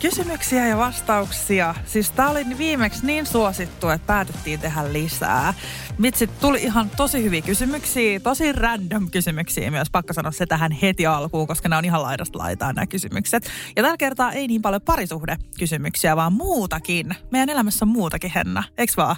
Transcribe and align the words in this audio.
Kysymyksiä 0.00 0.66
ja 0.66 0.76
vastauksia. 0.76 1.74
Siis 1.86 2.10
tää 2.10 2.30
oli 2.30 2.44
viimeksi 2.58 3.06
niin 3.06 3.26
suosittu, 3.26 3.88
että 3.88 4.06
päätettiin 4.06 4.60
tehdä 4.60 4.92
lisää. 4.92 5.54
Vitsi, 6.02 6.26
tuli 6.26 6.62
ihan 6.62 6.90
tosi 6.96 7.22
hyviä 7.22 7.42
kysymyksiä, 7.42 8.20
tosi 8.20 8.52
random 8.52 9.10
kysymyksiä 9.10 9.70
myös. 9.70 9.90
Pakko 9.92 10.12
sanoa 10.12 10.32
se 10.32 10.46
tähän 10.46 10.72
heti 10.72 11.06
alkuun, 11.06 11.46
koska 11.46 11.68
nämä 11.68 11.78
on 11.78 11.84
ihan 11.84 12.02
laidasta 12.02 12.38
laitaan 12.38 12.74
nämä 12.74 12.86
kysymykset. 12.86 13.50
Ja 13.76 13.82
tällä 13.82 13.96
kertaa 13.96 14.32
ei 14.32 14.46
niin 14.46 14.62
paljon 14.62 14.82
parisuhdekysymyksiä, 14.82 16.16
vaan 16.16 16.32
muutakin. 16.32 17.14
Meidän 17.30 17.48
elämässä 17.48 17.84
on 17.84 17.88
muutakin, 17.88 18.32
Henna. 18.34 18.64
Eiks 18.78 18.96
vaan? 18.96 19.16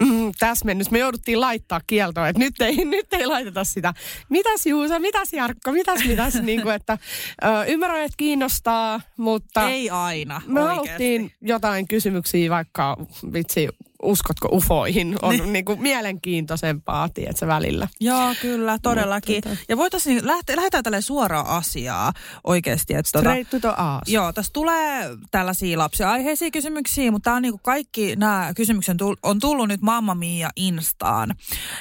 Mm, 0.00 0.32
täsmennys. 0.38 0.90
Me 0.90 0.98
jouduttiin 0.98 1.40
laittaa 1.40 1.80
kieltoa, 1.86 2.28
että 2.28 2.38
nyt 2.38 2.60
ei, 2.60 2.84
nyt 2.96 3.12
ei 3.12 3.26
laiteta 3.26 3.64
sitä. 3.64 3.94
Mitäs 4.28 4.66
Juusa, 4.66 4.98
mitäs 4.98 5.32
Jarkko, 5.32 5.72
mitäs, 5.72 6.04
mitäs, 6.06 6.34
niin 6.42 6.62
kuin, 6.62 6.74
että 6.74 6.98
ö, 7.44 7.64
ymmärrän, 7.66 8.00
että 8.04 8.16
kiinnostaa, 8.16 9.00
mutta... 9.16 9.68
Ei 9.68 9.90
aina, 9.90 10.42
Me 10.46 10.60
oikeesti. 10.60 10.76
haluttiin 10.76 11.32
jotain 11.40 11.88
kysymyksiä, 11.88 12.50
vaikka 12.50 12.96
vitsi, 13.32 13.68
uskotko 14.02 14.48
ufoihin, 14.52 15.16
on 15.22 15.36
niin. 15.36 15.52
Niin 15.52 15.64
kuin 15.64 15.82
mielenkiintoisempaa, 15.82 17.08
tiedätkö, 17.08 17.46
välillä. 17.46 17.88
Joo, 18.00 18.34
kyllä, 18.42 18.78
todellakin. 18.82 19.34
Mutta 19.36 19.50
tota- 19.50 19.64
Ja 19.68 19.76
voitaisiin, 19.76 20.26
lähteä, 20.26 20.56
lähdetään 20.56 20.84
tälle 20.84 21.00
suoraan 21.00 21.46
asiaa 21.46 22.12
oikeasti. 22.44 22.94
Että 22.94 23.12
tota, 23.12 23.30
Straight 23.30 23.50
to 23.50 23.60
the 23.60 23.74
ass. 23.76 24.12
Joo, 24.12 24.32
tässä 24.32 24.52
tulee 24.52 25.10
tällaisia 25.30 25.78
lapsiaiheisia 25.78 26.50
kysymyksiä, 26.50 27.10
mutta 27.10 27.34
on 27.34 27.42
niinku 27.42 27.60
kaikki 27.62 28.16
nämä 28.16 28.52
kysymykset 28.56 28.96
on 29.22 29.38
tullut 29.40 29.68
nyt 29.68 29.80
Mamma 29.82 30.14
Mia 30.14 30.50
Instaan. 30.56 31.34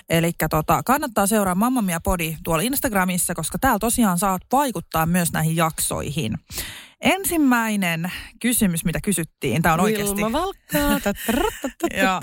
Eli 0.10 0.32
tota, 0.50 0.84
kannattaa 0.84 1.28
seuraa 1.28 1.56
Mamma 1.56 1.82
Mia 1.82 2.00
Podi 2.00 2.38
tuolla 2.44 2.64
Instagramissa, 2.64 3.36
koska 3.36 3.60
täällä 3.60 3.80
tosiaan 3.80 4.20
saat 4.20 4.42
vaikuttaa 4.52 5.06
myös 5.06 5.32
näihin 5.34 5.56
jaksoihin. 5.56 6.34
Ensimmäinen 7.02 8.12
kysymys, 8.42 8.86
mitä 8.86 9.00
kysyttiin, 9.04 9.62
tämä 9.62 9.74
on 9.74 9.80
oikeasti... 9.80 10.16
Vilma 10.16 10.40
Valkkaa. 10.40 11.00
Joo. 12.02 12.20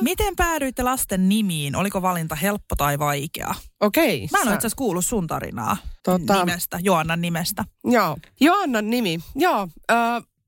Miten 0.00 0.36
päädyitte 0.36 0.82
lasten 0.82 1.28
nimiin? 1.28 1.76
Oliko 1.76 2.02
valinta 2.02 2.34
helppo 2.34 2.76
tai 2.76 2.98
vaikea? 2.98 3.54
Okei. 3.80 4.28
Mä 4.32 4.38
en 4.38 4.42
ole 4.42 4.50
sä- 4.50 4.54
itse 4.54 4.66
asiassa 4.66 4.76
kuullut 4.76 5.06
sun 5.06 5.26
tarinaa 5.26 5.76
Tota- 6.10 6.38
nimestä, 6.38 6.78
Joannan 6.82 7.20
nimestä. 7.20 7.64
Joo. 7.84 8.16
Joannan 8.40 8.90
nimi. 8.90 9.18
Joo. 9.34 9.68
Ö, 9.90 9.94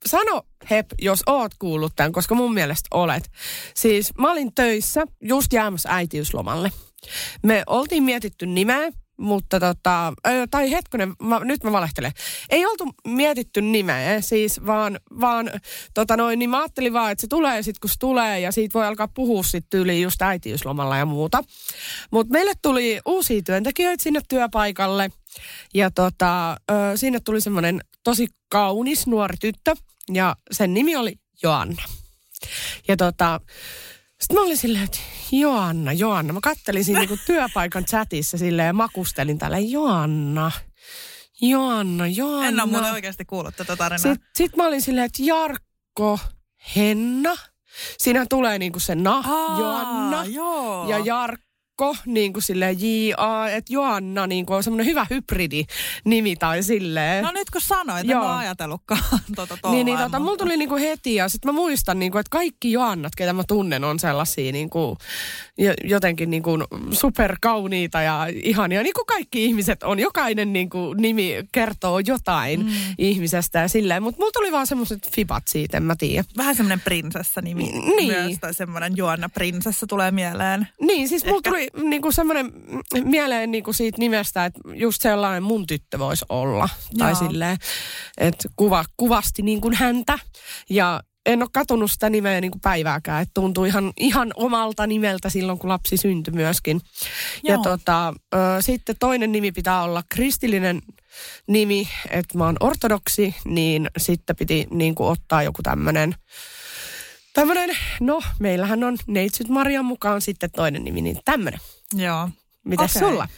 sano 0.07 0.43
Hep, 0.71 0.87
jos 0.99 1.23
oot 1.27 1.53
kuullut 1.59 1.93
tämän, 1.97 2.13
koska 2.13 2.35
mun 2.35 2.55
mielestä 2.55 2.89
olet. 2.91 3.31
Siis 3.75 4.13
mä 4.19 4.31
olin 4.33 4.55
töissä 4.55 5.05
just 5.23 5.53
jäämässä 5.53 5.89
äitiyslomalle. 5.93 6.73
Me 7.43 7.63
oltiin 7.67 8.03
mietitty 8.03 8.47
nimeä, 8.47 8.91
mutta 9.19 9.61
tota, 9.61 10.13
tai 10.51 10.71
hetkonen, 10.71 11.15
mä, 11.23 11.41
nyt 11.45 11.65
mä 11.65 11.73
valehtelen. 11.73 12.13
Ei 12.51 12.67
oltu 12.67 12.89
mietitty 13.07 13.63
nimeä, 13.63 14.21
siis 14.21 14.67
vaan, 14.67 15.01
vaan 15.21 15.51
tota 15.95 16.17
noin, 16.17 16.39
niin 16.39 16.51
mä 16.51 16.59
ajattelin 16.59 16.93
vaan, 16.93 17.13
että 17.13 17.21
se 17.21 17.27
tulee 17.27 17.63
sit 17.63 17.79
kun 17.79 17.91
se 17.91 17.99
tulee 17.99 18.41
ja 18.41 18.53
siitä 18.53 18.75
voi 18.75 18.87
alkaa 18.87 19.09
puhua 19.09 19.43
sit 19.43 19.67
tyyliin 19.71 20.03
just 20.03 20.23
äitiyslomalla 20.23 20.97
ja 20.97 21.07
muuta. 21.07 21.45
Mutta 22.11 22.33
meille 22.33 22.53
tuli 22.63 23.01
uusia 23.07 23.43
työntekijöitä 23.43 24.03
sinne 24.03 24.21
työpaikalle 24.29 25.11
ja 25.75 25.91
tota, 25.91 26.57
sinne 26.95 27.21
tuli 27.21 27.41
semmoinen 27.41 27.81
tosi 28.05 28.27
kaunis 28.49 29.07
nuori 29.07 29.37
tyttö 29.41 29.75
ja 30.13 30.37
sen 30.53 30.75
nimi 30.75 30.97
oli 30.97 31.15
Joanna. 31.43 31.83
Ja 32.89 32.97
tota, 32.97 33.41
sitten 34.21 34.37
mä 34.37 34.41
olin 34.41 34.57
silleen, 34.57 34.85
että 34.85 34.99
Joanna, 35.33 35.93
Joanna. 35.93 36.33
Mä 36.33 36.41
kattelin 36.43 36.85
siinä 36.85 37.01
niinku 37.01 37.19
työpaikan 37.27 37.85
chatissa 37.85 38.39
silleen 38.39 38.67
ja 38.67 38.73
makustelin 38.73 39.39
tällä 39.39 39.59
Joanna, 39.59 40.51
Joanna, 41.41 42.07
Joanna. 42.07 42.49
En 42.49 42.61
ole 42.61 42.71
muuten 42.71 42.93
oikeasti 42.93 43.25
kuullut 43.25 43.57
tätä 43.57 43.77
tarinaa. 43.77 43.99
Sitten 43.99 44.29
sit 44.37 44.57
mä 44.57 44.67
olin 44.67 44.83
silleen, 44.83 45.07
että 45.07 45.23
Jarkko, 45.23 46.19
Henna. 46.77 47.37
Siinä 47.99 48.27
tulee 48.29 48.59
niinku 48.59 48.81
se 48.81 48.95
na, 48.95 49.23
Aa, 49.27 49.59
Joanna 49.61 50.25
Joo. 50.25 50.89
ja 50.89 50.99
Jarkko, 50.99 51.48
niin 52.07 52.33
kuin 52.33 52.43
silleen 52.43 52.77
J-A, 52.81 53.49
että 53.49 53.73
Joanna 53.73 54.27
niin 54.27 54.47
kuin 54.47 54.57
on 54.57 54.63
semmoinen 54.63 54.87
hyvä 54.87 55.07
hybridi 55.11 55.65
nimi 56.05 56.37
tai 56.37 56.63
silleen. 56.63 57.25
No 57.25 57.31
nyt 57.31 57.51
kun 57.51 57.61
sanoit, 57.61 58.11
en 58.11 58.17
mä 58.17 58.39
ajatellutkaan 58.39 59.01
tota 59.37 59.71
niin, 59.71 59.85
niin 59.85 59.99
tota, 59.99 60.19
mulla 60.19 60.37
tuli 60.37 60.57
niinku 60.57 60.77
heti 60.77 61.15
ja 61.15 61.29
sitten 61.29 61.49
mä 61.49 61.53
muistan, 61.53 61.99
niinku, 61.99 62.19
että 62.19 62.31
kaikki 62.31 62.73
Joannat, 62.73 63.13
ketä 63.17 63.33
mä 63.33 63.43
tunnen, 63.49 63.85
on 63.85 63.99
sellaisia 63.99 64.53
niinku, 64.53 64.79
jo- 64.79 64.97
jotenkin 65.85 66.31
niinku 66.31 66.51
superkauniita 66.91 68.03
ja 68.03 68.27
ihania. 68.45 68.83
Niin 68.83 68.95
kuin 68.95 69.07
kaikki 69.07 69.45
ihmiset 69.45 69.83
on. 69.83 69.99
Jokainen 69.99 70.53
niinku 70.53 70.95
nimi 70.95 71.35
kertoo 71.53 71.99
jotain 71.99 72.61
mm. 72.61 72.73
ihmisestä 72.99 73.59
ja 73.59 73.69
silleen. 73.69 74.03
Mutta 74.03 74.21
mulla 74.21 74.33
tuli 74.33 74.53
vaan 74.53 74.67
semmoiset 74.67 75.11
fibat 75.11 75.43
siitä, 75.49 75.77
en 75.77 75.83
mä 75.83 75.97
tiedä. 75.97 76.25
Vähän 76.37 76.57
semmoinen 76.57 76.81
prinsessa-nimi 76.81 77.63
Niin. 77.97 78.13
myös, 78.13 78.39
tai 78.41 78.55
semmoinen 78.55 78.97
Joanna 78.97 79.29
Prinsessa 79.29 79.87
tulee 79.87 80.11
mieleen. 80.11 80.69
Niin, 80.81 81.09
siis 81.09 81.25
mulla 81.25 81.43
tuli 81.43 81.69
niinku 81.83 82.13
semmoinen 82.13 82.53
mieleen 83.05 83.51
niinku 83.51 83.73
siitä 83.73 83.99
nimestä, 83.99 84.45
että 84.45 84.61
just 84.75 85.03
sellainen 85.03 85.43
mun 85.43 85.67
tyttö 85.67 85.99
voisi 85.99 86.25
olla. 86.29 86.69
Tai 86.99 87.11
Joo. 87.11 87.29
silleen, 87.29 87.57
että 88.19 88.49
kuva, 88.57 88.85
kuvasti 88.97 89.43
niin 89.43 89.61
kuin 89.61 89.75
häntä. 89.75 90.19
Ja 90.71 91.03
en 91.29 91.43
ole 91.43 91.51
katunut 91.53 91.93
sitä 91.93 92.11
nimeä 92.11 92.41
niin 92.41 92.51
kuin 92.51 92.61
päivääkään. 92.61 93.23
Että 93.23 93.35
tuntuu 93.35 93.65
ihan, 93.65 93.93
ihan 93.97 94.33
omalta 94.37 94.87
nimeltä 94.87 95.31
silloin, 95.31 95.59
kun 95.59 95.69
lapsi 95.69 95.97
syntyi 95.97 96.35
myöskin. 96.35 96.81
Ja 97.45 97.55
Joo. 97.55 97.63
tota, 97.63 98.15
ö, 98.35 98.39
sitten 98.61 98.97
toinen 98.99 99.33
nimi 99.33 99.53
pitää 99.53 99.83
olla 99.83 100.03
kristillinen 100.09 100.83
nimi, 101.47 101.89
että 102.11 102.39
mä 102.39 102.45
oon 102.45 102.57
ortodoksi, 102.61 103.35
niin 103.45 103.91
sitten 103.99 104.37
piti 104.37 104.67
niin 104.71 104.95
kuin 104.95 105.09
ottaa 105.09 105.43
joku 105.43 105.63
tämmöinen 105.63 106.15
Tämmönen, 107.35 107.71
no 108.01 108.21
meillähän 108.39 108.85
on 108.85 108.97
Neitsyt 109.07 109.49
Marian 109.49 109.85
mukaan 109.85 110.21
sitten 110.21 110.51
toinen 110.51 110.85
nimi, 110.85 111.01
niin 111.01 111.19
tämmönen. 111.25 111.61
Joo. 111.95 112.29
Mitäs 112.65 112.97
Okei. 112.97 113.09
sulla? 113.09 113.29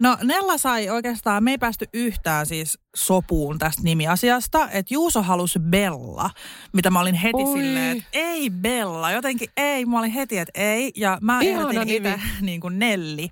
No 0.00 0.18
Nella 0.22 0.58
sai 0.58 0.90
oikeastaan, 0.90 1.44
me 1.44 1.50
ei 1.50 1.58
päästy 1.58 1.86
yhtään 1.92 2.46
siis 2.46 2.78
sopuun 2.96 3.58
tästä 3.58 3.82
nimiasiasta, 3.82 4.70
että 4.70 4.94
Juuso 4.94 5.22
halusi 5.22 5.58
Bella, 5.58 6.30
mitä 6.72 6.90
mä 6.90 7.00
olin 7.00 7.14
heti 7.14 7.42
Oi. 7.42 7.58
silleen, 7.58 7.96
että 7.96 8.08
ei 8.12 8.50
Bella, 8.50 9.12
jotenkin 9.12 9.48
ei, 9.56 9.86
mä 9.86 9.98
olin 9.98 10.10
heti, 10.10 10.38
että 10.38 10.52
ei, 10.54 10.92
ja 10.96 11.18
mä 11.20 11.40
Ihana 11.40 11.70
ehdotin 11.70 11.88
itse 11.88 12.20
niin 12.40 12.60
kuin 12.60 12.78
Nelli. 12.78 13.28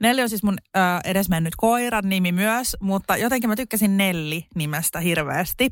Nelli 0.00 0.22
on 0.22 0.28
siis 0.28 0.42
mun 0.42 0.56
ö, 0.76 0.80
edesmennyt 1.04 1.54
koiran 1.56 2.08
nimi 2.08 2.32
myös, 2.32 2.76
mutta 2.80 3.16
jotenkin 3.16 3.50
mä 3.50 3.56
tykkäsin 3.56 3.96
Nelli-nimestä 3.96 5.00
hirveästi, 5.00 5.70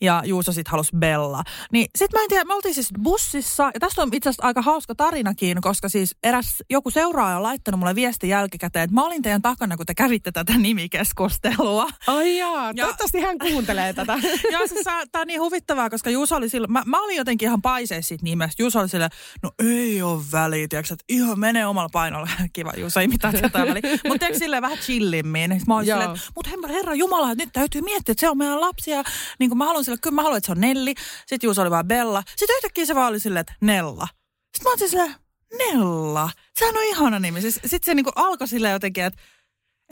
ja 0.00 0.22
Juuso 0.26 0.52
sit 0.52 0.68
halusi 0.68 0.90
Bella. 0.96 1.42
Niin 1.72 1.86
sit 1.98 2.12
mä 2.12 2.22
en 2.22 2.28
tiedä, 2.28 2.44
me 2.44 2.54
oltiin 2.54 2.74
siis 2.74 2.88
bussissa, 3.02 3.70
ja 3.74 3.80
tästä 3.80 4.02
on 4.02 4.08
itse 4.12 4.28
asiassa 4.28 4.46
aika 4.46 4.62
hauska 4.62 4.94
tarinakin, 4.94 5.60
koska 5.60 5.88
siis 5.88 6.16
eräs 6.22 6.62
joku 6.70 6.90
seuraaja 6.90 7.36
on 7.36 7.42
laittanut 7.42 7.78
mulle 7.78 7.94
viesti 7.94 8.28
jälkikäteen, 8.28 8.82
että 8.84 8.94
mä 8.94 9.04
olin 9.06 9.22
teidän 9.22 9.42
takana, 9.42 9.76
kun 9.76 9.86
te 9.86 9.94
kävitte 9.94 10.32
tätä 10.32 10.52
nimikeskustelua. 10.58 11.88
Ai 12.06 12.38
jaa, 12.38 12.66
Ja- 12.66 12.74
toivottavasti 12.84 13.20
hän 13.20 13.38
kuuntelee 13.38 13.92
tätä. 13.92 14.12
Joo, 14.52 14.66
siis 14.66 14.84
tämä 14.84 15.22
on 15.22 15.26
niin 15.26 15.40
huvittavaa, 15.40 15.90
koska 15.90 16.10
Juuso 16.10 16.36
oli 16.36 16.48
silloin, 16.48 16.72
mä, 16.72 16.82
mä 16.86 17.02
olin 17.04 17.16
jotenkin 17.16 17.46
ihan 17.46 17.62
paiseessa 17.62 18.08
siitä 18.08 18.24
nimestä. 18.24 18.62
Juuso 18.62 18.80
oli 18.80 18.88
silleen, 18.88 19.10
no 19.42 19.50
ei 19.58 20.02
ole 20.02 20.22
väliä, 20.32 20.68
tiedätkö, 20.68 20.94
että 20.94 21.04
ihan 21.08 21.38
menee 21.40 21.66
omalla 21.66 21.88
painolla. 21.92 22.28
Kiva, 22.52 22.72
Juuso, 22.76 23.00
ei 23.00 23.08
mitään 23.08 23.34
väliä. 23.66 23.82
Mutta 23.92 24.18
tiedätkö 24.18 24.38
silleen 24.38 24.62
vähän 24.62 24.78
chillimmin. 24.78 25.50
Sitten 25.50 25.64
mä 25.68 25.74
Joo. 25.74 25.82
silleen, 25.82 26.20
mutta 26.34 26.68
herra, 26.68 26.94
Jumala, 26.94 27.30
että 27.30 27.44
nyt 27.44 27.52
täytyy 27.52 27.80
miettiä, 27.80 28.12
että 28.12 28.20
se 28.20 28.28
on 28.30 28.38
meidän 28.38 28.60
lapsi. 28.60 28.90
Ja 28.90 29.04
niin 29.38 29.50
kuin 29.50 29.58
mä 29.58 29.64
haluan 29.64 29.84
sille, 29.84 29.98
kyllä 29.98 30.14
mä 30.14 30.22
haluan, 30.22 30.38
että 30.38 30.46
se 30.46 30.52
on 30.52 30.60
Nelli. 30.60 30.94
Sitten 31.26 31.46
Juuso 31.46 31.62
oli 31.62 31.70
vaan 31.70 31.88
Bella. 31.88 32.22
Sitten 32.36 32.56
yhtäkkiä 32.56 32.86
se 32.86 32.94
vaan 32.94 33.08
oli 33.08 33.20
silleen, 33.20 33.40
että 33.40 33.54
Nella. 33.60 34.08
Sitten 34.56 34.64
mä 34.64 34.70
olin 34.70 34.90
silleen, 34.90 35.14
Nella. 35.58 36.30
Sehän 36.58 36.76
on 36.76 36.84
ihana 36.84 37.18
nimi. 37.18 37.40
Siis, 37.40 37.54
sitten 37.54 37.84
se 37.84 37.94
niin 37.94 38.04
kuin 38.04 38.12
alkoi 38.16 38.48
silleen 38.48 38.72
jotenkin, 38.72 39.04
että 39.04 39.22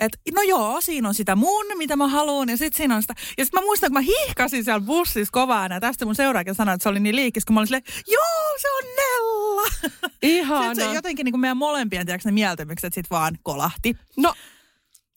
et, 0.00 0.19
no 0.35 0.43
joo, 0.43 0.81
siinä 0.81 1.08
on 1.08 1.14
sitä 1.14 1.37
mun, 1.37 1.67
mitä 1.75 1.97
mä 1.97 2.08
haluan, 2.08 2.49
ja 2.49 2.56
sitten 2.56 2.76
siinä 2.76 2.97
on 2.97 3.02
sitä. 3.02 3.14
Ja 3.38 3.44
sitten 3.44 3.61
mä 3.61 3.64
muistan, 3.67 3.88
kun 3.88 3.94
mä 3.94 4.00
hihkasin 4.00 4.64
siellä 4.64 4.87
bussissa 4.87 5.32
kovaa, 5.32 5.67
ja 5.67 5.81
tästä 5.81 6.05
mun 6.05 6.14
seuraakin 6.14 6.55
sanoi, 6.55 6.75
että 6.75 6.82
se 6.82 6.88
oli 6.88 7.00
niin 7.00 7.17
liikis, 7.17 7.44
kun 7.44 7.55
mä 7.55 7.61
olin 7.61 7.67
silleen, 7.67 7.85
joo, 8.06 8.58
se 8.61 8.69
on 8.70 8.85
Nella. 8.97 9.62
Ihana. 10.23 10.75
Sitten 10.75 10.88
se 10.88 10.94
jotenkin 10.94 11.25
niin 11.25 11.32
kuin 11.32 11.41
meidän 11.41 11.56
molempien, 11.56 12.06
tiedätkö, 12.06 12.29
ne 12.29 12.32
mieltymykset 12.32 12.94
sitten 12.94 13.17
vaan 13.17 13.38
kolahti. 13.43 13.97
No, 14.17 14.35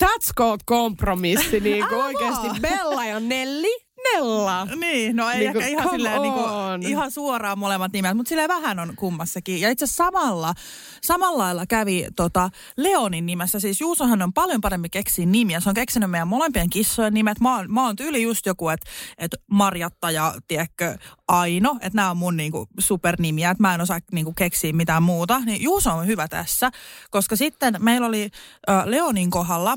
that's 0.03 0.33
called 0.37 0.61
kompromissi, 0.65 1.59
niin 1.59 1.87
kuin 1.87 2.03
oikeasti. 2.03 2.47
Bella 2.61 3.05
ja 3.05 3.19
Nelli. 3.19 3.82
Nella. 4.03 4.65
Niin, 4.65 5.15
no 5.15 5.29
ei 5.29 5.39
Niinku, 5.39 5.59
ehkä 5.59 5.69
ihan, 5.69 5.89
silleen, 5.89 6.21
niinku, 6.21 6.39
on. 6.39 6.83
ihan 6.83 7.11
suoraan 7.11 7.59
molemmat 7.59 7.93
nimet, 7.93 8.17
mutta 8.17 8.29
silleen 8.29 8.47
vähän 8.49 8.79
on 8.79 8.93
kummassakin. 8.95 9.61
Ja 9.61 9.69
itse 9.69 9.85
asiassa 9.85 10.03
samalla, 10.03 10.53
samalla 11.01 11.37
lailla 11.43 11.65
kävi 11.65 12.07
tota 12.15 12.49
Leonin 12.77 13.25
nimessä. 13.25 13.59
Siis 13.59 13.81
Juusohan 13.81 14.21
on 14.21 14.33
paljon 14.33 14.61
parempi 14.61 14.89
keksiä 14.89 15.25
nimiä. 15.25 15.59
Se 15.59 15.69
on 15.69 15.75
keksinyt 15.75 16.11
meidän 16.11 16.27
molempien 16.27 16.69
kissojen 16.69 17.13
nimet. 17.13 17.39
Mä 17.39 17.55
oon, 17.55 17.71
mä 17.71 17.85
oon 17.85 17.95
tyyli 17.95 18.23
just 18.23 18.45
joku, 18.45 18.69
että 18.69 18.89
et 19.17 19.31
Marjatta 19.51 20.11
ja 20.11 20.33
tiedätkö, 20.47 20.97
Aino. 21.27 21.71
Että 21.73 21.95
nämä 21.95 22.11
on 22.11 22.17
mun 22.17 22.37
niinku 22.37 22.67
supernimiä, 22.79 23.49
että 23.49 23.61
mä 23.61 23.73
en 23.75 23.81
osaa 23.81 23.99
niinku 24.11 24.33
keksiä 24.33 24.73
mitään 24.73 25.03
muuta. 25.03 25.39
Niin 25.39 25.61
Juuso 25.61 25.91
on 25.91 26.07
hyvä 26.07 26.27
tässä, 26.27 26.71
koska 27.11 27.35
sitten 27.35 27.75
meillä 27.79 28.07
oli 28.07 28.29
äh, 28.69 28.85
Leonin 28.85 29.29
kohdalla, 29.29 29.75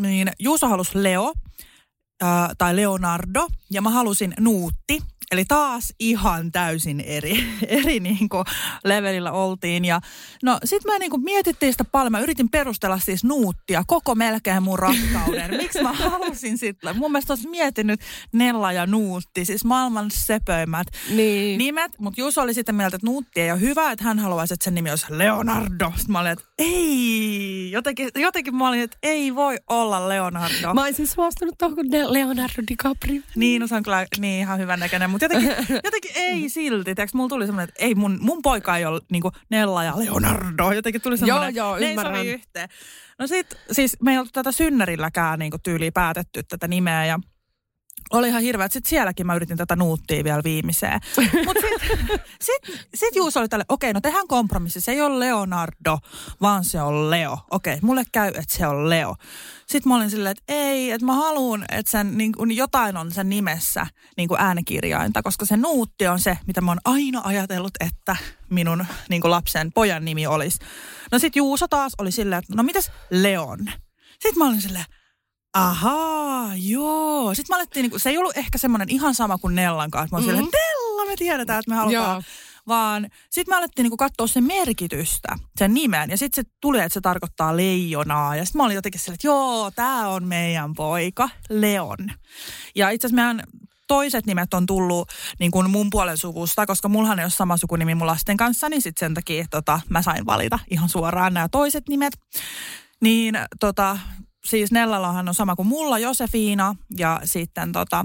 niin 0.00 0.30
Juuso 0.38 0.68
halusi 0.68 1.02
Leo, 1.02 1.32
ää, 2.20 2.54
tai 2.58 2.76
Leonardo, 2.76 3.48
ja 3.70 3.82
mä 3.82 3.90
halusin 3.90 4.34
Nuutti. 4.40 5.02
Eli 5.30 5.44
taas 5.44 5.94
ihan 6.00 6.52
täysin 6.52 7.00
eri, 7.00 7.44
eri 7.68 8.00
niin 8.00 8.28
kuin 8.28 8.44
levelillä 8.84 9.32
oltiin. 9.32 9.84
Ja 9.84 10.00
no 10.42 10.58
sit 10.64 10.84
mä 10.84 10.98
niin 10.98 11.10
kuin 11.10 11.22
mietittiin 11.24 11.72
sitä 11.72 11.84
paljon. 11.84 12.12
Mä 12.12 12.20
yritin 12.20 12.50
perustella 12.50 12.98
siis 12.98 13.24
Nuuttia 13.24 13.82
koko 13.86 14.14
melkein 14.14 14.62
mun 14.62 14.78
rakkauden. 14.78 15.56
Miksi 15.62 15.82
mä 15.82 15.92
halusin 15.92 16.58
sitten? 16.58 16.96
Mun 16.98 17.12
mielestä 17.12 17.32
olisi 17.32 17.48
miettinyt 17.48 18.00
Nella 18.32 18.72
ja 18.72 18.86
Nuutti, 18.86 19.44
siis 19.44 19.64
maailman 19.64 20.10
sepöimmät 20.10 20.86
Niin. 21.10 21.58
nimet. 21.58 21.92
Mutta 21.98 22.20
Juuso 22.20 22.40
oli 22.42 22.54
sitä 22.54 22.72
mieltä, 22.72 22.96
että 22.96 23.06
Nuutti 23.06 23.40
ei 23.40 23.50
ole 23.52 23.60
hyvä, 23.60 23.92
että 23.92 24.04
hän 24.04 24.18
haluaisi, 24.18 24.54
että 24.54 24.64
sen 24.64 24.74
nimi 24.74 24.90
olisi 24.90 25.06
Leonardo. 25.08 25.92
Sitten 25.96 26.12
mä 26.12 26.20
olin, 26.20 26.32
että 26.32 26.44
ei. 26.58 27.70
Jotenkin, 27.72 28.08
jotenkin 28.14 28.54
mä 28.56 28.68
olin, 28.68 28.80
että 28.80 28.98
ei 29.02 29.34
voi 29.34 29.56
olla 29.70 30.08
Leonardo. 30.08 30.74
Mä 30.74 30.82
olisin 30.82 31.06
suostunut 31.06 31.54
tuohon 31.58 31.76
Leonardo 32.08 32.62
DiCaprio. 32.70 33.20
Niin, 33.36 33.60
no 33.60 33.66
se 33.66 33.74
on 33.74 33.82
kyllä 33.82 34.06
niin 34.18 34.40
ihan 34.40 34.58
hyvän 34.58 34.80
näköinen, 34.80 35.10
mutta 35.20 35.34
jotenkin, 35.34 35.80
jotenkin 35.84 36.10
ei 36.14 36.48
silti. 36.48 36.84
Tiedätkö, 36.84 37.16
mulla 37.16 37.28
tuli 37.28 37.46
semmoinen, 37.46 37.68
että 37.68 37.84
ei 37.84 37.94
mun, 37.94 38.18
mun 38.20 38.42
poika 38.42 38.76
ei 38.76 38.84
ole 38.84 39.00
niin 39.12 39.22
Nella 39.50 39.84
ja 39.84 39.98
Leonardo. 39.98 40.72
Jotenkin 40.72 41.02
tuli 41.02 41.18
semmoinen, 41.18 41.54
Joo, 41.54 41.66
joo, 41.66 41.78
ne 41.78 41.86
ei 41.86 41.90
ymmärrän. 41.90 42.16
sovi 42.16 42.28
yhteen. 42.32 42.68
No 43.18 43.26
sit, 43.26 43.46
siis 43.72 43.96
me 44.02 44.12
ei 44.12 44.18
oltu 44.18 44.30
tätä 44.32 44.52
synnärilläkään 44.52 45.38
niin 45.38 45.52
tyyliin 45.62 45.92
päätetty 45.92 46.42
tätä 46.42 46.68
nimeä 46.68 47.04
ja 47.04 47.18
oli 48.12 48.28
ihan 48.28 48.42
hirveä. 48.42 48.68
Sitten 48.68 48.90
sielläkin 48.90 49.26
mä 49.26 49.34
yritin 49.34 49.56
tätä 49.56 49.76
nuuttia 49.76 50.24
vielä 50.24 50.44
viimeiseen. 50.44 51.00
Mutta 51.46 51.62
sitten 51.62 52.20
sit, 52.40 52.88
sit 52.94 53.16
Juuso 53.16 53.40
oli 53.40 53.48
tälle, 53.48 53.64
okei, 53.68 53.92
no 53.92 54.00
tehdään 54.00 54.28
kompromissi. 54.28 54.80
Se 54.80 54.92
ei 54.92 55.00
ole 55.00 55.20
Leonardo, 55.20 55.98
vaan 56.40 56.64
se 56.64 56.82
on 56.82 57.10
Leo. 57.10 57.38
Okei, 57.50 57.78
mulle 57.82 58.02
käy, 58.12 58.28
että 58.28 58.56
se 58.56 58.66
on 58.66 58.90
Leo. 58.90 59.14
Sitten 59.66 59.90
mä 59.90 59.96
olin 59.96 60.10
silleen, 60.10 60.30
että 60.30 60.44
ei, 60.48 60.90
että 60.90 61.06
mä 61.06 61.14
haluan, 61.14 61.64
että 61.68 61.90
sen, 61.90 62.18
niin 62.18 62.32
kuin, 62.32 62.56
jotain 62.56 62.96
on 62.96 63.12
sen 63.12 63.28
nimessä 63.28 63.86
niin 64.16 64.28
kuin 64.28 64.40
äänikirjainta, 64.40 65.22
koska 65.22 65.46
se 65.46 65.56
nuutti 65.56 66.06
on 66.06 66.20
se, 66.20 66.38
mitä 66.46 66.60
mä 66.60 66.70
oon 66.70 66.80
aina 66.84 67.20
ajatellut, 67.24 67.74
että 67.80 68.16
minun 68.50 68.86
niin 69.08 69.20
kuin 69.20 69.30
lapsen 69.30 69.72
pojan 69.72 70.04
nimi 70.04 70.26
olisi. 70.26 70.58
No 71.12 71.18
sit 71.18 71.36
Juuso 71.36 71.68
taas 71.68 71.92
oli 71.98 72.12
silleen, 72.12 72.38
että 72.38 72.54
no 72.56 72.62
mitäs 72.62 72.90
Leon? 73.10 73.58
Sitten 74.10 74.38
mä 74.38 74.48
olin 74.48 74.62
silleen, 74.62 74.84
Ahaa, 75.54 76.50
joo. 76.56 77.34
Sitten 77.34 77.54
me 77.54 77.56
alettiin, 77.56 77.82
niinku, 77.82 77.98
se 77.98 78.10
ei 78.10 78.18
ollut 78.18 78.36
ehkä 78.36 78.58
semmoinen 78.58 78.88
ihan 78.90 79.14
sama 79.14 79.38
kuin 79.38 79.54
Nellan 79.54 79.90
kanssa. 79.90 80.16
Mä 80.16 80.24
olin 80.24 80.34
mm-hmm. 80.34 80.50
Nella, 80.52 81.10
me 81.10 81.16
tiedetään, 81.16 81.58
että 81.58 81.70
me 81.70 81.76
halutaan. 81.76 82.14
Joo. 82.14 82.22
Vaan 82.68 83.08
sitten 83.30 83.52
me 83.52 83.56
alettiin 83.56 83.84
niinku 83.84 83.96
katsoa 83.96 84.26
sen 84.26 84.44
merkitystä, 84.44 85.36
sen 85.58 85.74
nimen. 85.74 86.10
Ja 86.10 86.18
sitten 86.18 86.44
se 86.44 86.50
tuli, 86.60 86.78
että 86.78 86.94
se 86.94 87.00
tarkoittaa 87.00 87.56
leijonaa. 87.56 88.36
Ja 88.36 88.44
sitten 88.44 88.58
mä 88.58 88.64
olin 88.64 88.74
jotenkin 88.74 89.00
silleen, 89.00 89.14
että 89.14 89.26
joo, 89.26 89.70
tämä 89.70 90.08
on 90.08 90.26
meidän 90.26 90.74
poika, 90.74 91.30
Leon. 91.50 92.10
Ja 92.74 92.90
itse 92.90 93.06
asiassa 93.06 93.22
meidän 93.22 93.42
toiset 93.86 94.26
nimet 94.26 94.54
on 94.54 94.66
tullut 94.66 95.08
niin 95.38 95.50
kuin 95.50 95.70
mun 95.70 95.90
puolen 95.90 96.18
suvusta, 96.18 96.66
koska 96.66 96.88
mullahan 96.88 97.18
ei 97.18 97.24
ole 97.24 97.30
sama 97.30 97.56
sukunimi 97.56 97.94
mun 97.94 98.06
lasten 98.06 98.36
kanssa, 98.36 98.68
niin 98.68 98.82
sitten 98.82 99.06
sen 99.06 99.14
takia 99.14 99.44
tota, 99.50 99.80
mä 99.88 100.02
sain 100.02 100.26
valita 100.26 100.58
ihan 100.70 100.88
suoraan 100.88 101.34
nämä 101.34 101.48
toiset 101.48 101.88
nimet. 101.88 102.18
Niin 103.00 103.34
tota, 103.60 103.98
siis 104.48 104.72
Nellallahan 104.72 105.28
on 105.28 105.34
sama 105.34 105.56
kuin 105.56 105.68
mulla 105.68 105.98
Josefina 105.98 106.74
ja 106.98 107.20
sitten 107.24 107.72
tota, 107.72 108.04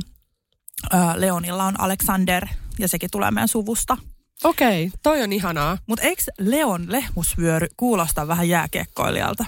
Leonilla 1.15 1.63
on 1.63 1.79
Alexander 1.79 2.47
ja 2.79 2.87
sekin 2.87 3.09
tulee 3.11 3.31
meidän 3.31 3.47
suvusta. 3.47 3.97
Okei, 4.43 4.91
toi 5.03 5.21
on 5.21 5.33
ihanaa. 5.33 5.77
Mutta 5.87 6.05
eikö 6.05 6.23
Leon 6.39 6.85
lehmusvyöry 6.91 7.67
kuulosta 7.77 8.27
vähän 8.27 8.49
jääkiekkoilijalta? 8.49 9.45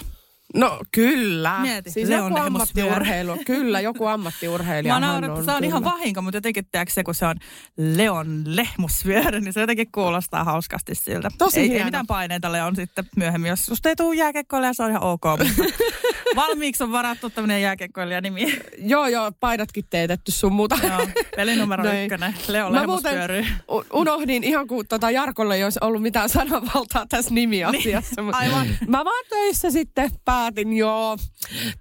No 0.54 0.80
kyllä. 0.92 1.58
Mieti, 1.60 1.90
siis 1.90 2.08
Leon 2.08 2.32
joku 2.32 2.42
ammattiurheilu. 2.42 3.36
Kyllä, 3.46 3.80
joku 3.80 4.06
ammattiurheilija. 4.06 4.94
Mä 5.00 5.00
nauran, 5.00 5.30
että 5.30 5.44
se 5.44 5.52
on 5.52 5.64
ihan 5.64 5.84
vahinko, 5.84 6.22
mutta 6.22 6.36
jotenkin 6.36 6.66
tiedätkö 6.72 6.92
se, 6.92 7.04
kun 7.04 7.14
se 7.14 7.26
on 7.26 7.36
Leon 7.76 8.42
lehmusvyöry, 8.46 9.40
niin 9.40 9.52
se 9.52 9.60
jotenkin 9.60 9.92
kuulostaa 9.92 10.44
hauskasti 10.44 10.94
siltä. 10.94 11.30
Tosi 11.38 11.60
ei, 11.60 11.78
ei 11.78 11.84
mitään 11.84 12.06
paineita 12.06 12.52
Leon 12.52 12.76
sitten 12.76 13.04
myöhemmin, 13.16 13.48
jos 13.48 13.66
susta 13.66 13.88
ei 13.88 13.96
tule 13.96 14.16
jääkiekkoilija, 14.16 14.72
se 14.72 14.82
on 14.82 14.90
ihan 14.90 15.02
ok. 15.02 15.24
Mutta 15.38 15.54
valmiiksi 16.36 16.84
on 16.84 16.92
varattu 16.92 17.30
tämmöinen 17.30 17.62
jääkiekkoilija 17.62 18.20
nimi. 18.20 18.58
Joo, 18.78 19.06
joo, 19.08 19.32
paidatkin 19.40 19.84
teetetty 19.90 20.32
sun 20.32 20.52
muuta. 20.52 20.76
Joo, 20.88 21.08
pelinumero 21.36 21.84
Noin. 21.84 22.02
ykkönen, 22.02 22.34
Leon 22.48 22.72
Mä 22.72 22.80
lehmusvyöry. 22.80 23.44
unohdin 23.92 24.44
ihan 24.44 24.66
kuin 24.66 24.88
tota 24.88 25.10
Jarkolle 25.10 25.54
ei 25.54 25.64
olisi 25.64 25.78
ollut 25.82 26.02
mitään 26.02 26.28
sananvaltaa 26.28 27.06
tässä 27.08 27.34
nimiasiassa. 27.34 28.22
Mut 28.22 28.34
aivan. 28.34 28.66
Mä 28.88 29.04
vaan 29.04 29.24
töissä 29.28 29.70
sitten 29.70 30.10
päätin, 30.36 30.72
joo. 30.72 31.16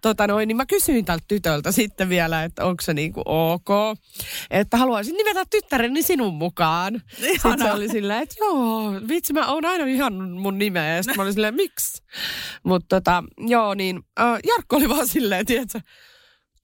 Tota 0.01 0.27
noin, 0.27 0.47
niin 0.47 0.57
mä 0.57 0.65
kysyin 0.65 1.05
tältä 1.05 1.25
tytöltä 1.27 1.71
sitten 1.71 2.09
vielä, 2.09 2.43
että 2.43 2.65
onko 2.65 2.81
se 2.81 2.93
niinku 2.93 3.21
ok. 3.25 3.69
Että 4.51 4.77
haluaisin 4.77 5.15
nimetä 5.15 5.45
tyttäreni 5.49 6.03
sinun 6.03 6.33
mukaan. 6.33 7.01
Sitten 7.19 7.59
se 7.59 7.71
oli 7.71 7.89
silleen, 7.89 8.23
että 8.23 8.35
joo, 8.39 8.93
vitsi 9.07 9.33
mä 9.33 9.51
oon 9.51 9.65
aina 9.65 9.85
ihan 9.85 10.13
mun 10.13 10.57
nimeä. 10.57 10.95
Ja 10.95 11.03
sitten 11.03 11.17
mä 11.17 11.23
olin 11.23 11.33
silleen, 11.33 11.55
miksi? 11.55 12.03
Mutta 12.63 12.95
tota, 12.95 13.23
joo 13.37 13.73
niin, 13.73 13.99
äh, 14.19 14.39
Jarkko 14.47 14.75
oli 14.75 14.89
vaan 14.89 15.07
silleen, 15.07 15.45
tiedätkö, 15.45 15.79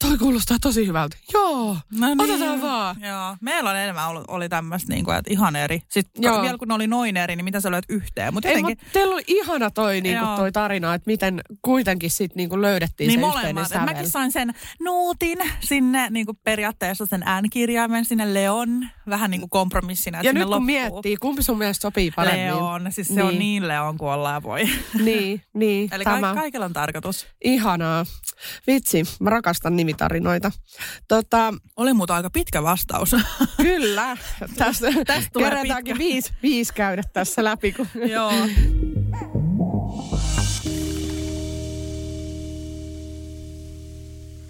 toi 0.02 0.18
kuulostaa 0.18 0.58
tosi 0.62 0.88
hyvältä. 0.88 1.18
Joo, 1.34 1.78
No 1.92 2.08
otetaan 2.20 2.62
vaan. 2.62 2.96
Joo, 3.02 3.36
meillä 3.42 3.70
on 3.70 3.78
enemmän 3.78 4.08
ollut, 4.10 4.24
oli 4.28 4.50
tämmöistä 4.50 4.94
niin 4.94 5.06
kuin, 5.06 5.18
että 5.18 5.34
ihan 5.34 5.56
eri. 5.56 5.84
Sitten 5.90 6.24
Joo. 6.24 6.42
vielä 6.42 6.58
kun 6.58 6.68
ne 6.68 6.74
oli 6.74 6.88
noin 6.88 7.18
eri, 7.18 7.36
niin 7.36 7.46
mitä 7.46 7.62
sä 7.62 7.72
löit 7.72 7.86
yhteen? 7.90 8.28
Ei, 8.28 8.36
jotenkin, 8.36 8.66
mutta 8.80 8.94
teillä 8.94 9.14
oli 9.14 9.24
ihana 9.28 9.72
toi, 9.72 10.02
niinku, 10.02 10.26
Joo. 10.26 10.36
toi 10.38 10.52
tarina, 10.52 10.94
että 10.94 11.10
miten 11.12 11.42
kuitenkin 11.62 12.12
sitten 12.12 12.38
niinku 12.38 12.62
löydettiin 12.62 13.08
niin 13.08 13.20
se 13.20 13.26
molemmat. 13.26 13.42
yhteinen 13.44 13.66
sävel. 13.66 13.86
mäkin 13.86 14.10
sain 14.10 14.32
sen 14.32 14.54
nuutin 14.80 15.38
sinne 15.60 16.10
niin 16.10 16.26
kuin 16.26 16.38
periaatteessa 16.44 17.06
sen 17.06 17.24
äänikirjaimen 17.26 18.06
sinne 18.06 18.34
Leon, 18.34 18.88
vähän 19.10 19.32
niin 19.32 19.42
kuin 19.42 19.50
kompromissina. 19.50 20.22
Ja 20.24 20.34
nyt 20.34 20.44
kun 20.44 20.50
loppuu. 20.50 20.66
miettii, 20.66 21.18
kumpi 21.18 21.44
sun 21.44 21.58
mielestä 21.58 21.82
sopii 21.82 22.12
paremmin? 22.12 22.46
Leon, 22.46 22.92
siis 22.92 23.08
se 23.08 23.24
on 23.24 23.40
niin 23.40 23.68
Leon 23.68 23.98
kuin 23.98 24.12
ollaan 24.12 24.44
voi. 24.44 24.70
Niin, 25.04 25.42
niin. 25.54 25.90
Eli 25.94 26.04
tämä. 26.04 26.22
ka- 26.22 26.36
kaikilla 26.36 26.66
on 26.66 26.74
tarkoitus. 26.74 27.28
Ihanaa. 27.44 28.06
Vitsi, 28.68 29.04
mä 29.20 29.30
rakastan 29.30 29.76
nimitarinoita. 29.92 30.52
Tota, 31.08 31.54
Oli 31.78 31.94
muuta 31.94 32.16
aika 32.16 32.30
pitkä 32.30 32.64
vastaus. 32.64 33.16
kyllä, 33.58 34.18
tästä, 34.58 34.88
Tästä 35.06 35.30
tulee 35.34 35.50
kerätäänkin 35.50 35.98
pitkä. 35.98 36.06
viisi, 36.06 36.34
viisi 36.44 36.74
käydä 36.74 37.04
tässä 37.14 37.44
läpi. 37.44 37.72
Kun... 37.72 37.88
Joo. 38.12 38.32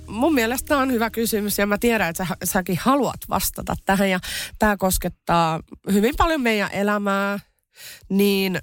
Mun 0.07 0.33
mielestä 0.33 0.67
tämä 0.67 0.81
on 0.81 0.91
hyvä 0.91 1.09
kysymys 1.09 1.57
ja 1.57 1.67
mä 1.67 1.77
tiedän, 1.77 2.09
että 2.09 2.25
sä, 2.25 2.37
säkin 2.43 2.77
haluat 2.81 3.19
vastata 3.29 3.75
tähän 3.85 4.09
ja 4.09 4.19
tämä 4.59 4.77
koskettaa 4.77 5.59
hyvin 5.91 6.13
paljon 6.17 6.41
meidän 6.41 6.69
elämää. 6.71 7.39
Niin 8.09 8.59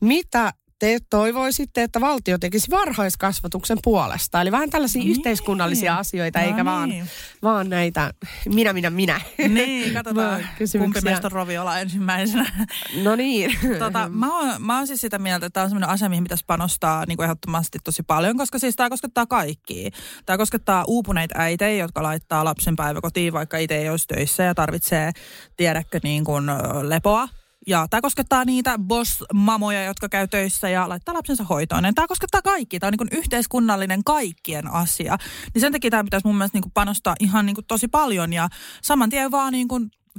mitä 0.00 0.52
te 0.78 0.98
toivoisitte, 1.10 1.82
että 1.82 2.00
valtio 2.00 2.38
tekisi 2.38 2.70
varhaiskasvatuksen 2.70 3.78
puolesta? 3.84 4.40
Eli 4.40 4.52
vähän 4.52 4.70
tällaisia 4.70 5.02
Niin. 5.02 5.10
yhteiskunnallisia 5.10 5.96
asioita, 5.96 6.38
No 6.38 6.44
eikä 6.44 6.64
vaan, 6.64 6.88
niin. 6.88 7.10
vaan 7.42 7.68
näitä 7.68 8.14
minä, 8.48 8.72
minä, 8.72 8.90
minä. 8.90 9.20
Niin, 9.48 9.92
katsotaan 9.94 10.30
Vaan 10.30 10.68
kumpi 10.78 11.00
meistä 11.00 11.26
on 11.26 11.32
Roviola 11.32 11.78
ensimmäisenä. 11.80 12.66
No 13.02 13.16
niin. 13.16 13.58
Tota, 13.78 14.08
mä, 14.08 14.38
oon, 14.38 14.54
mä 14.62 14.76
oon 14.76 14.86
siis 14.86 15.00
sitä 15.00 15.18
mieltä, 15.18 15.46
että 15.46 15.54
tämä 15.54 15.64
on 15.64 15.70
sellainen 15.70 15.90
asia, 15.90 16.08
mihin 16.08 16.24
pitäisi 16.24 16.44
panostaa 16.46 17.04
niin 17.08 17.16
kuin 17.16 17.24
ehdottomasti 17.24 17.78
tosi 17.84 18.02
paljon, 18.02 18.36
koska 18.36 18.58
siis 18.58 18.76
tämä 18.76 18.90
koskettaa 18.90 19.26
kaikkia. 19.26 19.90
Tämä 20.26 20.36
koskettaa 20.36 20.84
uupuneita 20.86 21.34
äitejä, 21.38 21.84
jotka 21.84 22.02
laittaa 22.02 22.44
lapsen 22.44 22.76
päiväkotiin, 22.76 23.32
vaikka 23.32 23.58
itse 23.58 23.76
ei 23.76 23.88
olisi 23.90 24.06
töissä 24.06 24.42
ja 24.42 24.54
tarvitsee, 24.54 25.12
tiedäkö, 25.56 26.00
niin 26.02 26.24
kuin, 26.24 26.44
lepoa. 26.82 27.28
Ja 27.66 27.86
tämä 27.90 28.00
koskettaa 28.00 28.44
niitä 28.44 28.78
boss-mamoja, 28.78 29.84
jotka 29.84 30.08
käy 30.08 30.28
töissä 30.28 30.68
ja 30.68 30.88
laittaa 30.88 31.14
lapsensa 31.14 31.44
hoitoon. 31.44 31.84
Ja 31.84 31.92
Tämä 31.92 32.06
koskettaa 32.06 32.42
kaikki. 32.42 32.78
Tämä 32.78 32.88
on 32.88 33.08
niin 33.08 33.18
yhteiskunnallinen 33.18 34.04
kaikkien 34.04 34.72
asia. 34.72 35.16
Niin 35.54 35.60
sen 35.60 35.72
takia 35.72 35.90
tämä 35.90 36.04
pitäisi 36.04 36.26
mun 36.26 36.36
mielestä 36.36 36.58
niin 36.58 36.72
panostaa 36.74 37.14
ihan 37.20 37.46
niin 37.46 37.56
tosi 37.68 37.88
paljon. 37.88 38.32
Ja 38.32 38.48
saman 38.82 39.10
tien 39.10 39.30
vaan 39.30 39.52
niin 39.52 39.68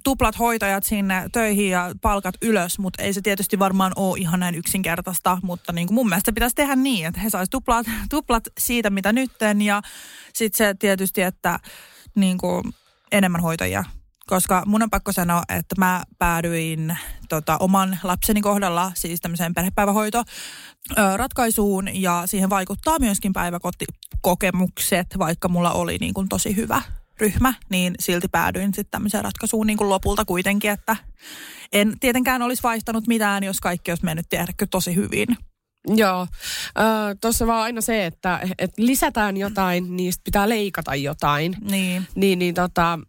tuplat 0.04 0.40
hoitajat 0.40 0.84
sinne 0.84 1.30
töihin 1.32 1.70
ja 1.70 1.92
palkat 2.02 2.36
ylös, 2.42 2.80
mutta 2.80 3.04
ei 3.04 3.14
se 3.14 3.22
tietysti 3.22 3.60
varmaan 3.60 3.92
ole 3.96 4.20
ihan 4.20 4.40
näin 4.40 4.56
yksinkertaista, 4.56 5.38
mutta 5.44 5.74
niin 5.74 5.88
mun 5.92 6.10
mielestä 6.10 6.34
pitäisi 6.34 6.56
tehdä 6.56 6.76
niin, 6.76 7.06
että 7.08 7.20
he 7.20 7.30
saisivat 7.30 7.52
tuplat, 7.52 7.88
tuplat 8.10 8.44
siitä, 8.60 8.90
mitä 8.90 9.14
nytten 9.14 9.62
ja 9.62 9.82
sitten 10.34 10.58
se 10.58 10.76
tietysti, 10.80 11.22
että 11.22 11.60
niin 12.16 12.38
kuin 12.38 12.64
enemmän 13.12 13.42
hoitajia. 13.42 13.84
Koska 14.28 14.64
mun 14.66 14.84
on 14.84 14.90
pakko 14.90 15.12
sanoa, 15.12 15.44
että 15.50 15.76
mä 15.78 16.04
päädyin 16.20 16.98
tota, 17.30 17.58
oman 17.58 18.00
lapseni 18.04 18.42
kohdalla, 18.42 18.92
siis 18.96 19.22
tämmöiseen 19.22 19.54
perhepäivähoito 19.54 20.24
ratkaisuun 21.16 22.02
ja 22.02 22.24
siihen 22.26 22.50
vaikuttaa 22.50 23.00
myöskin 23.00 23.34
päiväkotikokemukset, 23.34 25.08
vaikka 25.20 25.48
mulla 25.48 25.72
oli 25.72 25.98
niin 25.98 26.14
kuin 26.14 26.30
tosi 26.30 26.56
hyvä 26.56 26.82
ryhmä, 27.20 27.54
niin 27.70 27.96
silti 28.00 28.28
päädyin 28.28 28.74
sitten 28.74 28.92
tämmöiseen 28.92 29.24
ratkaisuun 29.24 29.68
niin 29.68 29.78
kuin 29.78 29.90
lopulta 29.90 30.26
kuitenkin, 30.26 30.72
että 30.72 30.96
en 31.74 32.00
tietenkään 32.00 32.42
olisi 32.42 32.64
vaihtanut 32.64 33.08
mitään, 33.08 33.44
jos 33.44 33.60
kaikki 33.60 33.92
olisi 33.92 34.06
mennyt 34.06 34.30
tiedäkö 34.30 34.68
tosi 34.72 34.96
hyvin. 34.96 35.28
Joo, 35.96 36.28
tuossa 37.22 37.48
vaan 37.48 37.64
aina 37.64 37.82
se, 37.82 38.06
että, 38.06 38.40
että 38.60 38.82
lisätään 38.86 39.38
jotain, 39.38 39.98
niin 39.98 40.14
pitää 40.24 40.50
leikata 40.50 40.96
jotain. 40.96 41.56
Niin. 41.62 42.08
Niin, 42.16 42.40
niin 42.40 42.56
tota, 42.56 43.00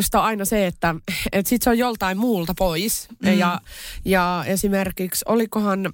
sitä 0.00 0.18
on 0.18 0.24
aina 0.24 0.44
se, 0.44 0.66
että, 0.66 0.94
että 1.32 1.48
sit 1.48 1.62
se 1.62 1.70
on 1.70 1.78
joltain 1.78 2.18
muulta 2.18 2.54
pois. 2.58 3.08
Mm. 3.22 3.38
Ja, 3.38 3.60
ja 4.04 4.44
esimerkiksi, 4.46 5.24
olikohan 5.28 5.92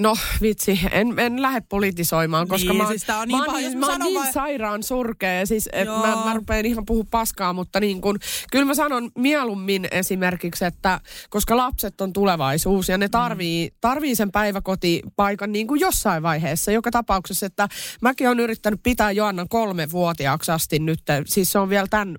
No 0.00 0.16
vitsi, 0.42 0.80
en, 0.90 1.18
en 1.18 1.42
lähde 1.42 1.60
politisoimaan, 1.68 2.48
koska 2.48 2.72
Niin, 2.72 2.82
mä 2.82 2.88
siis 2.88 3.04
tää 3.04 3.18
on 3.18 3.28
niin 3.28 3.38
mä 3.38 3.42
oon, 3.42 3.46
paha, 3.46 3.58
niin, 3.58 3.78
mä 3.78 3.86
mä 3.86 3.92
oon 3.92 4.00
niin 4.00 4.20
vai- 4.20 4.32
sairaan 4.32 4.82
surkea. 4.82 5.46
Siis, 5.46 5.68
Joo. 5.84 5.98
mä, 6.06 6.24
mä 6.24 6.34
rupean 6.34 6.66
ihan 6.66 6.86
puhua 6.86 7.04
paskaa, 7.10 7.52
mutta 7.52 7.80
niin 7.80 8.00
kun, 8.00 8.18
kyllä 8.50 8.64
mä 8.64 8.74
sanon 8.74 9.10
mieluummin 9.18 9.88
esimerkiksi, 9.90 10.64
että 10.64 11.00
koska 11.30 11.56
lapset 11.56 12.00
on 12.00 12.12
tulevaisuus 12.12 12.88
ja 12.88 12.98
ne 12.98 13.08
tarvii, 13.08 13.70
tarvii 13.80 14.14
sen 14.14 14.32
päiväkotipaikan 14.32 15.52
niin 15.52 15.66
kuin 15.66 15.80
jossain 15.80 16.22
vaiheessa. 16.22 16.72
Joka 16.72 16.90
tapauksessa, 16.90 17.46
että 17.46 17.68
mäkin 18.00 18.26
olen 18.28 18.40
yrittänyt 18.40 18.80
pitää 18.82 19.10
Joannan 19.10 19.48
kolme 19.48 19.90
vuotiaaksi 19.90 20.52
asti 20.52 20.78
nyt. 20.78 21.00
Siis 21.26 21.52
se 21.52 21.58
on 21.58 21.68
vielä 21.68 21.86
tämän 21.90 22.18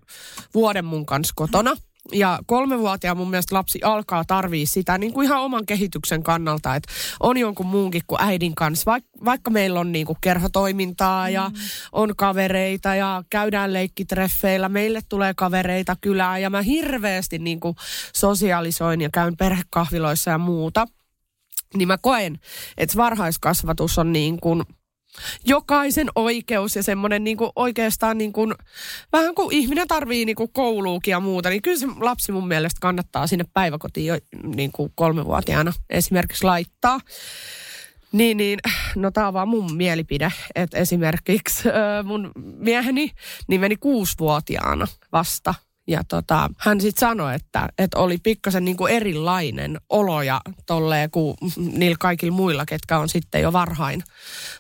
vuoden 0.54 0.86
mun 0.86 1.06
kanssa 1.06 1.34
kotona. 1.36 1.76
Ja 2.12 2.40
kolmevuotiaan 2.46 3.18
mun 3.18 3.30
mielestä 3.30 3.56
lapsi 3.56 3.80
alkaa 3.84 4.26
tarvii 4.26 4.66
sitä 4.66 4.98
niin 4.98 5.14
kuin 5.14 5.26
ihan 5.26 5.42
oman 5.42 5.66
kehityksen 5.66 6.24
kannalta, 6.24 6.76
että 6.76 6.94
on 7.20 7.38
jonkun 7.38 7.66
muunkin 7.66 8.02
kuin 8.08 8.22
äidin 8.22 8.56
kanssa. 8.56 8.92
Vaik, 8.92 9.06
vaikka 9.26 9.52
meillä 9.52 9.80
on 9.80 9.92
niin 9.92 10.06
kuin 10.06 10.18
kerhotoimintaa 10.22 11.30
ja 11.30 11.52
on 11.92 12.16
kavereita 12.18 12.96
ja 12.96 13.24
käydään 13.30 13.74
leikkitreffeillä, 13.74 14.70
meille 14.70 15.02
tulee 15.10 15.34
kavereita 15.34 15.96
kylään 16.02 16.42
ja 16.42 16.50
mä 16.50 16.62
hirveästi 16.62 17.40
niin 17.40 17.60
kuin 17.60 17.76
sosialisoin 18.16 19.02
ja 19.02 19.10
käyn 19.14 19.38
perhekahviloissa 19.38 20.32
ja 20.32 20.38
muuta. 20.38 20.86
Niin 21.74 21.88
mä 21.88 21.98
koen, 21.98 22.40
että 22.78 22.98
varhaiskasvatus 22.98 23.98
on 23.98 24.14
niin 24.14 24.40
kuin 24.40 24.64
jokaisen 25.46 26.08
oikeus 26.16 26.76
ja 26.76 26.84
semmoinen 26.84 27.24
niin 27.24 27.38
kuin 27.38 27.52
oikeastaan 27.56 28.18
niin 28.18 28.34
kuin, 28.34 28.54
vähän 29.14 29.36
kuin 29.36 29.56
ihminen 29.56 29.88
tarvii 29.88 30.26
niin 30.26 30.36
kuin 30.36 30.52
kouluukin 30.54 31.12
ja 31.12 31.20
muuta, 31.20 31.50
niin 31.50 31.62
kyllä 31.62 31.78
se 31.78 31.88
lapsi 32.00 32.32
mun 32.32 32.48
mielestä 32.48 32.78
kannattaa 32.82 33.28
sinne 33.28 33.46
päiväkotiin 33.54 34.06
jo 34.06 34.18
niin 34.56 34.72
kuin 34.72 34.92
kolmevuotiaana 34.96 35.74
esimerkiksi 35.90 36.44
laittaa. 36.44 37.00
Niin, 38.12 38.38
niin, 38.38 38.60
no 38.96 39.12
tämä 39.12 39.28
on 39.28 39.34
vaan 39.34 39.48
mun 39.48 39.76
mielipide, 39.76 40.32
että 40.56 40.78
esimerkiksi 40.78 41.70
ö, 41.70 42.04
mun 42.04 42.32
mieheni 42.36 43.12
niin 43.48 43.62
meni 43.62 43.76
kuusivuotiaana 43.76 44.88
vasta. 45.12 45.54
Ja 45.88 46.04
tota, 46.08 46.50
hän 46.58 46.82
sitten 46.82 47.00
sanoi, 47.00 47.36
että, 47.36 47.70
että 47.78 48.00
oli 48.00 48.18
pikkasen 48.18 48.66
niinku 48.66 48.88
erilainen 48.88 49.82
olo 49.90 50.22
ja 50.22 50.42
tolleen 50.66 51.12
kuin 51.12 51.38
niillä 51.58 51.98
kaikilla 52.00 52.36
muilla, 52.36 52.66
ketkä 52.66 53.00
on 53.00 53.10
sitten 53.10 53.42
jo 53.42 53.54
varhain, 53.54 54.04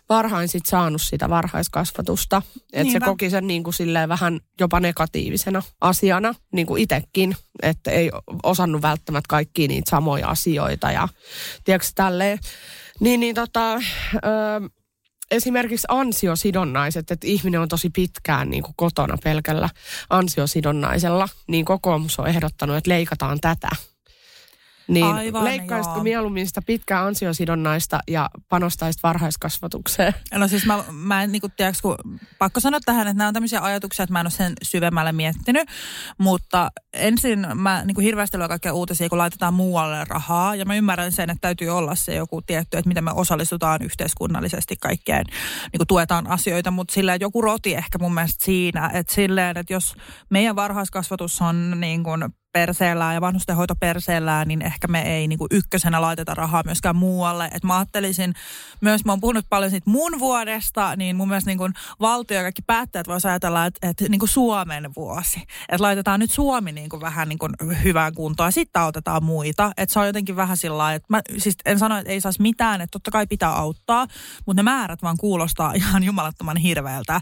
varhain 0.09 0.47
sit 0.47 0.65
saanut 0.65 1.01
sitä 1.01 1.29
varhaiskasvatusta. 1.29 2.41
Että 2.73 2.93
se 2.93 2.99
koki 2.99 3.29
sen 3.29 3.47
niinku 3.47 3.71
silleen 3.71 4.09
vähän 4.09 4.39
jopa 4.59 4.79
negatiivisena 4.79 5.61
asiana, 5.81 6.33
niin 6.51 6.67
kuin 6.67 6.81
itsekin, 6.81 7.35
että 7.61 7.91
ei 7.91 8.11
osannut 8.43 8.81
välttämättä 8.81 9.27
kaikkia 9.29 9.67
niitä 9.67 9.89
samoja 9.89 10.27
asioita 10.27 10.91
ja 10.91 11.07
tiedätkö 11.63 11.87
tälleen. 11.95 12.39
Niin, 12.99 13.19
niin 13.19 13.35
tota, 13.35 13.73
ö, 13.73 13.79
esimerkiksi 15.31 15.87
ansiosidonnaiset, 15.89 17.11
että 17.11 17.27
ihminen 17.27 17.61
on 17.61 17.67
tosi 17.67 17.89
pitkään 17.89 18.49
niin 18.49 18.63
kuin 18.63 18.73
kotona 18.77 19.17
pelkällä 19.23 19.69
ansiosidonnaisella, 20.09 21.29
niin 21.47 21.65
kokoomus 21.65 22.19
on 22.19 22.27
ehdottanut, 22.27 22.75
että 22.75 22.89
leikataan 22.89 23.39
tätä. 23.39 23.69
Niin 24.87 25.05
Aivan, 25.05 25.43
leikkaisitko 25.43 25.97
joo. 25.97 26.03
mieluummin 26.03 26.47
sitä 26.47 26.61
pitkää 26.65 27.05
ansiosidonnaista 27.05 27.99
ja 28.07 28.29
panostaisit 28.49 29.03
varhaiskasvatukseen? 29.03 30.13
No 30.33 30.47
siis 30.47 30.65
mä, 30.65 30.83
mä 30.91 31.23
en 31.23 31.31
niinku, 31.31 31.49
tiedäks, 31.57 31.81
kun, 31.81 31.95
pakko 32.39 32.59
sanoa 32.59 32.79
tähän, 32.85 33.07
että 33.07 33.17
nämä 33.17 33.27
on 33.27 33.33
tämmöisiä 33.33 33.61
ajatuksia, 33.61 34.03
että 34.03 34.13
mä 34.13 34.19
en 34.19 34.25
ole 34.25 34.31
sen 34.31 34.53
syvemmälle 34.63 35.11
miettinyt, 35.11 35.69
mutta 36.17 36.71
ensin 36.93 37.47
mä 37.55 37.83
niinku 37.85 38.01
hirveästi 38.01 38.37
luen 38.37 38.49
kaikkia 38.49 38.73
uutisia, 38.73 39.09
kun 39.09 39.17
laitetaan 39.17 39.53
muualle 39.53 40.05
rahaa, 40.05 40.55
ja 40.55 40.65
mä 40.65 40.75
ymmärrän 40.75 41.11
sen, 41.11 41.29
että 41.29 41.41
täytyy 41.41 41.69
olla 41.69 41.95
se 41.95 42.15
joku 42.15 42.41
tietty, 42.41 42.77
että 42.77 42.87
miten 42.87 43.03
me 43.03 43.11
osallistutaan 43.11 43.83
yhteiskunnallisesti 43.83 44.75
kaikkeen, 44.75 45.25
niinku 45.73 45.85
tuetaan 45.85 46.27
asioita, 46.27 46.71
mutta 46.71 46.93
sillä 46.93 47.15
joku 47.15 47.41
roti 47.41 47.75
ehkä 47.75 47.97
mun 47.97 48.13
mielestä 48.13 48.45
siinä, 48.45 48.91
että 48.93 49.13
silleen, 49.13 49.57
että 49.57 49.73
jos 49.73 49.95
meidän 50.29 50.55
varhaiskasvatus 50.55 51.41
on 51.41 51.79
niin 51.79 52.03
kuin 52.03 52.25
perseellään 52.57 53.13
ja 53.13 53.21
vanhustenhoito 53.21 53.75
perseellään, 53.75 54.47
niin 54.47 54.61
ehkä 54.61 54.87
me 54.87 55.01
ei 55.01 55.27
niin 55.27 55.39
kuin 55.39 55.47
ykkösenä 55.51 56.01
laiteta 56.01 56.33
rahaa 56.33 56.61
myöskään 56.65 56.95
muualle. 56.95 57.49
Et 57.53 57.63
mä 57.63 57.77
ajattelisin 57.77 58.33
myös, 58.81 59.05
mä 59.05 59.11
oon 59.11 59.21
puhunut 59.21 59.45
paljon 59.49 59.71
siitä 59.71 59.89
mun 59.89 60.19
vuodesta, 60.19 60.95
niin 60.95 61.15
mun 61.15 61.27
mielestä 61.27 61.49
niin 61.49 61.57
kuin 61.57 61.73
valtio 61.99 62.37
ja 62.37 62.43
kaikki 62.43 62.61
päättäjät 62.61 63.07
voisi 63.07 63.27
ajatella, 63.27 63.65
että, 63.65 63.89
että 63.89 64.05
niin 64.09 64.19
kuin 64.19 64.29
Suomen 64.29 64.89
vuosi. 64.95 65.39
Että 65.69 65.83
laitetaan 65.83 66.19
nyt 66.19 66.31
Suomi 66.31 66.71
niin 66.71 66.89
kuin 66.89 67.01
vähän 67.01 67.29
niin 67.29 67.39
kuin 67.39 67.53
hyvään 67.83 68.13
kuntoon 68.13 68.47
ja 68.47 68.51
sitten 68.51 68.81
autetaan 68.81 69.23
muita. 69.23 69.71
Että 69.77 69.93
se 69.93 69.99
on 69.99 70.07
jotenkin 70.07 70.35
vähän 70.35 70.57
sillä 70.57 70.77
lailla, 70.77 70.95
että 70.95 71.07
mä 71.09 71.21
siis 71.37 71.55
en 71.65 71.79
sano, 71.79 71.97
että 71.97 72.11
ei 72.11 72.21
saisi 72.21 72.41
mitään, 72.41 72.81
että 72.81 72.91
totta 72.91 73.11
kai 73.11 73.27
pitää 73.27 73.53
auttaa, 73.53 74.07
mutta 74.45 74.59
ne 74.59 74.63
määrät 74.63 75.03
vaan 75.03 75.17
kuulostaa 75.17 75.73
ihan 75.81 76.03
jumalattoman 76.03 76.57
hirveältä. 76.57 77.19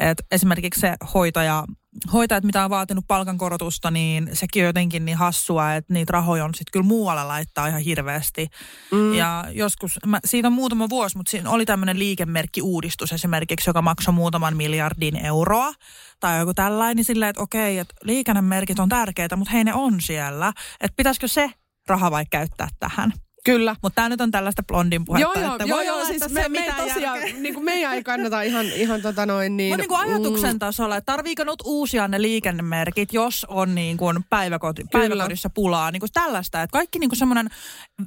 Et 0.00 0.18
esimerkiksi 0.30 0.80
se 0.80 0.94
hoitaja 1.14 1.64
hoitajat, 2.12 2.44
mitä 2.44 2.64
on 2.64 2.70
vaatinut 2.70 3.04
palkankorotusta, 3.08 3.90
niin 3.90 4.30
sekin 4.32 4.62
on 4.62 4.66
jotenkin 4.66 5.04
niin 5.04 5.16
hassua, 5.16 5.74
että 5.74 5.92
niitä 5.92 6.12
rahoja 6.12 6.44
on 6.44 6.54
sitten 6.54 6.72
kyllä 6.72 6.86
muualla 6.86 7.28
laittaa 7.28 7.66
ihan 7.66 7.80
hirveästi. 7.80 8.46
Mm. 8.90 9.14
Ja 9.14 9.44
joskus, 9.50 9.98
mä, 10.06 10.20
siitä 10.24 10.48
on 10.48 10.52
muutama 10.52 10.88
vuosi, 10.88 11.16
mutta 11.16 11.30
siinä 11.30 11.50
oli 11.50 11.66
tämmöinen 11.66 11.98
liikemerkkiuudistus 11.98 13.12
esimerkiksi, 13.12 13.70
joka 13.70 13.82
maksoi 13.82 14.14
muutaman 14.14 14.56
miljardin 14.56 15.16
euroa 15.16 15.72
tai 16.20 16.38
joku 16.38 16.54
tällainen, 16.54 16.96
niin 16.96 17.04
silleen, 17.04 17.30
että 17.30 17.42
okei, 17.42 17.78
että 17.78 17.94
liikennemerkit 18.02 18.78
on 18.78 18.88
tärkeitä, 18.88 19.36
mutta 19.36 19.52
hei 19.52 19.64
ne 19.64 19.74
on 19.74 20.00
siellä. 20.00 20.52
Että 20.80 20.96
pitäisikö 20.96 21.28
se 21.28 21.50
raha 21.88 22.10
vaikka 22.10 22.38
käyttää 22.38 22.68
tähän? 22.80 23.12
Kyllä. 23.46 23.76
Mutta 23.82 23.94
tämä 23.94 24.08
nyt 24.08 24.20
on 24.20 24.30
tällaista 24.30 24.62
blondin 24.62 25.04
puhetta, 25.04 25.38
Joo, 25.38 25.46
joo, 25.46 25.54
että 25.54 25.64
joo, 25.64 25.76
voi 25.76 25.86
joo 25.86 25.96
olla, 25.96 26.06
siis 26.06 26.22
että 26.22 26.34
me, 26.34 26.42
se 26.42 26.48
me 26.48 26.74
tosiaan, 26.76 27.18
järkeä. 27.20 27.40
niin 27.40 27.54
kuin 27.54 27.64
meidän 27.64 27.94
ei 27.94 28.02
kannata 28.02 28.42
ihan, 28.42 28.66
ihan 28.66 29.02
tota 29.02 29.26
noin 29.26 29.56
niin... 29.56 29.70
Mutta 29.70 29.82
niin 29.82 29.88
kuin 29.88 30.00
ajatuksen 30.00 30.58
tasolla, 30.58 30.96
että 30.96 31.12
tarviiko 31.12 31.44
nyt 31.44 31.62
uusia 31.64 32.08
ne 32.08 32.22
liikennemerkit, 32.22 33.12
jos 33.12 33.46
on 33.48 33.74
niin 33.74 33.96
kuin 33.96 34.24
päiväkoti, 34.30 34.84
päiväkodissa 34.92 35.50
pulaa. 35.50 35.90
Niin 35.90 36.00
kuin 36.00 36.12
tällaista, 36.12 36.62
että 36.62 36.72
kaikki 36.72 36.98
niin 36.98 37.10
kuin 37.10 37.18
semmoinen 37.18 37.48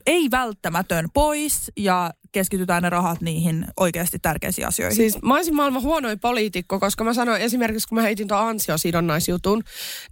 ei 0.05 0.31
välttämätön 0.31 1.08
pois 1.13 1.72
ja 1.77 2.12
keskitytään 2.31 2.83
ne 2.83 2.89
rahat 2.89 3.21
niihin 3.21 3.65
oikeasti 3.77 4.19
tärkeisiin 4.19 4.67
asioihin. 4.67 4.95
Siis 4.95 5.21
mä 5.21 5.36
olisin 5.36 5.55
maailman 5.55 5.81
huonoin 5.81 6.19
poliitikko, 6.19 6.79
koska 6.79 7.03
mä 7.03 7.13
sanoin 7.13 7.41
esimerkiksi, 7.41 7.88
kun 7.88 7.95
mä 7.95 8.01
heitin 8.01 8.27
tuon 8.27 8.48
ansiosidonnaisjutun, 8.48 9.63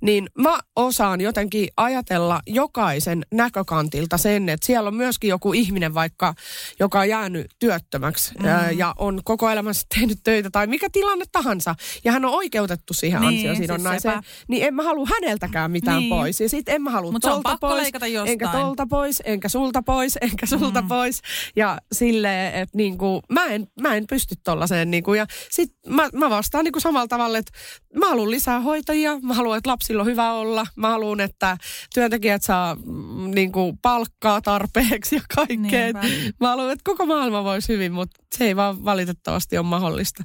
niin 0.01 0.29
mä 0.38 0.59
osaan 0.75 1.21
jotenkin 1.21 1.67
ajatella 1.77 2.41
jokaisen 2.47 3.25
näkökantilta 3.33 4.17
sen, 4.17 4.50
että 4.50 4.65
siellä 4.65 4.88
on 4.88 4.95
myöskin 4.95 5.27
joku 5.27 5.53
ihminen 5.53 5.93
vaikka, 5.93 6.33
joka 6.79 7.00
on 7.00 7.09
jäänyt 7.09 7.47
työttömäksi 7.59 8.33
mm. 8.39 8.45
ää, 8.45 8.71
ja 8.71 8.93
on 8.97 9.21
koko 9.24 9.50
elämänsä 9.50 9.81
tehnyt 9.95 10.19
töitä 10.24 10.50
tai 10.50 10.67
mikä 10.67 10.89
tilanne 10.91 11.25
tahansa. 11.31 11.75
Ja 12.03 12.12
hän 12.12 12.25
on 12.25 12.31
oikeutettu 12.33 12.93
siihen 12.93 13.21
Niin, 13.21 13.29
ansiosidonnaiseen. 13.29 14.24
siis 14.24 14.47
niin 14.47 14.63
en 14.63 14.74
mä 14.75 14.83
halua 14.83 15.07
häneltäkään 15.21 15.71
mitään 15.71 16.00
Niin. 16.00 16.09
pois. 16.09 16.41
Ja 16.41 16.50
sit 16.50 16.69
en 16.69 16.81
mä 16.81 16.91
halua 16.91 17.12
Mut 17.12 17.21
tolta 17.21 17.57
pois, 17.62 17.89
enkä 18.25 18.47
tolta 18.51 18.88
pois, 18.89 19.21
enkä 19.25 19.50
sulta 19.50 19.83
pois, 19.83 20.17
enkä 20.21 20.45
sulta 20.45 20.81
mm. 20.81 20.88
pois. 20.88 21.21
Ja 21.55 21.77
silleen, 22.07 22.53
että 22.53 22.77
niinku, 22.77 23.21
mä, 23.29 23.45
en, 23.45 23.67
mä 23.81 23.95
en 23.95 24.07
pysty 24.07 24.35
tollaiseen. 24.43 24.91
Niinku, 24.91 25.13
ja 25.13 25.25
sit 25.51 25.71
mä, 25.87 26.09
mä 26.13 26.29
vastaan 26.29 26.63
niinku 26.63 26.79
samalla 26.79 27.07
tavalla, 27.07 27.37
että 27.37 27.51
mä 27.95 28.09
haluan 28.09 28.31
lisää 28.31 28.59
hoitajia, 28.59 29.19
mä 29.19 29.33
haluan, 29.33 29.57
että 29.57 29.69
lapsilla 29.69 30.01
on 30.01 30.07
hyvä 30.07 30.31
olla, 30.31 30.67
mä 30.75 30.89
haluan, 30.89 31.19
että 31.19 31.57
työntekijät 31.93 32.43
saa 32.43 32.75
mm, 32.75 33.31
niinku, 33.35 33.77
palkkaa 33.81 34.41
tarpeeksi 34.41 35.15
ja 35.15 35.21
kaikkea. 35.35 35.57
Niinpä. 35.57 36.01
Mä 36.39 36.47
haluan, 36.47 36.71
että 36.71 36.83
koko 36.83 37.05
maailma 37.05 37.43
voisi 37.43 37.73
hyvin, 37.73 37.93
mutta 37.93 38.23
se 38.35 38.45
ei 38.45 38.55
vaan 38.55 38.85
valitettavasti 38.85 39.57
ole 39.57 39.65
mahdollista. 39.65 40.23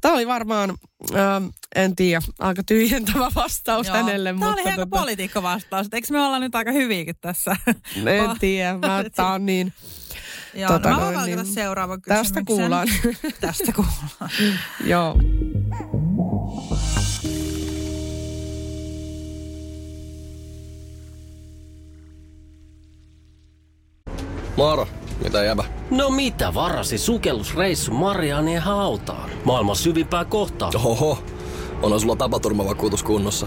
Tämä 0.00 0.14
oli 0.14 0.26
varmaan, 0.26 0.74
ähm, 1.14 1.46
en 1.74 1.96
tiedä, 1.96 2.20
aika 2.38 2.62
tyhjentävä 2.62 3.30
vastaus 3.34 3.86
Joo. 3.86 3.96
hänelle. 3.96 4.28
Tämä 4.28 4.38
mutta 4.38 4.52
oli 4.52 4.70
aika 4.70 4.86
tota, 4.86 4.98
politiikka-vastaus. 4.98 5.86
Eikö 5.92 6.06
me 6.10 6.22
olla 6.22 6.38
nyt 6.38 6.54
aika 6.54 6.72
hyviäkin 6.72 7.14
tässä? 7.20 7.56
En 7.96 8.38
tiedä, 8.40 8.78
mä, 8.78 9.04
tää 9.16 9.32
on 9.32 9.46
niin... 9.46 9.72
Joo, 10.54 10.72
tota, 10.72 10.90
no, 10.90 11.00
mä 11.00 11.14
voin 11.14 11.26
niin, 11.26 11.46
seuraavan 11.46 12.02
kysymyksen. 12.02 12.34
Tästä 12.34 12.42
kuullaan. 12.46 12.88
tästä 13.40 13.72
kuullaan. 13.72 14.30
Joo. 14.84 15.18
Moro, 24.56 24.86
mitä 25.24 25.44
jäbä? 25.44 25.64
No 25.90 26.10
mitä 26.10 26.54
varasi 26.54 26.98
sukellusreissu 26.98 27.92
Marianien 27.92 28.62
hautaan? 28.62 29.30
Maailman 29.44 29.76
syvimpää 29.76 30.24
kohtaa. 30.24 30.70
Oho, 30.84 31.18
on 31.82 32.00
sulla 32.00 32.16
tapaturmavakuutus 32.16 33.02
kunnossa. 33.02 33.46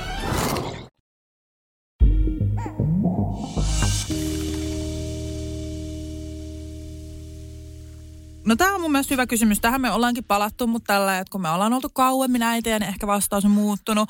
No 8.51 8.55
tämä 8.55 8.75
on 8.75 8.81
mun 8.81 8.91
mielestä 8.91 9.13
hyvä 9.13 9.27
kysymys. 9.27 9.59
Tähän 9.59 9.81
me 9.81 9.91
ollaankin 9.91 10.23
palattu, 10.23 10.67
mutta 10.67 10.93
tällä, 10.93 11.19
että 11.19 11.31
kun 11.31 11.41
me 11.41 11.49
ollaan 11.49 11.73
oltu 11.73 11.89
kauemmin 11.93 12.43
äitejä, 12.43 12.79
niin 12.79 12.89
ehkä 12.89 13.07
vastaus 13.07 13.45
on 13.45 13.51
muuttunut. 13.51 14.09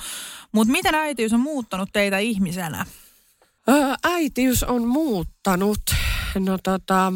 Mutta 0.52 0.72
miten 0.72 0.96
äitiys 0.96 1.34
on 1.34 1.40
muuttanut 1.40 1.90
teitä 1.94 2.18
ihmisenä? 2.18 2.86
Öö, 3.70 3.94
äitiys 4.04 4.64
on 4.64 4.88
muuttanut. 4.88 5.80
No 6.40 6.58
tota, 6.64 7.14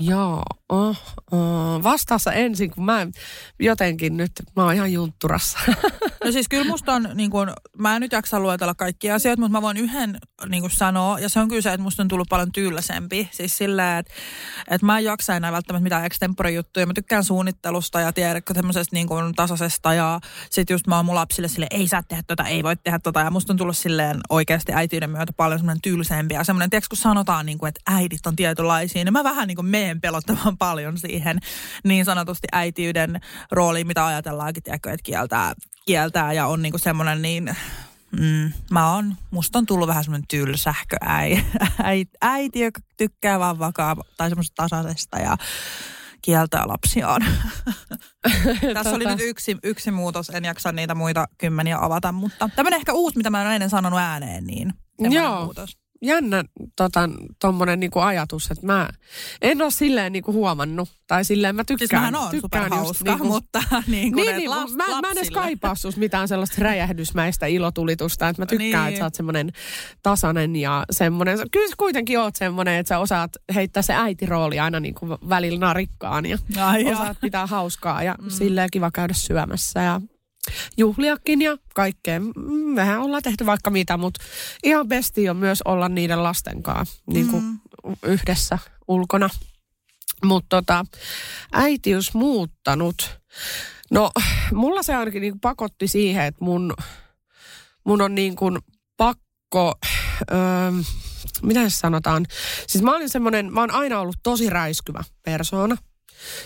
joo. 0.00 0.42
Oh, 0.72 0.96
oh. 1.32 1.82
Vastassa 1.82 2.32
ensin, 2.32 2.70
kun 2.70 2.84
mä 2.84 3.06
jotenkin 3.60 4.16
nyt, 4.16 4.32
mä 4.56 4.64
oon 4.64 4.74
ihan 4.74 4.92
juntturassa. 4.92 5.58
No 6.24 6.32
siis 6.32 6.48
kyllä 6.48 6.64
musta 6.64 6.92
on, 6.92 7.08
niin 7.14 7.30
kun, 7.30 7.52
mä 7.78 7.94
en 7.96 8.00
nyt 8.00 8.12
jaksa 8.12 8.40
luetella 8.40 8.74
kaikkia 8.74 9.14
asioita, 9.14 9.40
mutta 9.40 9.52
mä 9.52 9.62
voin 9.62 9.76
yhden 9.76 10.18
niin 10.48 10.60
kun 10.60 10.70
sanoa, 10.70 11.18
ja 11.18 11.28
se 11.28 11.40
on 11.40 11.48
kyllä 11.48 11.62
se, 11.62 11.72
että 11.72 11.82
musta 11.82 12.02
on 12.02 12.08
tullut 12.08 12.28
paljon 12.28 12.52
tyylisempi. 12.52 13.28
Siis 13.32 13.58
silleen, 13.58 13.98
että, 13.98 14.12
että 14.70 14.86
mä 14.86 14.98
en 14.98 15.04
jaksa 15.04 15.36
enää 15.36 15.52
välttämättä 15.52 15.82
mitään 15.82 16.04
extempore-juttuja. 16.04 16.86
Mä 16.86 16.92
tykkään 16.94 17.24
suunnittelusta 17.24 18.00
ja 18.00 18.12
tiedätkö 18.12 18.54
tämmöisestä 18.54 18.96
niin 18.96 19.06
kun, 19.06 19.34
tasaisesta, 19.34 19.94
ja 19.94 20.20
sit 20.50 20.70
just 20.70 20.86
mä 20.86 20.96
oon 20.96 21.04
mun 21.04 21.14
lapsille 21.14 21.48
sille 21.48 21.66
ei 21.70 21.88
saa 21.88 22.02
tehdä 22.02 22.22
tota, 22.26 22.44
ei 22.44 22.62
voi 22.62 22.76
tehdä 22.76 22.98
tota, 22.98 23.20
ja 23.20 23.30
musta 23.30 23.52
on 23.52 23.56
tullut 23.56 23.76
silleen 23.76 24.20
oikeasti 24.28 24.72
äitiyden 24.72 25.10
myötä 25.10 25.32
paljon 25.36 25.58
semmoinen 25.58 25.82
tyylisempi, 25.82 26.34
ja 26.34 26.44
semmoinen, 26.44 26.70
tiedätkö, 26.70 26.88
kun 26.90 26.98
sanotaan, 26.98 27.46
niin 27.46 27.58
kun, 27.58 27.68
että 27.68 27.80
äidit 27.86 28.26
on 28.26 28.36
tietynlaisia, 28.36 29.04
niin 29.04 29.12
mä 29.12 29.24
vähän 29.24 29.48
niin 29.48 29.56
kuin 29.56 29.66
meen 29.66 30.00
pelottamaan 30.00 30.58
paljon 30.66 30.98
siihen 30.98 31.38
niin 31.84 32.04
sanotusti 32.04 32.48
äitiyden 32.52 33.20
rooliin, 33.50 33.86
mitä 33.86 34.06
ajatellaankin, 34.06 34.62
tiedätkö, 34.62 34.90
että 34.90 35.04
kieltää, 35.04 35.52
kieltää 35.86 36.32
ja 36.32 36.46
on 36.46 36.62
niinku 36.62 36.78
semmoinen 36.78 37.22
niin, 37.22 37.56
mm, 38.20 38.52
mä 38.70 38.94
oon, 38.94 39.16
musta 39.30 39.58
on 39.58 39.66
tullut 39.66 39.88
vähän 39.88 40.04
semmoinen 40.04 40.28
tylsähkö 40.28 40.96
äi, 41.00 41.44
äiti, 41.82 42.10
äiti, 42.20 42.60
joka 42.60 42.80
tykkää 42.96 43.38
vaan 43.38 43.58
vakaa 43.58 43.96
tai 44.16 44.28
semmoisesta 44.28 44.62
tasaisesta 44.62 45.18
ja 45.18 45.36
kieltää 46.22 46.68
lapsiaan. 46.68 47.24
Tässä 48.74 48.96
oli 48.96 49.04
nyt 49.04 49.20
yksi, 49.20 49.56
yksi 49.62 49.90
muutos, 49.90 50.30
en 50.30 50.44
jaksa 50.44 50.72
niitä 50.72 50.94
muita 50.94 51.28
kymmeniä 51.38 51.78
avata, 51.80 52.12
mutta 52.12 52.50
tämmöinen 52.56 52.78
ehkä 52.78 52.92
uusi, 52.92 53.16
mitä 53.16 53.30
mä 53.30 53.42
en 53.42 53.52
ennen 53.52 53.70
sanonut 53.70 53.98
ääneen, 53.98 54.44
niin 54.44 54.72
Joo. 54.98 55.44
muutos. 55.44 55.81
Jännä 56.02 56.44
tota, 56.76 57.08
tommonen 57.38 57.80
niinku 57.80 57.98
ajatus, 57.98 58.50
että 58.50 58.66
mä 58.66 58.88
en 59.42 59.62
ole 59.62 59.70
silleen 59.70 60.12
niinku 60.12 60.32
huomannut. 60.32 60.88
Tai 61.06 61.24
silleen 61.24 61.56
mä 61.56 61.64
tykkään. 61.64 61.78
Siis 61.88 61.92
mähän 61.92 62.14
on 62.14 62.30
tykkään 62.30 62.64
just 62.64 62.72
superhauska, 62.72 63.04
niinku- 63.04 63.26
mutta 63.26 63.62
niin 63.86 64.12
kuin 64.12 64.24
niin, 64.24 64.36
niin, 64.36 64.50
laps, 64.50 64.74
mä, 64.74 64.84
mä 65.00 65.10
en 65.10 65.18
edes 65.18 65.30
kaipaa 65.30 65.74
sus 65.74 65.96
mitään 65.96 66.28
sellaista 66.28 66.56
räjähdysmäistä 66.62 67.46
ilotulitusta, 67.46 68.28
että 68.28 68.42
mä 68.42 68.46
tykkään, 68.46 68.72
Niin. 68.84 68.88
että 68.88 68.98
sä 68.98 69.04
oot 69.04 69.14
semmoinen 69.14 69.52
tasainen 70.02 70.56
ja 70.56 70.84
semmoinen. 70.90 71.38
Kyllä 71.52 71.68
sä 71.68 71.74
kuitenkin 71.78 72.18
oot 72.18 72.36
semmoinen, 72.36 72.74
että 72.74 72.88
sä 72.88 72.98
osaat 72.98 73.30
heittää 73.54 73.82
se 73.82 73.94
äitirooli 73.94 74.58
aina 74.60 74.80
niin 74.80 74.94
kuin 74.94 75.10
välillä 75.28 75.58
narikkaan 75.58 76.26
ja 76.26 76.38
Ai 76.60 76.92
osaat 76.92 77.20
pitää 77.20 77.46
hauskaa 77.46 78.02
ja 78.02 78.14
mm. 78.22 78.30
silleen 78.30 78.68
kiva 78.72 78.90
käydä 78.90 79.14
syömässä 79.14 79.80
ja 79.80 80.00
juhliakin 80.76 81.42
ja 81.42 81.56
kaikkea. 81.74 82.20
Mehän 82.74 83.00
ollaan 83.00 83.22
tehty 83.22 83.46
vaikka 83.46 83.70
mitä, 83.70 83.96
mutta 83.96 84.24
ihan 84.64 84.88
besti 84.88 85.28
on 85.28 85.36
myös 85.36 85.62
olla 85.64 85.88
niiden 85.88 86.22
lasten 86.22 86.62
kanssa 86.62 87.02
niin 87.06 87.28
kuin 87.28 87.42
Mm. 87.44 87.58
yhdessä 88.02 88.58
ulkona. 88.88 89.28
Mutta 90.24 90.56
tota, 90.56 90.86
äitiys 91.52 92.14
muuttanut. 92.14 93.18
No, 93.90 94.10
mulla 94.54 94.82
se 94.82 94.94
ainakin 94.94 95.20
niin 95.22 95.40
pakotti 95.40 95.88
siihen, 95.88 96.24
että 96.24 96.44
mun, 96.44 96.74
mun 97.84 98.02
on 98.02 98.14
niin 98.14 98.36
kuin 98.36 98.58
pakko, 98.96 99.74
öö, 100.30 100.38
mitä 101.42 101.68
se 101.68 101.76
sanotaan? 101.76 102.26
Siis 102.66 102.84
mä 102.84 102.96
olin 102.96 103.08
semmoinen, 103.08 103.52
mä 103.52 103.60
oon 103.60 103.70
aina 103.70 104.00
ollut 104.00 104.16
tosi 104.22 104.50
räiskyvä 104.50 105.04
persoona. 105.22 105.76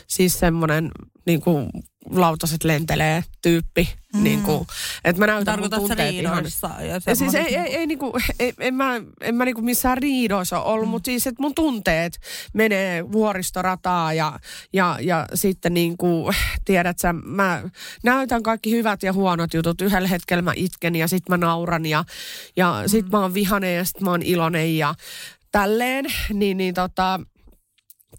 Siis 0.07 0.39
semmoinen 0.39 0.91
niin 1.27 1.41
kuin 1.41 1.71
lautaset 2.11 2.65
lentelee 2.65 3.25
tyyppi. 3.43 3.89
Mm. 4.15 4.23
Niin 4.23 4.43
kuin, 4.43 4.67
että 5.05 5.23
mä 5.23 5.27
näytän 5.27 5.61
mun 5.61 5.71
Tarkoitatko 5.71 5.89
sä 5.89 5.95
tunteet 5.95 6.15
ihan... 6.15 6.45
Ja 7.07 7.15
siis 7.15 7.35
ei, 7.35 7.57
ei, 7.57 7.77
ei, 7.77 7.87
niinku, 7.87 8.13
ei, 8.39 8.53
en, 8.61 8.75
mä, 8.75 9.01
en 9.21 9.35
mä 9.35 9.45
niinku 9.45 9.63
missään 9.63 9.99
riidoissa 9.99 10.61
ollut, 10.61 10.87
mm. 10.87 10.91
mutta 10.91 11.07
siis, 11.07 11.27
että 11.27 11.43
mun 11.43 11.55
tunteet 11.55 12.19
menee 12.53 13.13
vuoristorataa 13.13 14.13
ja, 14.13 14.39
ja, 14.73 14.99
ja 15.01 15.27
sitten 15.35 15.75
niinku, 15.75 16.31
tiedät 16.65 16.99
sä, 16.99 17.13
mä 17.13 17.63
näytän 18.03 18.43
kaikki 18.43 18.71
hyvät 18.71 19.03
ja 19.03 19.13
huonot 19.13 19.55
jutut. 19.55 19.81
Yhdellä 19.81 20.09
hetkellä 20.09 20.43
mä 20.43 20.53
itken 20.57 20.97
ja 20.97 21.09
sitten 21.09 21.39
mä 21.39 21.47
nauran 21.47 21.87
ja, 21.87 22.05
ja 22.57 22.79
mm. 22.83 22.89
sitten 22.89 23.11
mä 23.11 23.21
oon 23.21 23.35
vihanen 23.35 23.77
ja 23.77 23.85
sitten 23.85 24.05
mä 24.05 24.11
oon 24.11 24.23
iloinen 24.23 24.79
ja 24.79 24.95
tälleen. 25.53 26.05
Niin, 26.33 26.57
niin 26.57 26.75
tota, 26.75 27.21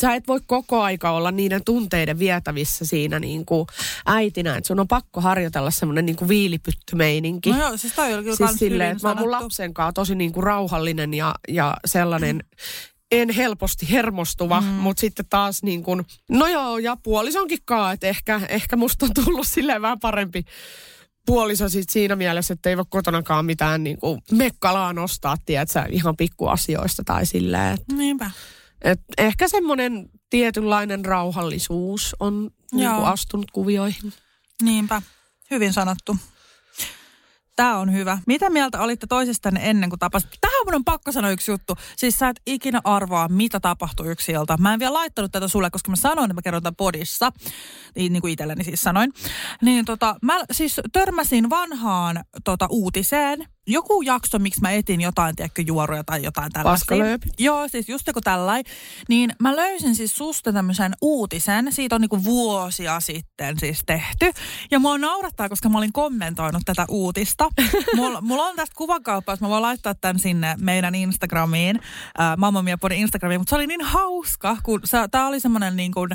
sä 0.02 0.16
et 0.16 0.28
voi 0.28 0.40
koko 0.46 0.82
aika 0.82 1.12
olla 1.12 1.32
niiden 1.32 1.64
tunteiden 1.64 2.20
vietävissä 2.20 2.86
siinä 2.86 3.20
niin 3.20 3.46
kuin 3.46 3.68
äitinä, 4.06 4.56
että 4.56 4.68
sun 4.68 4.80
on 4.80 4.88
pakko 4.88 5.22
harjoitella 5.22 5.72
semmoinen 5.72 6.06
niin 6.06 6.16
kuin 6.16 6.30
viilipyttymeininki. 6.30 7.52
No 7.52 7.60
joo, 7.60 7.78
siis 7.78 7.94
toi 7.94 8.14
oli 8.14 8.24
kyllä 8.24 8.36
Siis 8.36 8.52
silleen, 8.52 8.92
että 8.92 9.08
mä 9.08 9.12
oon 9.12 9.20
mun 9.20 9.32
lapsen 9.32 9.74
kanssa 9.74 9.94
tosi 9.94 10.16
niin 10.16 10.34
kuin 10.34 10.44
rauhallinen 10.44 11.14
ja, 11.14 11.36
ja 11.48 11.78
sellainen, 11.86 12.44
en 13.12 13.30
helposti 13.30 13.92
hermostuva, 13.92 14.62
mm. 14.62 14.68
mutta 14.68 15.02
sitten 15.02 15.26
taas 15.30 15.64
niin 15.64 15.84
kuin, 15.84 16.06
no 16.30 16.48
joo, 16.48 16.78
ja 16.78 16.98
puolisonkin 17.04 17.60
kaa, 17.66 17.92
että 17.92 18.08
ehkä, 18.08 18.42
ehkä 18.50 18.76
musta 18.76 19.06
on 19.06 19.12
tullut 19.26 19.48
silleen 19.48 19.82
vähän 19.82 20.00
parempi 20.00 20.44
puoliso 21.28 21.70
sit 21.70 21.90
siinä 21.90 22.16
mielessä, 22.16 22.54
että 22.54 22.70
ei 22.70 22.78
voi 22.78 22.86
kotonakaan 22.90 23.46
mitään 23.46 23.84
niin 23.84 23.98
kuin 23.98 24.22
mekkalaa 24.32 24.94
nostaa, 24.94 25.36
tiedätkö, 25.46 25.84
ihan 25.90 26.18
pikkuasioista 26.18 27.04
tai 27.04 27.26
silleen, 27.26 27.74
että 27.74 27.96
Niinpä. 27.96 28.32
Et 28.92 29.00
ehkä 29.18 29.48
semmoinen 29.48 30.10
tietynlainen 30.30 31.06
rauhallisuus 31.06 32.16
on 32.20 32.52
niin 32.72 32.84
Joo. 32.84 32.96
kuin 32.96 33.08
astunut 33.08 33.52
kuvioihin. 33.52 34.14
Niinpä. 34.62 35.02
Hyvin 35.52 35.74
sanottu. 35.74 36.18
Tämä 37.56 37.78
on 37.78 37.94
hyvä. 37.94 38.18
Mitä 38.28 38.50
mieltä 38.50 38.82
olitte 38.82 39.08
toisistanne 39.08 39.70
ennen 39.70 39.90
kuin 39.90 40.00
tapasitte? 40.00 40.38
Mun 40.68 40.76
on 40.76 40.86
pakko 40.86 41.12
sanoa 41.12 41.32
yksi 41.32 41.52
juttu. 41.52 41.76
Siis 41.98 42.20
sä 42.20 42.30
et 42.30 42.42
ikinä 42.46 42.82
arvaa, 42.84 43.28
mitä 43.28 43.60
tapahtui 43.60 44.08
yksi 44.08 44.32
ilta. 44.32 44.58
Mä 44.58 44.74
en 44.74 44.80
vielä 44.80 44.94
laittanut 44.94 45.32
tätä 45.32 45.48
sulle, 45.48 45.70
koska 45.70 45.90
mä 45.90 45.96
sanoin, 45.96 46.26
että 46.26 46.34
mä 46.34 46.42
kerron 46.42 46.64
tämän 46.64 46.76
podissa. 46.76 47.32
Niin, 47.96 48.14
niin 48.14 48.22
kuin 48.22 48.34
itselleni 48.34 48.64
siis 48.64 48.82
sanoin. 48.82 49.14
Niin 49.62 49.86
tota, 49.86 50.16
mä 50.22 50.40
siis 50.52 50.82
törmäsin 50.94 51.50
vanhaan 51.50 52.24
tota, 52.44 52.68
uutiseen, 52.70 53.48
joku 53.68 54.02
jakso, 54.02 54.40
miksi 54.40 54.62
mä 54.62 54.72
etin 54.72 55.02
jotain, 55.02 55.36
tiedätkö, 55.36 55.62
juoruja 55.66 56.04
tai 56.04 56.24
jotain. 56.24 56.52
Paskalööpi. 56.64 57.30
Joo, 57.40 57.68
siis 57.68 57.90
just 57.90 58.08
joku 58.08 58.22
tällainen. 58.22 58.74
Niin 59.10 59.32
mä 59.40 59.56
löysin 59.56 59.96
siis 59.96 60.16
susta 60.16 60.54
tämmöisen 60.54 60.94
uutisen. 61.02 61.74
Siitä 61.74 61.96
on 61.96 62.02
niinku 62.02 62.24
vuosia 62.24 63.00
sitten 63.00 63.60
siis 63.60 63.80
tehty. 63.86 64.32
Ja 64.72 64.80
mua 64.80 64.98
naurattaa, 64.98 65.50
koska 65.50 65.70
mä 65.70 65.78
olin 65.78 65.94
kommentoinut 65.94 66.62
tätä 66.66 66.86
uutista. 66.90 67.50
Mulla, 67.96 68.22
mulla 68.22 68.44
on 68.44 68.56
tästä 68.56 68.76
kuvakauppa, 68.78 69.38
mä 69.42 69.50
voin 69.50 69.62
laittaa 69.62 69.96
tämän 69.96 70.20
sinne 70.20 70.56
meidän 70.60 70.96
Instagramiin, 70.96 71.80
äh, 72.20 72.38
Mamma 72.38 72.62
Mia 72.62 72.78
Podin 72.78 72.98
Instagramiin. 72.98 73.42
Mutta 73.42 73.50
se 73.50 73.56
oli 73.56 73.68
niin 73.68 73.82
hauska, 73.82 74.58
kun 74.64 74.82
tämä 75.12 75.28
oli 75.28 75.40
semmoinen 75.40 75.76
niin 75.76 75.92
kuin 75.92 76.10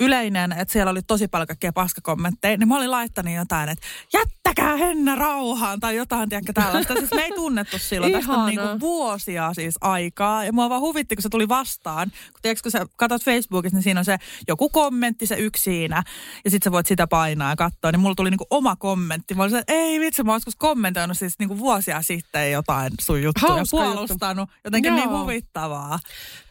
yleinen, 0.00 0.52
että 0.52 0.72
siellä 0.72 0.90
oli 0.90 1.02
tosi 1.02 1.28
paljon 1.28 1.46
kaikkea 1.46 1.72
paskakommentteja, 1.72 2.56
niin 2.56 2.68
mä 2.68 2.76
olin 2.76 2.90
laittanut 2.90 3.34
jotain, 3.34 3.68
että 3.68 3.86
jättäkää 4.12 4.76
Henna 4.76 5.14
rauhaan 5.14 5.80
tai 5.80 5.96
jotain, 5.96 6.28
tiedätkö 6.28 6.52
tällaista. 6.52 6.94
siis 6.94 7.10
me 7.14 7.22
ei 7.22 7.32
tunnettu 7.32 7.78
silloin, 7.78 8.12
tästä 8.12 8.32
on 8.32 8.46
niin 8.46 8.60
kuin 8.60 8.80
vuosia 8.80 9.54
siis 9.54 9.74
aikaa. 9.80 10.44
Ja 10.44 10.52
mua 10.52 10.70
vaan 10.70 10.80
huvitti, 10.80 11.16
kun 11.16 11.22
se 11.22 11.28
tuli 11.28 11.48
vastaan. 11.48 12.10
Kun, 12.10 12.38
tiedätkö, 12.42 12.62
kun 12.62 12.72
sä 12.72 12.86
katsot 12.96 13.24
Facebookissa, 13.24 13.76
niin 13.76 13.82
siinä 13.82 14.00
on 14.00 14.04
se 14.04 14.16
joku 14.48 14.68
kommentti, 14.68 15.26
se 15.26 15.34
yksi 15.34 15.62
siinä. 15.62 16.02
Ja 16.44 16.50
sitten 16.50 16.70
sä 16.70 16.72
voit 16.72 16.86
sitä 16.86 17.06
painaa 17.06 17.50
ja 17.50 17.56
katsoa. 17.56 17.92
Niin 17.92 18.00
mulla 18.00 18.14
tuli 18.14 18.30
niin 18.30 18.38
kuin 18.38 18.48
oma 18.50 18.76
kommentti. 18.76 19.34
Mä 19.34 19.42
olin 19.42 19.50
se, 19.50 19.58
että 19.58 19.72
ei 19.72 20.00
vitsi, 20.00 20.22
mä 20.22 20.32
joskus 20.32 20.56
kommentoinut 20.56 21.18
siis 21.18 21.38
niin 21.38 21.48
kuin 21.48 21.58
vuosia 21.58 22.02
sitten 22.02 22.52
jotain 22.52 22.92
sun 23.00 23.22
juttuja. 23.22 23.57
Ja 23.58 23.64
puolustanut. 23.70 24.50
Jotenkin 24.64 24.88
Joo. 24.88 24.96
niin 24.96 25.20
huvittavaa. 25.20 25.98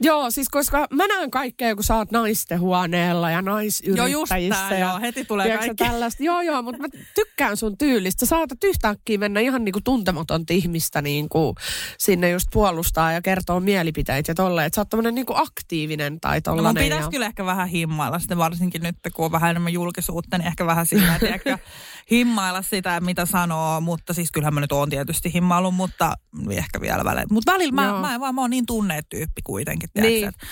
Joo, 0.02 0.32
siis 0.32 0.50
koska 0.50 0.88
mä 0.94 1.08
näen 1.08 1.32
kaikkea, 1.32 1.76
kun 1.76 1.84
sä 1.84 1.96
oot 1.96 2.12
naistenhuoneella 2.12 3.32
ja 3.32 3.44
Joo, 3.48 3.60
just 4.08 4.32
naisyrittäjissä. 4.32 4.70
tää, 4.70 4.80
ja, 4.80 4.88
joo, 4.88 5.00
heti 5.00 5.26
tulee 5.26 5.46
tiedätkö, 5.46 5.66
kaikki. 5.68 5.84
Tällaista. 5.84 6.24
Joo, 6.24 6.42
joo, 6.42 6.62
mutta 6.62 6.82
mä 6.82 6.88
tykkään 7.16 7.58
sun 7.58 7.78
tyylistä. 7.78 8.26
Sä 8.26 8.30
saatat 8.30 8.64
yhtäkkiä 8.64 9.18
mennä 9.18 9.40
ihan 9.40 9.66
niinku 9.66 9.80
tuntematonta 9.84 10.54
ihmistä 10.54 11.02
niinku 11.02 11.56
sinne 11.98 12.30
just 12.30 12.48
puolustaa 12.54 13.12
ja 13.12 13.22
kertoo 13.22 13.60
mielipiteitä 13.60 14.32
ja 14.32 14.36
tolleen. 14.36 14.68
Että 14.68 14.76
sä 14.76 14.82
oot 14.82 14.90
tämmönen 14.90 15.16
niinku 15.16 15.34
aktiivinen 15.36 16.20
tai 16.20 16.42
No 16.48 16.52
mun 16.52 16.58
tollanen. 16.58 16.84
pitäisi 16.84 17.04
ja... 17.06 17.10
kyllä 17.12 17.26
ehkä 17.26 17.46
vähän 17.46 17.68
himmailla 17.68 18.20
sitten 18.20 18.38
varsinkin 18.38 18.82
nyt, 18.82 18.96
kun 19.14 19.26
on 19.26 19.32
vähän 19.32 19.50
enemmän 19.50 19.74
julkisuutta, 19.74 20.38
niin 20.38 20.48
ehkä 20.48 20.66
vähän 20.66 20.86
siinä, 20.86 21.20
tiedätkö, 21.20 21.58
himmailla 22.12 22.62
sitä, 22.62 23.00
mitä 23.02 23.26
sanoo, 23.26 23.82
mutta 23.82 24.14
siis 24.14 24.32
kyllähän 24.32 24.54
mä 24.54 24.60
nyt 24.60 24.72
oon 24.72 24.90
tietysti 24.90 25.34
himmaillut, 25.34 25.76
mutta 25.76 26.14
ehkä 26.52 26.82
vielä 26.82 27.04
välillä. 27.06 27.28
Mutta 27.32 27.52
välillä 27.52 27.72
mä, 27.74 27.86
Joo. 27.86 28.02
mä, 28.02 28.18
mä, 28.20 28.32
mä 28.32 28.42
oon 28.42 28.50
niin 28.50 28.66
tunneet 28.66 29.06
tyyppi 29.10 29.42
kuitenkin, 29.44 29.90
tiedätkö, 29.94 30.14
Niin. 30.16 30.28
että, 30.28 30.48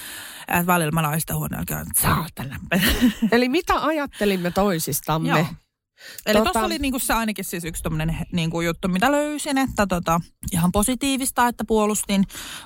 että 0.47 0.67
välillä 0.67 0.91
mä 0.91 1.01
naisten 1.01 1.35
huoneella 1.35 1.65
käyn, 1.67 1.87
että. 1.87 2.01
Eli 3.31 3.49
mitä 3.49 3.73
ajattelimme 3.85 4.51
toisistamme? 4.51 5.29
Joo. 5.29 5.45
Eli 6.25 6.39
Tota- 6.39 6.43
tuossa 6.43 6.65
oli 6.65 6.79
niinku 6.79 6.99
se 6.99 7.13
ainakin 7.13 7.45
siis 7.45 7.63
yksi 7.65 7.83
tommonen 7.83 8.17
niinku 8.31 8.61
juttu, 8.61 8.87
mitä 8.87 9.11
löysin, 9.11 9.57
että 9.57 9.87
tota, 9.87 10.21
ihan 10.51 10.71
positiivista, 10.71 11.47
että 11.47 11.65
puolustin, 11.65 12.23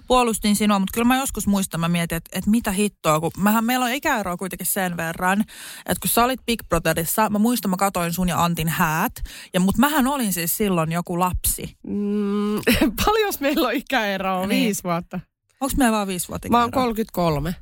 puolustin 0.08 0.56
sinua, 0.56 0.80
mutta 0.80 0.94
kyllä 0.94 1.08
mä 1.08 1.18
joskus 1.18 1.48
muistan, 1.48 1.80
mä 1.80 1.88
mietin, 1.88 2.16
että, 2.16 2.30
että 2.38 2.50
mitä 2.50 2.72
hittoa, 2.72 3.20
kun 3.20 3.32
mähän, 3.38 3.66
meillä 3.66 3.86
on 3.86 3.92
ikäeroa 3.92 4.38
kuitenkin 4.38 4.68
sen 4.68 4.98
verran, 4.98 5.42
että 5.80 6.02
kun 6.02 6.10
sä 6.10 6.24
olit 6.24 6.46
Big 6.46 6.60
Brotherissa, 6.70 7.30
mä 7.30 7.40
muistan, 7.40 7.72
mä 7.72 7.78
katoin 7.78 8.14
sun 8.14 8.30
ja 8.30 8.44
Antin 8.44 8.70
häät, 8.70 9.14
ja, 9.54 9.60
mutta 9.60 9.80
mähän 9.80 10.08
olin 10.08 10.34
siis 10.34 10.58
silloin 10.58 10.92
joku 10.92 11.20
lapsi. 11.20 11.78
Mm, 11.88 12.62
paljon 13.06 13.34
meillä 13.40 13.68
on 13.68 13.74
ikäeroa? 13.74 14.48
Niin. 14.48 14.66
Viisi 14.66 14.84
vuotta. 14.84 15.20
Onko 15.62 15.74
meillä 15.78 15.96
vaan 15.96 16.08
viisi 16.08 16.28
vuotta 16.28 16.50
Mä 16.50 16.60
oon 16.60 16.70
ikäeroa? 16.70 16.84
33. 16.84 17.56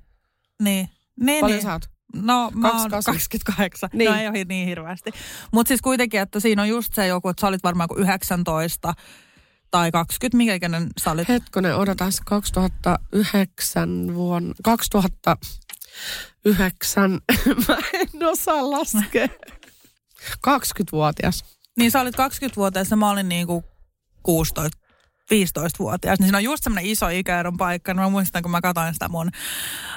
Niin. 0.64 0.90
Niin, 1.20 1.42
Paljon 1.42 1.58
niin. 1.58 1.64
sä 1.64 1.74
oot? 1.74 1.97
No 2.16 2.52
mä 2.54 2.68
oon 2.68 2.90
28. 2.90 3.14
28. 3.14 3.90
Niin. 3.94 4.12
No 4.12 4.18
ei 4.18 4.28
ole 4.28 4.44
niin 4.44 4.68
hirveästi. 4.68 5.12
Mutta 5.52 5.68
siis 5.68 5.82
kuitenkin, 5.82 6.20
että 6.20 6.40
siinä 6.40 6.62
on 6.62 6.70
just 6.70 6.94
se 6.94 7.08
joku, 7.08 7.30
että 7.30 7.42
sä 7.42 7.48
olit 7.48 7.64
varmaan 7.64 7.90
kuin 7.90 8.00
19 8.00 8.94
tai 9.72 9.92
20, 9.92 10.38
mikä 10.38 10.54
ikäinen 10.54 10.90
sä 11.04 11.12
olit? 11.12 11.28
Hetkonen, 11.28 11.76
odotas 11.76 12.22
2009 12.26 14.16
vuonna, 14.16 14.54
2009, 14.64 17.12
mä 17.68 17.78
en 17.94 18.10
osaa 18.24 18.72
laskea. 18.72 19.28
20-vuotias. 20.48 21.46
Niin 21.78 21.92
sä 21.92 22.02
olit 22.02 22.16
20-vuotias 22.16 22.92
ja 22.92 22.98
mä 22.98 23.10
olin 23.10 23.30
niinku 23.30 23.64
16 24.24 24.70
15-vuotias, 25.34 26.20
niin 26.20 26.26
siinä 26.26 26.38
on 26.38 26.44
just 26.44 26.64
semmoinen 26.64 26.92
iso 26.92 27.10
ikäeron 27.10 27.58
paikka. 27.58 27.94
Niin 27.94 28.02
mä 28.02 28.10
muistan, 28.10 28.42
kun 28.42 28.52
mä 28.52 28.62
katsoin 28.62 28.94
sitä 28.94 29.10
mun 29.10 29.30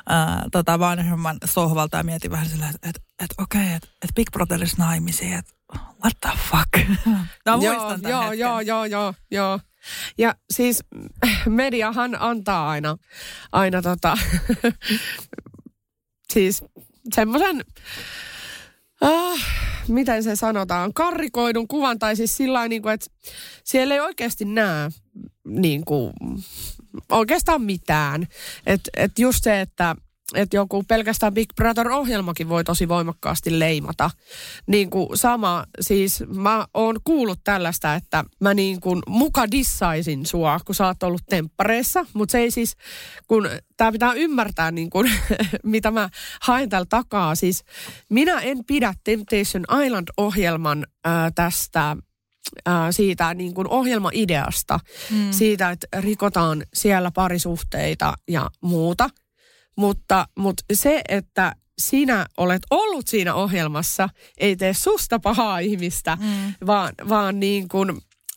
ää, 0.09 0.45
tota 0.53 0.79
vanhemman 0.79 1.37
sohvalta 1.45 1.97
ja 1.97 2.05
mietin 2.05 2.31
vähän 2.31 2.49
sillä, 2.49 2.69
että 2.69 2.89
et, 2.89 2.97
et, 2.97 3.31
okei, 3.39 3.61
okay, 3.61 3.75
että 3.75 3.89
et 4.03 4.11
Big 4.15 4.31
Brotherissa 4.33 4.77
naimisiin, 4.79 5.33
että 5.33 5.53
what 5.75 6.13
the 6.21 6.31
fuck. 6.51 6.89
mä 7.47 7.57
muistan 7.57 7.63
joo, 7.63 7.97
tämän 7.97 8.11
joo, 8.11 8.21
hetken. 8.23 8.39
joo, 8.39 8.61
joo, 8.61 8.85
joo, 8.85 9.15
joo. 9.31 9.61
Ja 10.19 10.35
siis 10.51 10.85
mediahan 11.47 12.17
antaa 12.21 12.69
aina, 12.69 12.97
aina 13.53 13.83
tota, 13.83 14.19
siis 16.33 16.65
semmoisen, 17.15 17.65
ah, 19.01 19.41
miten 19.89 20.23
se 20.23 20.37
sanotaan, 20.37 20.95
karrikoidun 20.95 21.69
kuvan, 21.69 21.99
tai 21.99 22.17
siis 22.17 22.37
sillä 22.37 22.69
niin 22.69 22.83
kuin, 22.83 22.95
että 22.95 23.07
siellä 23.65 23.95
ei 23.95 24.01
oikeasti 24.01 24.45
näe 24.45 24.91
niin 25.45 25.85
kuin, 25.85 26.13
oikeastaan 27.09 27.63
mitään. 27.63 28.27
Että 28.67 28.91
et 28.97 29.19
just 29.19 29.45
se, 29.45 29.61
että 29.61 29.97
että 30.35 30.57
joku 30.57 30.83
pelkästään 30.83 31.35
Big 31.35 31.49
Brother-ohjelmakin 31.57 32.49
voi 32.49 32.65
tosi 32.65 32.89
voimakkaasti 32.89 33.59
leimata. 33.59 34.11
Niin 34.67 34.91
kuin 34.91 35.09
sama, 35.15 35.65
siis 35.81 36.25
mä 36.35 36.67
oon 36.75 37.01
kuullut 37.05 37.41
tällaista, 37.45 37.95
että 37.95 38.25
mä 38.41 38.55
niin 38.55 38.81
kuin 38.81 39.03
muka 39.07 39.51
dissaisin 39.51 40.27
sua, 40.27 40.61
kun 40.65 40.75
sä 40.75 40.87
oot 40.87 41.03
ollut 41.03 41.23
temppareissa, 41.29 42.07
mutta 42.15 42.33
se 42.33 42.39
ei 42.39 42.51
siis, 42.51 42.77
kun 43.29 43.49
tää 43.77 43.93
pitää 43.93 44.13
ymmärtää 44.13 44.71
niin 44.71 44.91
kuin, 44.91 45.11
mitä 45.63 45.91
mä 45.91 46.09
haen 46.43 46.69
täällä 46.69 46.87
takaa. 46.89 47.35
Siis 47.35 47.65
minä 48.09 48.41
en 48.41 48.65
pidä 48.65 48.95
Temptation 49.05 49.65
Island-ohjelman 49.85 50.87
ää, 51.05 51.31
tästä 51.31 51.97
siitä 52.91 53.35
niin 53.35 53.55
kuin 53.55 53.69
ohjelmaideasta, 53.69 54.81
mm. 55.11 55.33
siitä, 55.33 55.71
että 55.71 55.87
rikotaan 56.01 56.63
siellä 56.75 57.11
parisuhteita 57.11 58.15
ja 58.29 58.51
muuta. 58.61 59.11
Mutta, 59.77 60.27
mutta 60.39 60.65
se, 60.73 61.03
että 61.09 61.55
sinä 61.79 62.27
olet 62.37 62.63
ollut 62.71 63.07
siinä 63.07 63.35
ohjelmassa, 63.35 64.09
ei 64.39 64.57
tee 64.57 64.75
susta 64.75 65.19
pahaa 65.19 65.59
ihmistä, 65.59 66.19
mm. 66.21 66.55
vaan, 66.67 66.93
vaan 67.09 67.41
niin 67.41 67.69
kuin, 67.69 67.91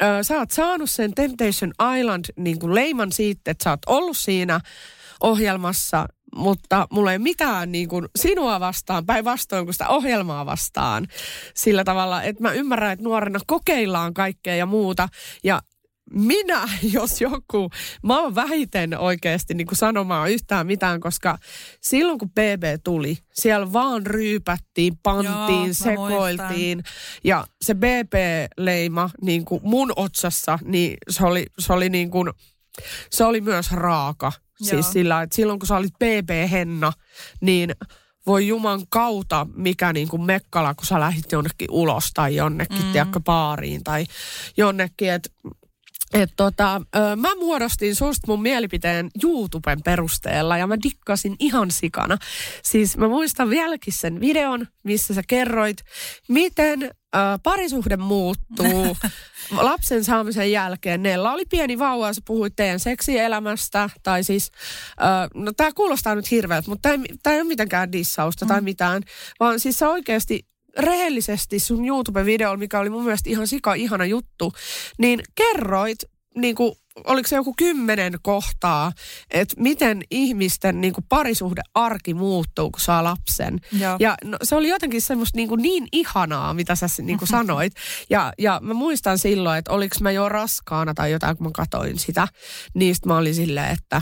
ö, 0.03 0.23
sä 0.23 0.37
oot 0.37 0.51
saanut 0.51 0.89
sen 0.89 1.13
Temptation 1.13 1.71
Island 1.99 2.25
niin 2.37 2.59
kuin 2.59 2.75
leiman 2.75 3.11
siitä, 3.11 3.51
että 3.51 3.63
sä 3.63 3.69
oot 3.69 3.79
ollut 3.87 4.17
siinä 4.17 4.59
ohjelmassa, 5.21 6.07
mutta 6.35 6.87
mulla 6.91 7.11
ei 7.11 7.19
mitään 7.19 7.71
niin 7.71 7.89
kuin 7.89 8.07
sinua 8.15 8.59
vastaan, 8.59 9.05
päinvastoin 9.05 9.65
kuin 9.65 9.73
sitä 9.73 9.87
ohjelmaa 9.87 10.45
vastaan. 10.45 11.07
Sillä 11.55 11.83
tavalla, 11.83 12.23
että 12.23 12.43
mä 12.43 12.51
ymmärrän, 12.51 12.91
että 12.91 13.03
nuorena 13.03 13.39
kokeillaan 13.47 14.13
kaikkea 14.13 14.55
ja 14.55 14.65
muuta. 14.65 15.09
Ja 15.43 15.61
minä, 16.13 16.69
jos 16.93 17.21
joku, 17.21 17.69
mä 18.03 18.21
oon 18.21 18.35
vähiten 18.35 18.99
oikeasti 18.99 19.53
niin 19.53 19.67
kuin 19.67 19.77
sanomaan 19.77 20.31
yhtään 20.31 20.67
mitään, 20.67 20.99
koska 20.99 21.37
silloin 21.81 22.19
kun 22.19 22.29
BB 22.29 22.63
tuli, 22.83 23.17
siellä 23.33 23.73
vaan 23.73 24.05
ryypättiin, 24.05 24.97
pantiin, 25.03 25.65
Joo, 25.65 25.73
sekoiltiin. 25.73 26.83
Ja 27.23 27.45
se 27.61 27.73
BB-leima 27.73 29.09
niin 29.21 29.45
kuin 29.45 29.61
mun 29.63 29.93
otsassa, 29.95 30.59
niin 30.65 30.97
se 31.09 31.25
oli, 31.25 31.45
se 31.59 31.73
oli 31.73 31.89
niin 31.89 32.11
kuin, 32.11 32.31
se 33.09 33.23
oli 33.23 33.41
myös 33.41 33.71
raaka. 33.71 34.31
Joo. 34.59 34.69
Siis 34.69 34.91
sillä, 34.91 35.21
että 35.21 35.35
silloin 35.35 35.59
kun 35.59 35.67
sä 35.67 35.75
olit 35.75 35.93
BB-henna, 35.93 36.93
niin 37.41 37.75
voi 38.25 38.47
juman 38.47 38.81
kautta, 38.89 39.47
mikä 39.55 39.93
niin 39.93 40.07
kuin 40.07 40.21
mekkala, 40.21 40.73
kun 40.73 40.85
sä 40.85 40.99
lähdit 40.99 41.31
jonnekin 41.31 41.71
ulos 41.71 42.11
tai 42.13 42.35
jonnekin, 42.35 42.85
mm. 42.85 42.91
tiedätkö, 42.91 43.19
baariin 43.19 43.83
tai 43.83 44.05
jonnekin, 44.57 45.11
että 45.11 45.29
et 46.13 46.33
tota, 46.35 46.81
mä 47.15 47.35
muodostin 47.35 47.95
susta 47.95 48.27
mun 48.27 48.41
mielipiteen 48.41 49.09
YouTuben 49.23 49.83
perusteella 49.83 50.57
ja 50.57 50.67
mä 50.67 50.77
dikkasin 50.83 51.35
ihan 51.39 51.71
sikana. 51.71 52.17
Siis 52.63 52.97
mä 52.97 53.07
muistan 53.07 53.49
vieläkin 53.49 53.93
sen 53.93 54.19
videon, 54.19 54.67
missä 54.83 55.13
sä 55.13 55.21
kerroit, 55.27 55.77
miten 56.27 56.83
ö, 56.83 56.89
parisuhde 57.43 57.97
muuttuu 57.97 58.97
lapsen 59.51 60.03
saamisen 60.03 60.51
jälkeen. 60.51 61.03
Nella 61.03 61.31
oli 61.31 61.43
pieni 61.49 61.79
vauva 61.79 62.07
ja 62.07 62.13
sä 62.13 62.21
puhuit 62.27 62.53
teidän 62.55 62.79
seksielämästä. 62.79 63.89
Tai 64.03 64.23
siis, 64.23 64.51
ö, 65.01 65.03
no 65.33 65.51
tää 65.57 65.71
kuulostaa 65.75 66.15
nyt 66.15 66.31
hirveältä, 66.31 66.69
mutta 66.69 66.89
tää 66.89 66.91
ei, 66.91 67.17
tää 67.23 67.33
ei 67.33 67.41
ole 67.41 67.47
mitenkään 67.47 67.91
dissausta 67.91 68.45
mm. 68.45 68.49
tai 68.49 68.61
mitään. 68.61 69.03
Vaan 69.39 69.59
siis 69.59 69.77
sä 69.77 69.89
oikeasti 69.89 70.52
rehellisesti 70.77 71.59
sun 71.59 71.85
YouTube-videolla, 71.85 72.57
mikä 72.57 72.79
oli 72.79 72.89
mun 72.89 73.03
mielestä 73.03 73.29
ihan 73.29 73.47
sika 73.47 73.73
ihana 73.73 74.05
juttu, 74.05 74.53
niin 74.97 75.21
kerroit 75.35 75.97
niin 76.35 76.55
kuin 76.55 76.73
oliko 77.03 77.27
se 77.27 77.35
joku 77.35 77.53
kymmenen 77.57 78.13
kohtaa, 78.21 78.91
että 79.31 79.55
miten 79.61 80.01
ihmisten 80.11 80.81
niin 80.81 80.93
kuin 80.93 81.05
parisuhdearki 81.09 82.13
muuttuu, 82.13 82.71
kun 82.71 82.81
saa 82.81 83.03
lapsen. 83.03 83.59
Joo. 83.79 83.95
Ja 83.99 84.15
no, 84.23 84.37
se 84.43 84.55
oli 84.55 84.69
jotenkin 84.69 85.01
semmoista 85.01 85.37
niin, 85.37 85.49
kuin 85.49 85.61
niin 85.61 85.87
ihanaa, 85.91 86.53
mitä 86.53 86.75
sä 86.75 86.87
niin 87.01 87.17
kuin 87.17 87.29
sanoit. 87.29 87.73
Ja, 88.09 88.33
ja 88.39 88.59
mä 88.63 88.73
muistan 88.73 89.17
silloin, 89.19 89.59
että 89.59 89.71
oliko 89.71 89.95
mä 90.01 90.11
jo 90.11 90.29
raskaana 90.29 90.93
tai 90.93 91.11
jotain, 91.11 91.37
kun 91.37 91.47
mä 91.47 91.51
katoin 91.53 91.99
sitä. 91.99 92.27
Niistä 92.73 93.07
mä 93.07 93.17
olin 93.17 93.35
silleen, 93.35 93.71
että 93.71 94.01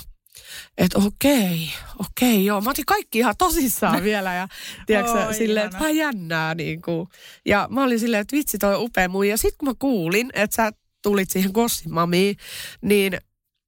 että 0.77 0.99
okei, 0.99 1.69
okei, 1.99 2.45
joo. 2.45 2.61
Mä 2.61 2.69
otin 2.69 2.85
kaikki 2.85 3.19
ihan 3.19 3.35
tosissaan 3.37 4.03
vielä 4.09 4.33
ja 4.33 4.47
tiedätkö, 4.85 5.25
Oi, 5.25 5.33
silleen, 5.33 5.65
että 5.65 5.79
vähän 5.79 5.95
jännää 5.95 6.55
niin 6.55 6.81
kuin. 6.81 7.07
Ja 7.45 7.67
mä 7.71 7.83
olin 7.83 7.99
silleen, 7.99 8.21
että 8.21 8.35
vitsi 8.35 8.57
toi 8.57 8.75
upea 8.75 9.09
mui. 9.09 9.29
Ja 9.29 9.37
sitten 9.37 9.57
kun 9.57 9.69
mä 9.69 9.75
kuulin, 9.79 10.29
että 10.33 10.55
sä 10.55 10.71
tulit 11.01 11.31
siihen 11.31 11.51
Gossimamiin, 11.53 12.37
niin 12.81 13.13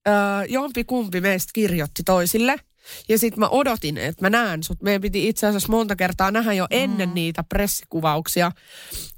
öö, 0.07 0.13
jompi 0.49 0.83
kumpi 0.83 1.21
meistä 1.21 1.51
kirjoitti 1.53 2.03
toisille. 2.03 2.55
Ja 3.09 3.17
sitten 3.19 3.39
mä 3.39 3.47
odotin, 3.47 3.97
että 3.97 4.21
mä 4.25 4.29
näen 4.29 4.63
sut. 4.63 4.81
Meidän 4.81 5.01
piti 5.01 5.29
itse 5.29 5.47
asiassa 5.47 5.71
monta 5.71 5.95
kertaa 5.95 6.31
nähdä 6.31 6.53
jo 6.53 6.67
ennen 6.69 7.09
mm. 7.09 7.15
niitä 7.15 7.43
pressikuvauksia. 7.43 8.51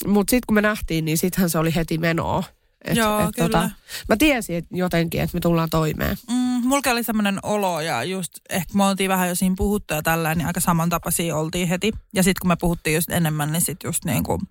Mutta 0.08 0.32
sitten 0.32 0.46
kun 0.48 0.56
me 0.56 0.62
nähtiin, 0.62 1.06
niin 1.06 1.18
sittenhän 1.18 1.50
se 1.50 1.58
oli 1.58 1.76
heti 1.76 1.98
menoa. 1.98 2.44
Et, 2.86 2.98
Joo, 2.98 3.20
et, 3.20 3.26
tota, 3.26 3.48
kyllä. 3.48 3.70
mä 4.10 4.18
tiesin 4.18 4.56
et 4.56 4.66
jotenkin, 4.72 5.22
että 5.22 5.36
me 5.36 5.40
tullaan 5.40 5.70
toimeen. 5.70 6.18
Mm, 6.30 6.68
mulla 6.68 6.92
oli 6.92 7.04
semmoinen 7.04 7.40
olo 7.44 7.82
ja 7.82 8.04
just 8.04 8.32
ehkä 8.50 8.74
me 8.74 8.84
oltiin 8.84 9.10
vähän 9.10 9.30
jo 9.30 9.36
siinä 9.36 9.56
puhuttu 9.58 9.94
ja 9.94 10.02
tällä, 10.02 10.36
niin 10.36 10.48
aika 10.48 10.60
samantapaisia 10.60 11.36
oltiin 11.36 11.68
heti. 11.68 11.92
Ja 12.14 12.24
sitten 12.24 12.42
kun 12.42 12.48
me 12.48 12.56
puhuttiin 12.60 12.96
just 12.96 13.10
enemmän, 13.10 13.52
niin 13.52 13.62
sitten 13.62 13.88
just 13.88 14.06
niin 14.06 14.24
kuin 14.24 14.42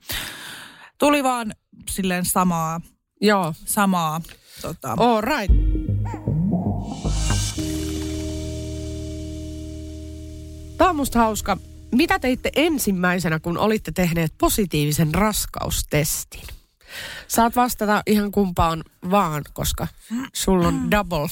tuli 0.99 1.25
vaan 1.25 1.55
silleen 1.91 2.25
samaa, 2.25 2.81
Joo, 3.21 3.55
samaa 3.65 4.21
tota, 4.63 4.95
all 4.97 5.21
right. 5.21 5.55
Tämä 10.79 10.91
on 10.91 10.97
musta 10.97 11.19
hauska. 11.19 11.57
Mitä 11.93 12.19
teitte 12.19 12.51
ensimmäisenä, 12.57 13.41
kun 13.41 13.59
olitte 13.59 13.93
tehneet 13.93 14.33
positiivisen 14.39 15.15
raskaustestin? 15.15 16.43
Saat 17.29 17.57
vastata 17.57 18.03
ihan 18.07 18.31
kumpaan 18.31 18.85
vaan, 19.11 19.45
koska 19.53 19.87
sulla 20.35 20.69
on 20.69 20.91
double. 20.91 21.29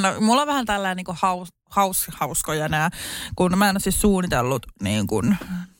No, 0.00 0.20
mulla 0.20 0.42
on 0.42 0.48
vähän 0.48 0.66
tällainen 0.66 0.96
niin 0.96 1.16
haus, 1.20 1.48
haus, 1.70 2.06
hauskoja 2.20 2.68
nämä, 2.68 2.90
kun 3.36 3.58
mä 3.58 3.68
en 3.68 3.74
ole 3.74 3.80
siis 3.80 4.00
suunnitellut 4.00 4.66
niin 4.82 5.06
kuin, 5.06 5.36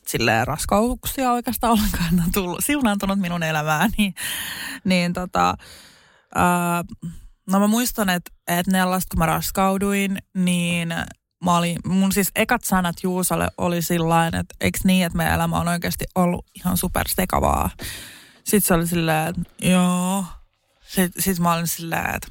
silleen 0.06 0.46
raskauksia 0.46 1.32
oikeastaan 1.32 1.72
ollenkaan. 1.72 2.16
Ne 2.16 2.22
on 2.26 2.32
tullut, 2.32 2.58
siunaantunut 2.66 3.18
minun 3.18 3.42
elämääni. 3.42 4.14
Niin 4.84 5.12
tota, 5.12 5.54
ää, 6.34 6.84
no 7.50 7.60
mä 7.60 7.66
muistan, 7.66 8.08
että, 8.08 8.30
että 8.48 8.72
neljästä 8.72 9.10
kun 9.10 9.18
mä 9.18 9.26
raskauduin, 9.26 10.18
niin 10.34 10.94
mä 11.44 11.56
olin, 11.56 11.76
mun 11.84 12.12
siis 12.12 12.30
ekat 12.34 12.64
sanat 12.64 12.96
Juusalle 13.02 13.48
oli 13.58 13.82
sillain, 13.82 14.34
että 14.34 14.54
eikö 14.60 14.78
niin, 14.84 15.06
että 15.06 15.16
meidän 15.16 15.34
elämä 15.34 15.60
on 15.60 15.68
oikeasti 15.68 16.04
ollut 16.14 16.46
ihan 16.54 16.76
super 16.76 17.08
sekavaa. 17.08 17.70
Sitten 18.44 18.60
se 18.60 18.74
oli 18.74 18.86
silleen, 18.86 19.28
että 19.28 19.68
joo. 19.68 20.24
Sitten 20.86 21.22
sit 21.22 21.38
mä 21.38 21.54
olin 21.54 21.66
silleen, 21.66 22.14
että 22.14 22.28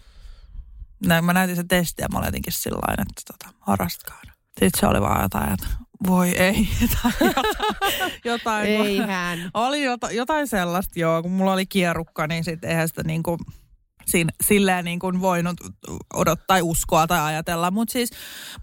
näin, 1.05 1.25
mä 1.25 1.33
näytin 1.33 1.55
sen 1.55 1.67
testin 1.67 2.03
ja 2.03 2.09
mä 2.11 2.17
olin 2.17 2.27
jotenkin 2.27 2.53
sillä 2.53 2.93
että 3.01 3.21
tota, 3.31 3.53
harrastkaan. 3.59 4.27
Sitten 4.47 4.79
se 4.79 4.87
oli 4.87 5.01
vaan 5.01 5.21
jotain, 5.21 5.53
että 5.53 5.67
voi 6.07 6.29
ei, 6.29 6.67
tai 7.03 7.11
jotain. 7.27 8.13
jotain 8.25 8.67
Eihän. 8.67 9.39
Oli 9.53 9.83
jotain, 9.83 10.15
jotain 10.15 10.47
sellaista, 10.47 10.99
joo. 10.99 11.21
Kun 11.21 11.31
mulla 11.31 11.53
oli 11.53 11.65
kierrukka, 11.65 12.27
niin 12.27 12.43
sitten 12.43 12.69
eihän 12.69 12.87
sitä 12.87 13.03
niin 13.03 13.23
kuin, 13.23 13.39
siinä, 14.05 14.31
silleen 14.43 14.85
niin 14.85 14.99
kuin 14.99 15.21
voinut 15.21 15.57
odottaa 16.13 16.45
tai 16.47 16.61
uskoa 16.61 17.07
tai 17.07 17.19
ajatella. 17.21 17.71
Mutta 17.71 17.91
siis 17.91 18.09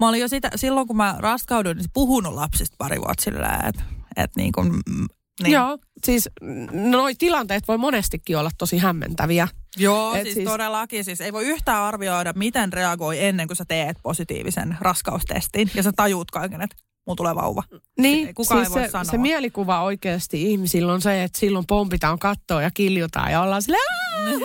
mä 0.00 0.08
olin 0.08 0.20
jo 0.20 0.28
sitä, 0.28 0.50
silloin 0.56 0.86
kun 0.86 0.96
mä 0.96 1.14
raskauduin, 1.18 1.76
niin 1.76 1.86
puhunut 1.94 2.34
lapsista 2.34 2.74
pari 2.78 2.98
vuotta 2.98 3.22
silleen, 3.24 3.64
että 3.68 3.82
et 4.16 4.30
niin 4.36 4.52
kuin, 4.52 4.68
mm, 4.72 5.06
niin. 5.42 5.52
Joo, 5.52 5.78
siis 6.06 6.28
noi 6.72 7.14
tilanteet 7.14 7.68
voi 7.68 7.78
monestikin 7.78 8.38
olla 8.38 8.50
tosi 8.58 8.78
hämmentäviä. 8.78 9.48
Joo, 9.76 10.14
Et 10.14 10.22
siis, 10.22 10.34
siis- 10.34 10.48
todellakin. 10.48 11.04
Siis 11.04 11.20
ei 11.20 11.32
voi 11.32 11.44
yhtään 11.46 11.82
arvioida, 11.82 12.32
miten 12.36 12.72
reagoi 12.72 13.24
ennen 13.24 13.46
kuin 13.46 13.56
sä 13.56 13.64
teet 13.68 13.96
positiivisen 14.02 14.76
raskaustestin. 14.80 15.70
Ja 15.74 15.82
sä 15.82 15.92
tajuut 15.96 16.30
kaiken, 16.30 16.60
että 16.62 16.76
mulla 17.06 17.16
tulee 17.16 17.34
vauva. 17.34 17.62
Niin, 17.98 18.26
Ei 18.26 18.34
kukaan 18.34 18.64
siis 18.66 18.76
ei 18.76 18.80
voi 18.80 18.88
se, 18.88 18.90
sanoa. 18.90 19.04
se 19.04 19.18
mielikuva 19.18 19.82
oikeasti 19.82 20.42
ihmisillä 20.50 20.92
on 20.92 21.00
se, 21.00 21.22
että 21.22 21.38
silloin 21.38 21.66
pompitaan 21.66 22.18
kattoa 22.18 22.62
ja 22.62 22.70
kiljutaan 22.70 23.32
ja 23.32 23.40
ollaan 23.42 23.62
silleen! 23.62 24.40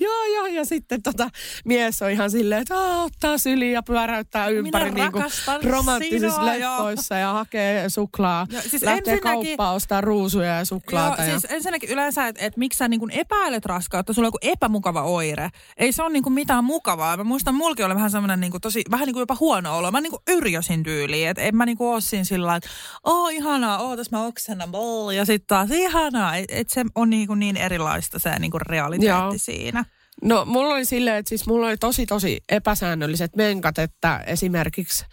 Joo, 0.00 0.24
joo, 0.34 0.46
ja 0.46 0.64
sitten 0.64 1.02
tota, 1.02 1.28
mies 1.64 2.02
on 2.02 2.10
ihan 2.10 2.30
silleen, 2.30 2.62
että 2.62 2.78
"Aa, 2.78 3.02
ottaa 3.02 3.38
syliin 3.38 3.72
ja 3.72 3.82
pyöräyttää 3.82 4.48
ympäri 4.48 4.90
Minä 4.90 5.02
niin 5.04 5.12
kuin 5.12 5.24
romanttisissa 5.70 6.36
sinua, 6.36 6.54
joo. 6.54 6.72
leffoissa 6.76 7.14
ja 7.14 7.32
hakee 7.32 7.88
suklaa. 7.88 8.46
Ja 8.50 8.62
siis 8.62 8.82
Lähtee 8.82 9.20
kauppaan 9.20 9.74
ostaa 9.74 10.00
ruusuja 10.00 10.56
ja 10.56 10.64
suklaata. 10.64 11.22
Joo, 11.22 11.32
ja... 11.32 11.40
siis 11.40 11.52
ensinnäkin 11.52 11.90
yleensä, 11.90 12.26
että 12.28 12.44
et 12.46 12.56
miksi 12.56 12.76
sä 12.76 12.88
niin 12.88 13.10
epäilet 13.10 13.64
raskautta, 13.64 14.12
sulla 14.12 14.26
on 14.26 14.28
joku 14.28 14.38
epämukava 14.42 15.02
oire. 15.02 15.50
Ei 15.76 15.92
se 15.92 16.02
ole 16.02 16.12
niin 16.12 16.32
mitään 16.32 16.64
mukavaa. 16.64 17.16
Mä 17.16 17.24
muistan, 17.24 17.54
mulki 17.54 17.82
oli 17.82 17.94
vähän 17.94 18.10
semmoinen 18.10 18.40
niin 18.40 18.52
tosi, 18.62 18.82
vähän 18.90 19.06
niin 19.06 19.14
kuin 19.14 19.22
jopa 19.22 19.36
huono 19.40 19.78
olo. 19.78 19.90
Mä 19.90 20.00
niin 20.00 20.10
kuin 20.10 20.22
yrjösin 20.28 20.82
tyyliin, 20.82 21.28
että 21.28 21.42
en 21.42 21.56
mä 21.56 21.66
niin 21.66 21.76
kuin 21.78 21.88
ole 21.92 22.00
siinä 22.00 22.24
sillä 22.24 22.46
lailla, 22.46 22.56
että 22.56 22.70
oo 23.04 23.28
ihanaa, 23.28 23.78
ootas 23.78 24.10
mä 24.10 24.24
oksennan, 24.24 24.70
bol, 24.70 25.10
ja 25.10 25.24
sitten 25.24 25.46
taas 25.46 25.70
ihanaa. 25.70 26.36
Että 26.36 26.56
et 26.56 26.70
se 26.70 26.84
on 26.94 27.10
niin, 27.10 27.26
kuin 27.26 27.38
niin 27.40 27.56
erilaista 27.56 28.18
se 28.18 28.38
niin 28.38 28.50
kuin 28.50 28.60
realiteetti 28.60 29.11
Joo. 29.18 29.34
siinä. 29.36 29.84
No 30.22 30.44
mulla 30.44 30.74
oli 30.74 30.84
silleen, 30.84 31.16
että 31.16 31.28
siis 31.28 31.46
mulla 31.46 31.66
oli 31.66 31.76
tosi 31.76 32.06
tosi 32.06 32.40
epäsäännölliset 32.48 33.36
menkat, 33.36 33.78
että 33.78 34.24
esimerkiksi 34.26 35.04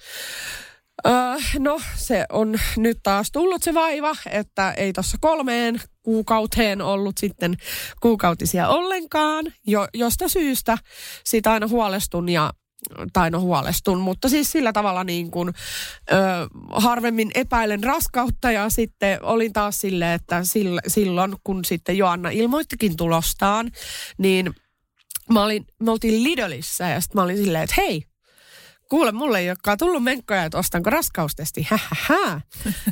Öö, 1.07 1.13
no 1.59 1.81
se 1.95 2.25
on 2.31 2.59
nyt 2.77 2.97
taas 3.03 3.31
tullut 3.31 3.63
se 3.63 3.73
vaiva, 3.73 4.15
että 4.29 4.71
ei 4.71 4.93
tuossa 4.93 5.17
kolmeen 5.21 5.81
kuukauteen 6.03 6.81
ollut 6.81 7.17
sitten 7.17 7.57
kuukautisia 8.01 8.67
ollenkaan, 8.67 9.45
jo, 9.67 9.88
josta 9.93 10.27
syystä 10.27 10.77
siitä 11.25 11.51
aina 11.51 11.67
huolestun 11.67 12.29
ja 12.29 12.53
tai 13.13 13.31
no 13.31 13.39
huolestun, 13.39 13.99
mutta 13.99 14.29
siis 14.29 14.51
sillä 14.51 14.73
tavalla 14.73 15.03
niin 15.03 15.31
kuin, 15.31 15.49
ö, 16.11 16.15
harvemmin 16.71 17.31
epäilen 17.35 17.83
raskautta 17.83 18.51
ja 18.51 18.69
sitten 18.69 19.23
olin 19.23 19.53
taas 19.53 19.77
silleen, 19.77 20.11
että 20.11 20.43
sill, 20.43 20.79
silloin 20.87 21.35
kun 21.43 21.65
sitten 21.65 21.97
Joanna 21.97 22.29
ilmoittikin 22.29 22.97
tulostaan, 22.97 23.71
niin 24.17 24.53
mä 25.33 25.43
olin, 25.43 25.65
me 25.79 25.91
oltiin 25.91 26.23
Lidlissä 26.23 26.89
ja 26.89 27.01
sitten 27.01 27.19
mä 27.19 27.23
olin 27.23 27.37
silleen, 27.37 27.63
että 27.63 27.75
hei, 27.77 28.03
kuule, 28.89 29.11
mulle 29.11 29.39
ei 29.39 29.49
olekaan 29.49 29.77
tullut 29.77 30.03
menkkoja, 30.03 30.43
että 30.43 30.57
ostanko 30.57 30.89
raskaustesti, 30.89 31.67
hähähä. 31.69 32.41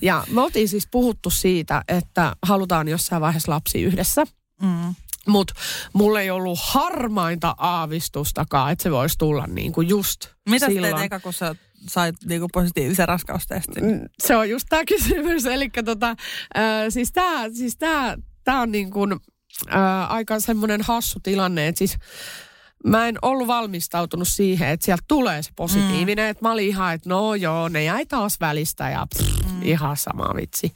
Ja 0.01 0.23
me 0.31 0.41
oltiin 0.41 0.69
siis 0.69 0.87
puhuttu 0.91 1.29
siitä, 1.29 1.83
että 1.87 2.35
halutaan 2.41 2.87
jossain 2.87 3.21
vaiheessa 3.21 3.51
lapsi 3.51 3.81
yhdessä. 3.81 4.23
Mm. 4.61 4.95
Mutta 5.27 5.53
mulla 5.93 6.21
ei 6.21 6.29
ollut 6.29 6.59
harmainta 6.61 7.55
aavistustakaan, 7.57 8.71
että 8.71 8.83
se 8.83 8.91
voisi 8.91 9.17
tulla 9.17 9.47
niin 9.47 9.71
kuin 9.71 9.89
just 9.89 10.27
Mitä 10.49 10.65
silloin. 10.65 10.95
teet 10.95 11.05
eka, 11.05 11.19
kun 11.19 11.33
sä 11.33 11.55
sait 11.89 12.15
niin 12.25 12.39
kuin 12.39 12.49
positiivisen 12.53 13.07
raskaustestin? 13.07 13.83
Mm, 13.85 13.99
Se 14.19 14.35
on 14.35 14.49
just 14.49 14.65
tämä 14.69 14.85
kysymys. 14.85 15.45
Eli 15.55 15.69
tota, 15.85 16.09
äh, 16.09 16.15
siis 16.89 17.11
tämä 17.11 17.49
siis 17.53 17.77
tää, 17.77 18.17
tää 18.43 18.59
on 18.61 18.71
niin 18.71 18.91
kuin, 18.91 19.11
äh, 19.75 20.11
aika 20.11 20.39
semmoinen 20.39 20.81
hassu 20.81 21.19
tilanne, 21.23 21.67
että 21.67 21.79
siis 21.79 21.97
mä 22.85 23.07
en 23.07 23.17
ollut 23.21 23.47
valmistautunut 23.47 24.27
siihen, 24.27 24.69
että 24.69 24.85
sieltä 24.85 25.03
tulee 25.07 25.43
se 25.43 25.49
positiivinen. 25.55 26.25
Mm. 26.25 26.29
Että 26.29 26.45
mä 26.45 26.51
olin 26.51 26.67
ihan, 26.67 26.93
että 26.93 27.09
no 27.09 27.35
joo, 27.35 27.69
ne 27.69 27.83
jäi 27.83 28.05
taas 28.05 28.39
välistä 28.39 28.89
ja 28.89 29.07
pff, 29.17 29.46
mm. 29.57 29.63
ihan 29.63 29.97
sama 29.97 30.35
vitsi. 30.35 30.73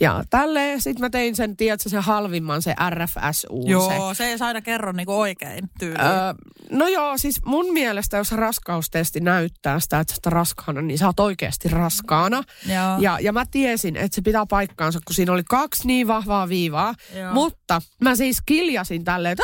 Ja 0.00 0.24
tälleen 0.30 0.80
sitten 0.80 1.00
mä 1.00 1.10
tein 1.10 1.36
sen, 1.36 1.56
tiedätkö, 1.56 1.88
sen 1.88 2.02
halvimman, 2.02 2.62
se 2.62 2.74
RFSU. 2.90 3.62
Se. 3.62 3.70
Joo, 3.70 4.14
se 4.14 4.24
ei 4.24 4.36
aina 4.40 4.60
kerro 4.60 4.92
niin 4.92 5.06
kuin 5.06 5.16
oikein 5.16 5.70
tyyliin. 5.78 6.00
Öö, 6.00 6.34
no 6.70 6.88
joo, 6.88 7.18
siis 7.18 7.44
mun 7.44 7.72
mielestä, 7.72 8.16
jos 8.16 8.32
raskaustesti 8.32 9.20
näyttää 9.20 9.80
sitä, 9.80 10.00
että 10.00 10.14
sä 10.14 10.30
raskaana, 10.30 10.82
niin 10.82 10.98
sä 10.98 11.06
oot 11.06 11.20
oikeasti 11.20 11.68
raskaana. 11.68 12.42
Joo. 12.66 12.98
Ja, 13.00 13.18
ja 13.20 13.32
mä 13.32 13.44
tiesin, 13.50 13.96
että 13.96 14.14
se 14.14 14.22
pitää 14.22 14.46
paikkaansa, 14.46 15.00
kun 15.06 15.14
siinä 15.14 15.32
oli 15.32 15.44
kaksi 15.44 15.86
niin 15.86 16.08
vahvaa 16.08 16.48
viivaa. 16.48 16.94
Joo. 17.16 17.32
Mutta 17.32 17.82
mä 18.00 18.16
siis 18.16 18.38
kiljasin 18.46 19.04
tälleen, 19.04 19.32
että 19.32 19.42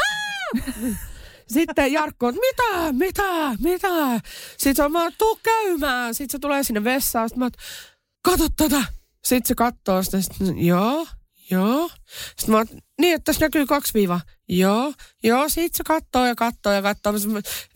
sitten 1.47 1.93
Jarkko, 1.93 2.27
on, 2.27 2.35
mitä, 2.35 2.93
mitä, 2.93 3.57
mitä? 3.63 4.21
Sitten 4.51 4.77
se 4.77 4.83
on, 4.83 4.93
mä 4.93 5.11
tuu 5.19 5.41
käymään. 5.43 6.15
Sitten 6.15 6.33
se 6.33 6.39
tulee 6.39 6.63
sinne 6.63 6.85
vessaan. 6.85 7.29
Sitten 7.29 7.39
mä 7.39 7.45
oon, 7.45 7.53
kato 8.31 8.49
tätä. 8.57 8.85
Sitten 9.25 9.49
se 9.49 9.55
katsoo 9.55 10.03
sitä. 10.03 10.21
Sitten, 10.21 10.67
joo, 10.67 11.07
joo. 11.51 11.91
Sitten 12.39 12.51
mä 12.51 12.57
oon, 12.57 12.67
niin, 13.01 13.15
että 13.15 13.25
tässä 13.25 13.45
näkyy 13.47 13.67
kaksi 13.67 13.95
viivaa. 13.95 14.21
Joo, 14.49 14.93
joo, 15.25 15.49
sit 15.49 15.75
se 15.75 15.85
kattoo 15.85 16.27
ja 16.27 16.35
kattoo 16.35 16.73
ja 16.73 16.83
kattoo. 16.83 17.13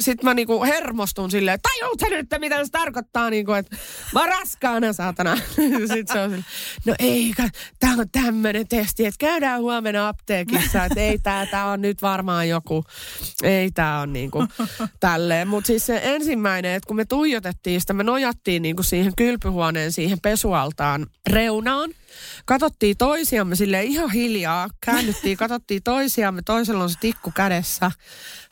Sitten 0.00 0.24
mä 0.24 0.35
niinku 0.35 0.64
hermostun 0.64 1.31
silleen, 1.31 1.59
tajuut 1.62 2.00
sä 2.00 2.07
nyt, 2.09 2.26
mitä 2.38 2.64
se 2.64 2.70
tarkoittaa, 2.70 3.31
niinku, 3.31 3.52
että 3.52 3.76
mä 4.14 4.20
oon 4.20 4.28
raskaana, 4.28 4.92
saatana. 4.92 5.37
Sitten 5.94 6.07
se 6.12 6.20
on 6.20 6.31
silleen, 6.31 6.44
no 6.85 6.94
ei, 6.98 7.35
tää 7.81 7.90
on 7.98 8.07
tämmönen 8.12 8.68
testi, 8.68 9.07
että 9.07 9.18
käydään 9.18 9.61
huomenna 9.61 10.09
apteekissa, 10.09 10.85
että 10.85 11.00
ei 11.00 11.18
tää, 11.18 11.46
tää 11.46 11.66
on 11.66 11.81
nyt 11.81 12.02
varmaan 12.02 12.48
joku, 12.48 12.85
ei 13.42 13.70
tää 13.70 14.00
on 14.00 14.12
niinku 14.12 14.44
tälleen. 15.00 15.48
Mutta 15.48 15.66
siis 15.66 15.87
se 15.87 16.00
ensimmäinen, 16.05 16.74
että 16.74 16.87
kun 16.87 16.96
me 16.96 17.05
tuijotettiin 17.05 17.81
sitä, 17.81 17.92
me 17.92 18.02
nojattiin 18.02 18.62
niinku 18.62 18.83
siihen 18.83 19.12
kylpyhuoneen, 19.16 19.92
siihen 19.92 20.20
pesualtaan 20.20 21.07
reunaan, 21.31 21.90
Katottiin 22.44 22.96
toisiamme 22.96 23.57
sille 23.57 23.83
ihan 23.83 24.11
hiljaa, 24.11 24.68
käännyttiin, 24.85 25.37
katottiin 25.37 25.83
toisiamme, 25.83 26.42
toisella 26.42 26.83
on 26.83 26.90
se 26.90 26.98
tikku 27.00 27.32
kädessä. 27.35 27.90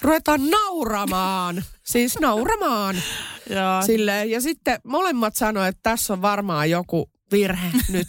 Ruvetaan 0.03 0.51
nauramaan, 0.51 1.64
siis 1.85 2.19
nauramaan. 2.21 2.97
Ja, 3.51 3.83
Silleen. 3.87 4.31
ja 4.31 4.40
sitten 4.40 4.81
molemmat 4.85 5.37
sanoivat, 5.37 5.69
että 5.69 5.90
tässä 5.90 6.12
on 6.12 6.23
varmaan 6.23 6.71
joku 6.71 7.11
virhe 7.33 7.71
nyt. 7.88 8.09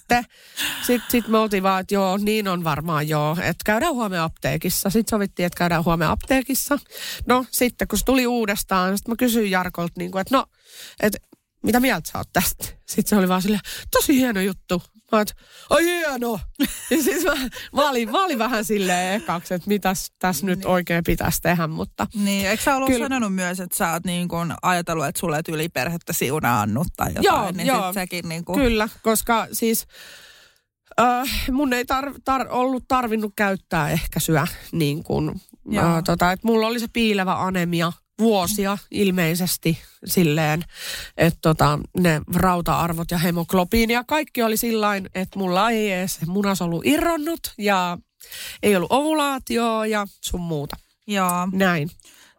Sitten 0.88 1.12
sit 1.12 1.28
me 1.28 1.38
oltiin 1.38 1.64
vaan, 1.64 1.82
että 1.82 1.94
joo, 1.94 2.18
niin 2.18 2.48
on 2.48 2.64
varmaan 2.64 3.10
joo, 3.10 3.32
että 3.42 3.64
käydään 3.66 3.94
huomenna 3.94 4.24
apteekissa. 4.24 4.90
Sitten 4.90 5.18
sovittiin, 5.18 5.46
että 5.46 5.58
käydään 5.58 5.86
huomenna 5.86 6.12
apteekissa. 6.12 6.80
No 7.26 7.46
sitten 7.52 7.88
kun 7.88 8.00
se 8.00 8.06
tuli 8.06 8.28
uudestaan, 8.28 8.98
sitten 8.98 9.12
mä 9.12 9.16
kysyin 9.16 9.52
Jarkolta, 9.52 9.94
niin 9.98 10.12
kuin, 10.12 10.22
että 10.22 10.38
no, 10.38 10.46
että 11.00 11.18
mitä 11.64 11.80
mieltä 11.80 12.12
sä 12.12 12.18
oot 12.18 12.30
tästä? 12.34 12.64
Sitten 12.64 13.10
se 13.10 13.16
oli 13.16 13.28
vaan 13.28 13.42
silleen, 13.42 13.62
tosi 13.92 14.14
hieno 14.16 14.42
juttu. 14.42 14.84
Mä 15.12 15.18
oot, 15.18 15.32
ai 15.70 15.84
hieno! 15.84 16.40
ja 16.92 17.04
siis 17.04 17.24
mä, 17.24 17.34
mä, 17.76 17.90
olin, 17.90 18.12
mä 18.12 18.24
olin 18.24 18.40
vähän 18.40 18.66
silleen 18.66 19.22
ekaksi, 19.22 19.54
että 19.54 19.68
mitäs 19.68 20.12
tässä 20.20 20.46
nyt 20.46 20.66
oikein 20.66 21.04
pitäisi 21.04 21.42
tehdä, 21.42 21.68
mutta... 21.68 22.08
Niin, 22.14 22.48
eikö 22.48 22.64
sä 22.64 22.76
ollut 22.76 22.90
kyllä, 22.90 23.06
sanonut 23.06 23.36
myös, 23.36 23.60
että 23.60 23.78
sä 23.78 23.92
oot 23.92 24.06
niin 24.06 24.28
kuin 24.28 24.54
ajatellut, 24.62 25.06
että 25.06 25.20
sulle 25.20 25.42
yli 25.48 25.70
perhettä 25.70 26.14
siunaannut 26.14 26.88
tai 26.98 27.10
jotain, 27.10 27.24
joo, 27.24 27.52
niin 27.52 27.68
joo, 27.68 27.94
sekin 27.94 28.30
niin 28.30 28.46
kuin... 28.46 28.60
kyllä, 28.60 28.90
koska 29.04 29.48
siis... 29.52 29.88
Äh, 31.02 31.30
mun 31.52 31.74
ei 31.74 31.86
tar, 31.86 32.14
tar, 32.26 32.48
ollut 32.50 32.84
tarvinnut 32.88 33.34
käyttää 33.36 33.90
ehkäisyä 33.90 34.48
niin 34.72 35.04
kuin, 35.04 35.42
äh, 35.78 36.04
tota, 36.06 36.32
että 36.32 36.48
mulla 36.48 36.68
oli 36.68 36.80
se 36.80 36.88
piilevä 36.94 37.34
anemia 37.34 37.94
vuosia 38.22 38.78
ilmeisesti 38.92 39.78
silleen, 40.06 40.64
että 41.18 41.40
tota, 41.42 41.80
ne 41.98 42.22
rauta-arvot 42.36 43.12
ja 43.12 43.18
hemoglobiini 43.18 43.94
ja 43.94 44.04
kaikki 44.04 44.44
oli 44.44 44.58
sillain, 44.58 45.10
että 45.16 45.40
mulla 45.40 45.70
ei 45.70 45.92
edes 45.92 46.20
munasolu 46.28 46.82
irronnut 46.86 47.40
ja 47.58 47.98
ei 48.64 48.76
ollut 48.76 48.92
ovulaatio 48.92 49.84
ja 49.84 50.08
sun 50.22 50.42
muuta. 50.42 50.76
Joo. 51.08 51.48
Näin. 51.52 51.90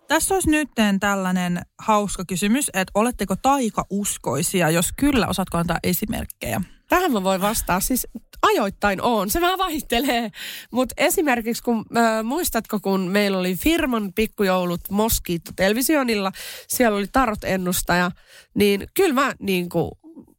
Tässä 0.08 0.34
olisi 0.34 0.50
nyt 0.50 0.68
tällainen 1.00 1.62
hauska 1.78 2.24
kysymys, 2.24 2.70
että 2.74 2.90
oletteko 2.94 3.36
taikauskoisia? 3.36 4.70
Jos 4.70 4.88
kyllä, 4.96 5.26
osaatko 5.26 5.58
antaa 5.58 5.78
esimerkkejä? 5.82 6.60
Tähän 6.92 7.12
mä 7.12 7.22
voin 7.22 7.40
vastaa. 7.40 7.80
Siis 7.80 8.06
ajoittain 8.42 9.02
on. 9.02 9.30
Se 9.30 9.40
vähän 9.40 9.58
vaihtelee. 9.58 10.30
Mutta 10.70 10.94
esimerkiksi 10.96 11.62
kun, 11.62 11.84
äh, 11.96 12.24
muistatko, 12.24 12.80
kun 12.80 13.00
meillä 13.00 13.38
oli 13.38 13.54
firman 13.54 14.12
pikkujoulut 14.12 14.80
Moskiitto 14.90 15.52
televisionilla, 15.56 16.32
siellä 16.68 16.98
oli 16.98 17.06
tarot 17.12 17.44
ennustaja, 17.44 18.10
niin 18.54 18.86
kyllä 18.94 19.14
mä 19.14 19.32
niin 19.38 19.68
kuin 19.68 19.90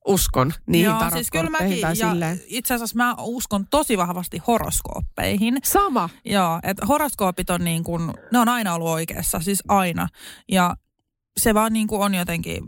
uskon 0.08 0.54
niihin 0.68 0.86
Joo, 0.86 1.10
siis 1.14 1.32
kyllä 1.32 1.50
mäkin, 1.50 1.80
ja 1.80 2.36
itse 2.46 2.74
asiassa 2.74 2.98
mä 2.98 3.16
uskon 3.20 3.68
tosi 3.70 3.98
vahvasti 3.98 4.42
horoskooppeihin. 4.48 5.58
Sama. 5.64 6.10
Joo, 6.26 6.60
että 6.64 6.86
horoskoopit 6.86 7.50
on 7.50 7.64
niin 7.64 7.84
kuin, 7.84 8.14
ne 8.32 8.40
on 8.40 8.50
aina 8.50 8.74
ollut 8.74 8.90
oikeassa, 8.90 9.40
siis 9.40 9.64
aina. 9.68 10.08
Ja 10.52 10.76
se 11.40 11.54
vaan 11.54 11.74
niin 11.74 11.88
kuin 11.88 12.02
on 12.02 12.16
jotenkin, 12.16 12.64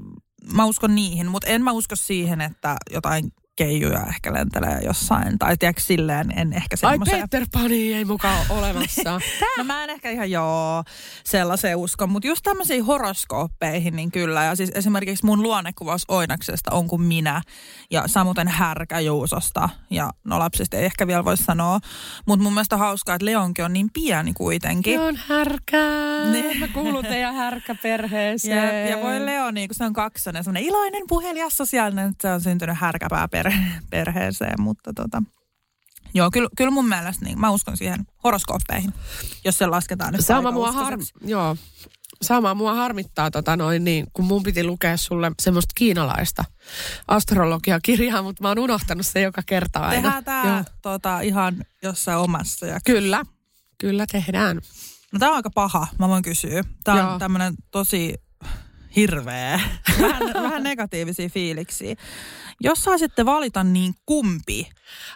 mä 0.53 0.65
uskon 0.65 0.95
niihin, 0.95 1.27
mutta 1.27 1.47
en 1.47 1.63
mä 1.63 1.71
usko 1.71 1.95
siihen, 1.95 2.41
että 2.41 2.75
jotain 2.91 3.31
keijuja 3.55 4.05
ehkä 4.09 4.33
lentelee 4.33 4.79
jossain. 4.85 5.39
Tai 5.39 5.57
tiedätkö 5.57 5.81
silleen, 5.81 6.39
en 6.39 6.53
ehkä 6.53 6.75
semmoisen. 6.75 7.15
Ai 7.15 7.21
Peter 7.21 7.47
Pani 7.51 7.93
ei 7.93 8.05
mukaan 8.05 8.45
olemassa. 8.49 9.21
no 9.57 9.63
mä 9.63 9.83
en 9.83 9.89
ehkä 9.89 10.09
ihan 10.09 10.31
joo 10.31 10.83
sellaiseen 11.23 11.77
usko, 11.77 12.07
mutta 12.07 12.27
just 12.27 12.43
tämmöisiin 12.43 12.85
horoskooppeihin 12.85 13.95
niin 13.95 14.11
kyllä. 14.11 14.43
Ja 14.43 14.55
siis 14.55 14.71
esimerkiksi 14.75 15.25
mun 15.25 15.43
luonnekuvaus 15.43 16.05
Oinaksesta 16.07 16.71
on 16.71 16.87
kuin 16.87 17.01
minä 17.01 17.41
ja 17.91 18.03
samoin 18.07 18.47
härkä 18.47 18.99
Juusosta. 18.99 19.69
Ja 19.89 20.09
no 20.23 20.39
lapsista 20.39 20.77
ei 20.77 20.85
ehkä 20.85 21.07
vielä 21.07 21.25
voi 21.25 21.37
sanoa, 21.37 21.79
mutta 22.25 22.43
mun 22.43 22.53
mielestä 22.53 22.77
hauskaa, 22.77 23.15
että 23.15 23.25
Leonkin 23.25 23.65
on 23.65 23.73
niin 23.73 23.89
pieni 23.93 24.33
kuitenkin. 24.33 24.99
on 24.99 25.19
härkä. 25.27 25.77
Niin. 26.31 26.59
Mä 26.59 26.67
kuulun 26.67 27.05
teidän 27.05 27.35
härkäperheeseen. 27.35 28.55
Ja, 28.65 28.89
ja 28.89 29.01
voi 29.01 29.25
Leo, 29.25 29.51
niin 29.51 29.67
kun 29.69 29.75
se 29.75 29.83
on 29.83 29.93
kaksonen, 29.93 30.43
semmoinen 30.43 30.69
iloinen, 30.69 31.03
puhelias, 31.07 31.57
sosiaalinen, 31.57 32.09
että 32.09 32.27
se 32.27 32.33
on 32.33 32.41
syntynyt 32.41 32.77
härkäpää 32.79 33.27
perhe, 33.45 33.81
perheeseen, 33.89 34.61
mutta 34.61 34.93
tota, 34.93 35.23
Joo, 36.13 36.31
kyllä, 36.31 36.49
kyllä 36.57 36.71
mun 36.71 36.87
mielestä 36.89 37.25
niin. 37.25 37.39
Mä 37.39 37.49
uskon 37.49 37.77
siihen 37.77 38.07
horoskooppeihin, 38.23 38.93
jos 39.45 39.57
se 39.57 39.65
lasketaan 39.65 40.13
nyt 40.13 40.25
Sama 40.25 40.51
mua, 40.51 40.71
har, 40.71 40.97
joo, 41.25 41.57
sama 42.21 42.53
mua 42.53 42.73
harmittaa, 42.73 43.31
tota 43.31 43.57
noin, 43.57 43.83
niin, 43.83 44.07
kun 44.13 44.25
mun 44.25 44.43
piti 44.43 44.63
lukea 44.63 44.97
sulle 44.97 45.31
semmoista 45.41 45.71
kiinalaista 45.75 46.45
astrologiakirjaa, 47.07 48.21
mutta 48.21 48.43
mä 48.43 48.47
oon 48.47 48.59
unohtanut 48.59 49.05
se 49.05 49.21
joka 49.21 49.41
kerta 49.45 49.79
aina. 49.79 50.01
Tehdään 50.01 50.23
tää 50.23 50.65
tota, 50.81 51.19
ihan 51.19 51.65
jossain 51.83 52.17
omassa. 52.17 52.65
Ja... 52.65 52.79
Kyllä, 52.85 53.25
kyllä 53.77 54.05
tehdään. 54.11 54.61
No 55.11 55.19
tää 55.19 55.29
on 55.29 55.35
aika 55.35 55.49
paha, 55.49 55.87
mä 55.99 56.09
voin 56.09 56.23
kysyä. 56.23 56.63
Tää 56.83 57.13
on 57.13 57.19
tämmönen 57.19 57.55
tosi 57.71 58.15
hirveä, 58.95 59.59
vähän, 60.01 60.33
vähän 60.33 60.63
negatiivisia 60.63 61.29
fiiliksiä. 61.29 61.95
Jos 62.61 62.83
saisitte 62.83 63.25
valita, 63.25 63.63
niin 63.63 63.95
kumpi? 64.05 64.69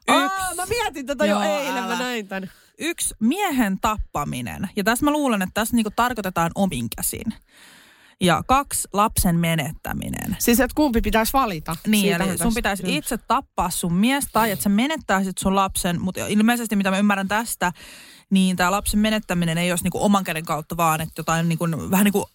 Yksi, 0.07 0.35
Aa, 0.41 0.55
mä 0.55 0.65
mietin 0.65 1.05
tätä 1.05 1.25
jo 1.25 1.41
eilen, 1.41 1.83
älä. 1.83 1.95
mä 1.95 1.99
näin 1.99 2.27
tän. 2.27 2.51
Yksi 2.79 3.15
miehen 3.19 3.77
tappaminen, 3.81 4.69
ja 4.75 4.83
tässä 4.83 5.05
mä 5.05 5.11
luulen, 5.11 5.41
että 5.41 5.53
tässä 5.53 5.75
niinku 5.75 5.91
tarkoitetaan 5.95 6.51
omin 6.55 6.87
käsin. 6.95 7.33
Ja 8.21 8.43
kaksi, 8.47 8.87
lapsen 8.93 9.35
menettäminen. 9.35 10.35
Siis 10.39 10.59
että 10.59 10.75
kumpi 10.75 11.01
pitäisi 11.01 11.33
valita? 11.33 11.75
Niin, 11.87 12.01
Siitähän 12.01 12.29
eli 12.29 12.37
sun 12.37 12.53
pitäisi 12.53 12.97
itse 12.97 13.17
tappaa 13.17 13.69
sun 13.69 13.93
mies 13.93 14.25
tai 14.33 14.51
että 14.51 14.63
sä 14.63 14.69
menettäisit 14.69 15.37
sun 15.37 15.55
lapsen, 15.55 16.01
mutta 16.01 16.27
ilmeisesti 16.27 16.75
mitä 16.75 16.91
mä 16.91 16.97
ymmärrän 16.97 17.27
tästä, 17.27 17.71
niin 18.29 18.55
tämä 18.55 18.71
lapsen 18.71 18.99
menettäminen 18.99 19.57
ei 19.57 19.71
olisi 19.71 19.83
niinku 19.83 20.03
oman 20.03 20.23
käden 20.23 20.45
kautta 20.45 20.77
vaan, 20.77 21.01
että 21.01 21.19
jotain 21.19 21.49
niinku, 21.49 21.65
vähän 21.91 22.03
niin 22.03 22.13
kuin 22.13 22.25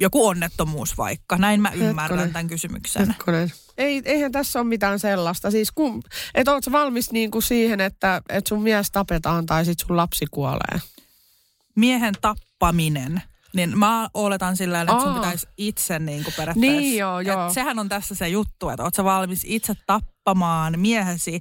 joku 0.00 0.26
onnettomuus 0.26 0.98
vaikka. 0.98 1.36
Näin 1.36 1.60
mä 1.60 1.70
ymmärrän 1.70 2.18
Hetkonen. 2.18 2.32
tämän 2.32 2.48
kysymyksen. 2.48 3.08
Hetkonen. 3.08 3.52
Ei, 3.78 4.02
eihän 4.04 4.32
tässä 4.32 4.58
ole 4.58 4.68
mitään 4.68 4.98
sellaista. 4.98 5.50
Siis 5.50 5.72
kun, 5.72 6.02
et 6.34 6.48
oot 6.48 6.72
valmis 6.72 7.12
niin 7.12 7.30
kuin 7.30 7.42
siihen, 7.42 7.80
että 7.80 8.22
et 8.28 8.46
sun 8.46 8.62
mies 8.62 8.90
tapetaan 8.90 9.46
tai 9.46 9.64
sit 9.64 9.78
sun 9.78 9.96
lapsi 9.96 10.26
kuolee? 10.30 10.80
Miehen 11.74 12.14
tappaminen. 12.20 13.22
Niin 13.52 13.78
mä 13.78 14.10
oletan 14.14 14.56
sillä 14.56 14.80
että 14.80 15.00
sun 15.00 15.14
pitäisi 15.14 15.46
itse 15.56 15.98
niin 15.98 16.24
kuin 16.24 16.34
periaatteessa. 16.36 16.80
Niin 16.80 16.98
joo, 16.98 17.20
joo. 17.20 17.52
sehän 17.52 17.78
on 17.78 17.88
tässä 17.88 18.14
se 18.14 18.28
juttu, 18.28 18.68
että 18.68 18.82
oot 18.82 18.94
sä 18.94 19.04
valmis 19.04 19.42
itse 19.44 19.74
tappamaan 20.30 20.80
miehesi 20.80 21.40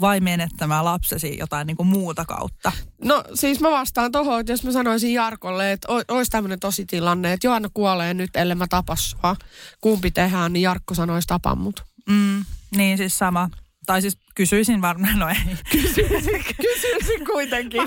vai 0.00 0.20
menettämään 0.20 0.84
lapsesi 0.84 1.38
jotain 1.38 1.66
niin 1.66 1.76
kuin 1.76 1.86
muuta 1.86 2.24
kautta? 2.24 2.72
No 3.04 3.24
siis 3.34 3.60
mä 3.60 3.70
vastaan 3.70 4.12
tohon, 4.12 4.40
että 4.40 4.52
jos 4.52 4.64
mä 4.64 4.72
sanoisin 4.72 5.14
Jarkolle, 5.14 5.72
että 5.72 5.88
olisi 6.08 6.30
tämmöinen 6.30 6.60
tosi 6.60 6.86
tilanne, 6.86 7.32
että 7.32 7.46
Joanna 7.46 7.68
kuolee 7.74 8.14
nyt, 8.14 8.36
ellei 8.36 8.54
mä 8.54 8.66
tapa 8.70 8.96
sua. 8.96 9.36
Kumpi 9.80 10.10
tehdään, 10.10 10.52
niin 10.52 10.62
Jarkko 10.62 10.94
sanoisi 10.94 11.28
tapan 11.28 11.58
mut. 11.58 11.84
Mm, 12.08 12.44
niin 12.76 12.98
siis 12.98 13.18
sama. 13.18 13.50
Tai 13.86 14.02
siis 14.02 14.18
kysyisin 14.34 14.82
varmaan, 14.82 15.18
no 15.18 15.28
ei. 15.28 15.36
Kysyisin, 15.72 16.44
kysyisin 16.62 17.26
kuitenkin. 17.26 17.82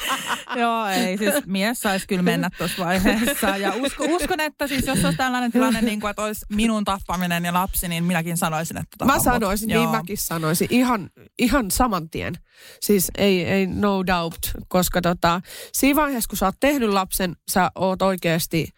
Joo, 0.60 0.86
ei. 0.86 1.18
Siis 1.18 1.34
mies 1.46 1.80
saisi 1.80 2.06
kyllä 2.06 2.22
mennä 2.22 2.50
tuossa 2.58 2.84
vaiheessa. 2.84 3.56
Ja 3.56 3.74
usko, 3.74 4.04
uskon, 4.04 4.40
että 4.40 4.66
siis 4.66 4.86
jos 4.86 5.04
olisi 5.04 5.16
tällainen 5.16 5.52
tilanne, 5.52 5.82
niin 5.82 6.00
kuin, 6.00 6.10
että 6.10 6.22
olisi 6.22 6.46
minun 6.48 6.84
tappaminen 6.84 7.44
ja 7.44 7.52
lapsi, 7.52 7.88
niin 7.88 8.04
minäkin 8.04 8.36
sanoisin, 8.36 8.76
että 8.76 8.96
tapamut. 8.98 9.24
Mä 9.24 9.32
sanoisin, 9.32 9.66
niin 9.66 9.74
Joo. 9.74 9.92
mäkin 9.92 10.18
sanoisin. 10.18 10.68
Ihan, 10.70 11.10
ihan 11.38 11.70
saman 11.70 12.10
tien. 12.10 12.34
Siis 12.80 13.10
ei, 13.18 13.44
ei 13.44 13.66
no 13.66 14.06
doubt, 14.06 14.38
koska 14.68 15.00
tota, 15.00 15.40
siinä 15.72 15.96
vaiheessa, 15.96 16.28
kun 16.28 16.38
sä 16.38 16.46
oot 16.46 16.56
tehnyt 16.60 16.88
lapsen, 16.88 17.36
sä 17.50 17.70
oot 17.74 18.02
oikeasti 18.02 18.68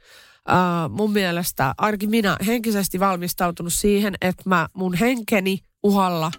Uh, 0.50 0.96
mun 0.96 1.12
mielestä, 1.12 1.74
ainakin 1.78 2.10
minä 2.10 2.36
henkisesti 2.46 3.00
valmistautunut 3.00 3.72
siihen, 3.72 4.14
että 4.20 4.42
mä 4.46 4.68
mun 4.74 4.94
henkeni 4.94 5.58
uhalla 5.82 6.30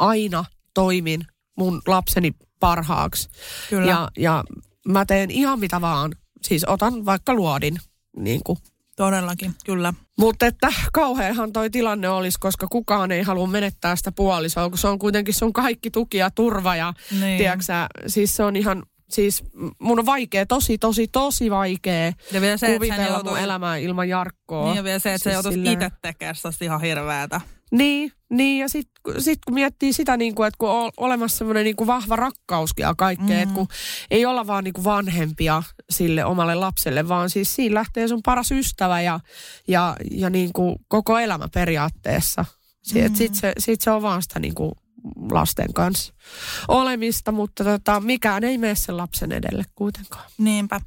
aina 0.00 0.44
toimin 0.74 1.20
mun 1.58 1.82
lapseni 1.86 2.32
parhaaksi. 2.60 3.28
Kyllä. 3.70 3.90
Ja, 3.90 4.08
ja 4.18 4.44
mä 4.88 5.06
teen 5.06 5.30
ihan 5.30 5.60
mitä 5.60 5.80
vaan. 5.80 6.12
Siis 6.42 6.64
otan 6.64 7.04
vaikka 7.04 7.34
luodin. 7.34 7.78
Niin 8.16 8.40
kuin. 8.44 8.58
Todellakin, 8.96 9.54
kyllä. 9.64 9.94
Mutta 10.18 10.46
että 10.46 10.68
kauheahan 10.92 11.52
toi 11.52 11.70
tilanne 11.70 12.08
olisi, 12.08 12.38
koska 12.40 12.66
kukaan 12.70 13.10
ei 13.12 13.22
halua 13.22 13.46
menettää 13.46 13.96
sitä 13.96 14.12
puolisoa, 14.12 14.68
kun 14.68 14.78
se 14.78 14.88
on 14.88 14.98
kuitenkin 14.98 15.34
sun 15.34 15.52
kaikki 15.52 15.90
tuki 15.90 16.16
ja 16.16 16.30
turva. 16.30 16.76
Ja 16.76 16.92
niin. 17.20 17.38
tiiäksä, 17.38 17.86
siis 18.06 18.36
se 18.36 18.44
on 18.44 18.56
ihan 18.56 18.82
Siis 19.10 19.42
mun 19.80 19.98
on 19.98 20.06
vaikea, 20.06 20.46
tosi, 20.46 20.78
tosi, 20.78 21.08
tosi 21.08 21.50
vaikea 21.50 22.12
Ja 22.32 22.40
vielä 22.40 22.56
se, 22.56 22.66
että 22.66 22.78
kuvitella 22.78 23.06
joutuu- 23.06 23.30
mun 23.30 23.40
elämää 23.40 23.76
ilman 23.76 24.08
Jarkkoa. 24.08 24.64
Niin 24.64 24.76
ja 24.76 24.84
vielä 24.84 24.98
se, 24.98 25.14
että 25.14 25.18
se 25.18 25.22
Siis 25.22 25.34
joutuisi 25.34 25.58
silleen- 25.58 25.72
itse 25.82 25.90
tekemään 26.02 26.34
ihan 26.60 26.80
hirveätä. 26.80 27.40
Niin, 27.70 28.12
niin 28.30 28.58
ja 28.58 28.68
sitten 28.68 29.22
sit 29.22 29.38
kun 29.44 29.54
miettii 29.54 29.92
sitä, 29.92 30.16
niin 30.16 30.34
kuin, 30.34 30.46
että 30.46 30.58
kun 30.58 30.70
on 30.70 30.90
olemassa 30.96 31.38
semmoinen 31.38 31.64
niin 31.64 31.86
vahva 31.86 32.16
rakkauskin 32.16 32.82
ja 32.82 32.94
kaikkea, 32.94 33.36
mm. 33.36 33.42
että 33.42 33.54
kun 33.54 33.68
ei 34.10 34.26
olla 34.26 34.46
vaan 34.46 34.64
niin 34.64 34.74
kuin 34.74 34.84
vanhempia 34.84 35.62
sille 35.90 36.24
omalle 36.24 36.54
lapselle, 36.54 37.08
vaan 37.08 37.30
siis 37.30 37.54
siinä 37.54 37.74
lähtee 37.74 38.08
sun 38.08 38.20
paras 38.24 38.50
ystävä 38.50 39.00
ja, 39.00 39.20
ja, 39.68 39.96
ja 40.10 40.30
niin 40.30 40.52
kuin 40.52 40.76
koko 40.88 41.18
elämä 41.18 41.48
periaatteessa. 41.54 42.44
Mm. 42.94 43.14
Sitten 43.14 43.40
se, 43.40 43.52
sit 43.58 43.80
se 43.80 43.90
on 43.90 44.02
vaan 44.02 44.22
sitä 44.22 44.40
niin 44.40 44.54
kuin 44.54 44.72
lasten 45.30 45.72
kanssa 45.72 46.14
olemista, 46.68 47.32
mutta 47.32 47.64
tota, 47.64 48.00
mikään 48.00 48.44
ei 48.44 48.58
mene 48.58 48.74
sen 48.74 48.96
lapsen 48.96 49.32
edelle 49.32 49.64
kuitenkaan. 49.74 50.24
Niinpä. 50.38 50.80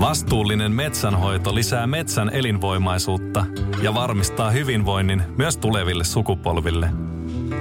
Vastuullinen 0.00 0.72
metsänhoito 0.72 1.54
lisää 1.54 1.86
metsän 1.86 2.30
elinvoimaisuutta 2.32 3.46
ja 3.82 3.94
varmistaa 3.94 4.50
hyvinvoinnin 4.50 5.22
myös 5.38 5.56
tuleville 5.56 6.04
sukupolville. 6.04 6.90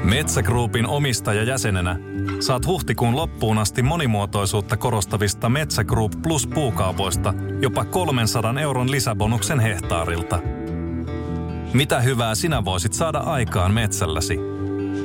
Metsägruupin 0.04 0.88
omistajajäsenenä 0.88 2.00
saat 2.40 2.66
huhtikuun 2.66 3.16
loppuun 3.16 3.58
asti 3.58 3.82
monimuotoisuutta 3.82 4.78
korostavista 4.78 5.50
Metsä 5.50 5.84
Group 5.84 6.12
Plus 6.24 6.48
puukaupoista 6.48 7.34
jopa 7.62 7.86
300 7.86 8.60
euron 8.60 8.92
lisäbonuksen 8.92 9.60
hehtaarilta. 9.60 10.40
Mitä 11.74 12.00
hyvää 12.00 12.36
sinä 12.36 12.66
voisit 12.66 12.94
saada 12.94 13.20
aikaan 13.20 13.74
metsälläsi? 13.74 14.38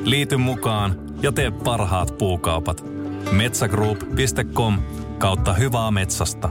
Liity 0.04 0.36
mukaan 0.36 1.00
ja 1.22 1.32
tee 1.32 1.50
parhaat 1.50 2.18
puukaupat. 2.18 2.84
Metsägroup.com 3.32 4.78
kautta 5.18 5.52
hyvää 5.52 5.90
metsästä. 5.90 6.50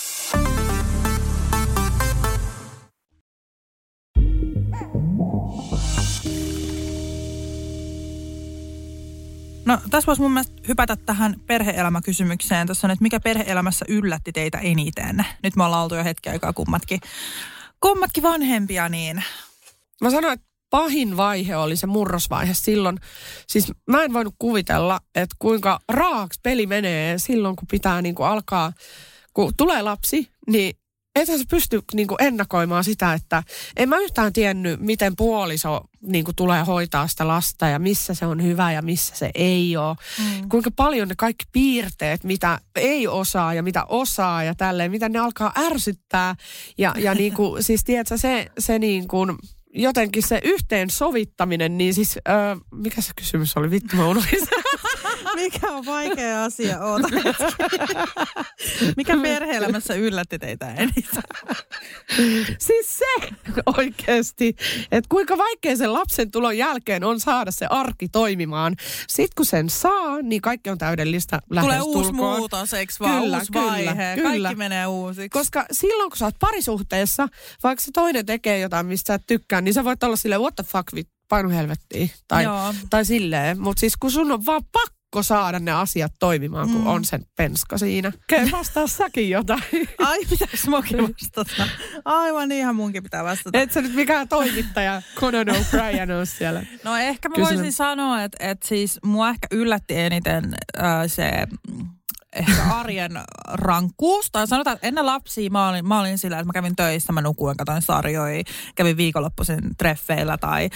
No 9.71 9.77
tässä 9.89 10.07
voisi 10.07 10.21
mun 10.21 10.31
mielestä 10.31 10.53
hypätä 10.67 10.95
tähän 10.95 11.35
perheelämäkysymykseen. 11.47 12.67
Tuossa 12.67 12.87
on, 12.87 12.91
että 12.91 13.03
mikä 13.03 13.19
perheelämässä 13.19 13.85
yllätti 13.87 14.31
teitä 14.31 14.57
eniten? 14.57 15.25
Nyt 15.43 15.55
me 15.55 15.63
ollaan 15.63 15.83
oltu 15.83 15.95
jo 15.95 16.03
hetki 16.03 16.29
aikaa 16.29 16.53
kummatkin, 16.53 16.99
kummatkin 17.79 18.23
vanhempia, 18.23 18.89
niin 18.89 19.23
Mä 20.01 20.09
sanoin, 20.09 20.33
että 20.33 20.47
pahin 20.69 21.17
vaihe 21.17 21.55
oli 21.55 21.75
se 21.75 21.87
murrosvaihe 21.87 22.53
silloin. 22.53 22.99
Siis 23.47 23.71
mä 23.87 24.03
en 24.03 24.13
voinut 24.13 24.35
kuvitella, 24.39 24.99
että 25.15 25.35
kuinka 25.39 25.79
raaksi 25.89 26.39
peli 26.43 26.67
menee 26.67 27.17
silloin, 27.17 27.55
kun 27.55 27.67
pitää 27.71 28.01
niin 28.01 28.15
kuin 28.15 28.27
alkaa, 28.27 28.73
kun 29.33 29.53
tulee 29.57 29.81
lapsi, 29.81 30.31
niin 30.47 30.75
ethän 31.15 31.39
sä 31.39 31.45
pysty 31.49 31.81
niin 31.93 32.07
kuin 32.07 32.23
ennakoimaan 32.23 32.83
sitä, 32.83 33.13
että 33.13 33.43
en 33.77 33.89
mä 33.89 33.97
yhtään 33.97 34.33
tiennyt, 34.33 34.79
miten 34.79 35.15
puoliso 35.15 35.81
niin 36.01 36.25
kuin 36.25 36.35
tulee 36.35 36.63
hoitaa 36.63 37.07
sitä 37.07 37.27
lasta 37.27 37.67
ja 37.67 37.79
missä 37.79 38.13
se 38.13 38.25
on 38.25 38.43
hyvä 38.43 38.71
ja 38.71 38.81
missä 38.81 39.15
se 39.15 39.31
ei 39.35 39.77
ole. 39.77 39.95
Mm. 40.19 40.49
Kuinka 40.49 40.71
paljon 40.75 41.07
ne 41.07 41.15
kaikki 41.17 41.45
piirteet, 41.51 42.23
mitä 42.23 42.59
ei 42.75 43.07
osaa 43.07 43.53
ja 43.53 43.63
mitä 43.63 43.85
osaa 43.85 44.43
ja 44.43 44.55
tälleen, 44.55 44.91
mitä 44.91 45.09
ne 45.09 45.19
alkaa 45.19 45.53
ärsyttää. 45.57 46.35
Ja, 46.77 46.93
ja 46.97 47.15
niin 47.15 47.33
kuin, 47.33 47.63
siis 47.63 47.83
tiedätkö, 47.83 48.17
se, 48.17 48.47
se 48.59 48.79
niin 48.79 49.07
kuin, 49.07 49.37
jotenkin 49.73 50.23
se 50.23 50.41
yhteen 50.43 50.89
sovittaminen, 50.89 51.77
niin 51.77 51.93
siis, 51.93 52.17
öö, 52.29 52.55
mikä 52.71 53.01
se 53.01 53.11
kysymys 53.15 53.57
oli? 53.57 53.71
Vittu 53.71 53.95
mä 53.95 54.07
unohdin 54.07 54.39
mikä 55.35 55.71
on 55.71 55.85
vaikea 55.85 56.43
asia? 56.43 56.79
Oota 56.79 57.07
Mikä 58.97 59.17
perheelämässä 59.21 59.93
yllätti 59.93 60.39
teitä 60.39 60.73
eniten? 60.73 61.23
siis 62.67 62.97
se 62.97 63.29
oikeasti, 63.65 64.55
että 64.91 65.07
kuinka 65.09 65.37
vaikea 65.37 65.77
sen 65.77 65.93
lapsen 65.93 66.31
tulon 66.31 66.57
jälkeen 66.57 67.03
on 67.03 67.19
saada 67.19 67.51
se 67.51 67.65
arki 67.65 68.09
toimimaan. 68.09 68.75
Sitten 69.07 69.35
kun 69.35 69.45
sen 69.45 69.69
saa, 69.69 70.21
niin 70.21 70.41
kaikki 70.41 70.69
on 70.69 70.77
täydellistä 70.77 71.39
Tulee 71.61 71.81
uusi 71.81 72.11
muutos, 72.11 72.73
eikö 72.73 72.93
vaan? 72.99 73.21
Kyllä, 73.21 73.37
uusi 73.37 73.51
kyllä, 73.51 73.65
vaihe. 73.65 74.15
kyllä. 74.15 74.47
Kaikki 74.47 74.57
menee 74.57 74.87
uusiksi. 74.87 75.29
Koska 75.29 75.65
silloin, 75.71 76.09
kun 76.09 76.17
sä 76.17 76.25
oot 76.25 76.39
parisuhteessa, 76.39 77.27
vaikka 77.63 77.85
se 77.85 77.91
toinen 77.91 78.25
tekee 78.25 78.59
jotain, 78.59 78.85
mistä 78.85 79.07
sä 79.07 79.13
et 79.13 79.23
tykkää, 79.27 79.60
niin 79.61 79.73
sä 79.73 79.83
voit 79.83 80.03
olla 80.03 80.15
silleen, 80.15 80.41
what 80.41 80.55
the 80.55 80.63
fuck, 80.63 80.95
vit, 80.95 81.07
painu 81.29 81.49
helvettiin. 81.49 82.11
Tai, 82.27 82.43
Joo. 82.43 82.73
tai 82.89 83.05
silleen. 83.05 83.61
Mutta 83.61 83.79
siis 83.79 83.97
kun 83.97 84.11
sun 84.11 84.31
on 84.31 84.45
vaan 84.45 84.61
pakko 84.71 85.23
saada 85.23 85.59
ne 85.59 85.71
asiat 85.71 86.13
toimimaan, 86.19 86.69
kun 86.69 86.81
mm. 86.81 86.87
on 86.87 87.05
sen 87.05 87.25
penska 87.37 87.77
siinä. 87.77 88.11
Okei, 88.23 88.51
vastaa 88.51 88.87
säkin 88.87 89.29
jotain. 89.29 89.61
Ai, 89.97 90.19
pitäis 90.29 90.67
mukin 90.67 90.97
vastata? 91.01 91.67
Aivan 92.05 92.51
ihan 92.51 92.75
munkin 92.75 93.03
pitää 93.03 93.23
vastata. 93.23 93.59
Et 93.59 93.71
sä 93.71 93.81
nyt 93.81 93.95
mikään 93.95 94.27
toimittaja 94.27 95.01
Conan 95.15 95.47
O'Brien 95.47 96.11
on 96.19 96.27
siellä. 96.27 96.65
No 96.83 96.97
ehkä 96.97 97.29
mä 97.29 97.35
Kysymys. 97.35 97.57
voisin 97.57 97.73
sanoa, 97.73 98.23
että, 98.23 98.37
että 98.39 98.67
siis 98.67 98.99
mua 99.05 99.29
ehkä 99.29 99.47
yllätti 99.51 99.97
eniten 99.97 100.55
äh, 100.79 100.85
se 101.07 101.47
ehkä 102.35 102.63
arjen 102.73 103.11
rankkuus. 103.47 104.31
Tai 104.31 104.47
sanotaan, 104.47 104.73
että 104.75 104.87
ennen 104.87 105.05
lapsia 105.05 105.49
mä 105.49 105.69
olin, 105.69 105.87
mä 105.87 105.99
olin 105.99 106.17
sillä, 106.17 106.39
että 106.39 106.45
mä 106.45 106.53
kävin 106.53 106.75
töissä, 106.75 107.13
mä 107.13 107.21
nukuin, 107.21 107.57
katoin 107.57 107.81
sarjoja, 107.81 108.43
kävin 108.75 108.97
viikonloppuisin 108.97 109.59
treffeillä 109.77 110.37
tai 110.37 110.69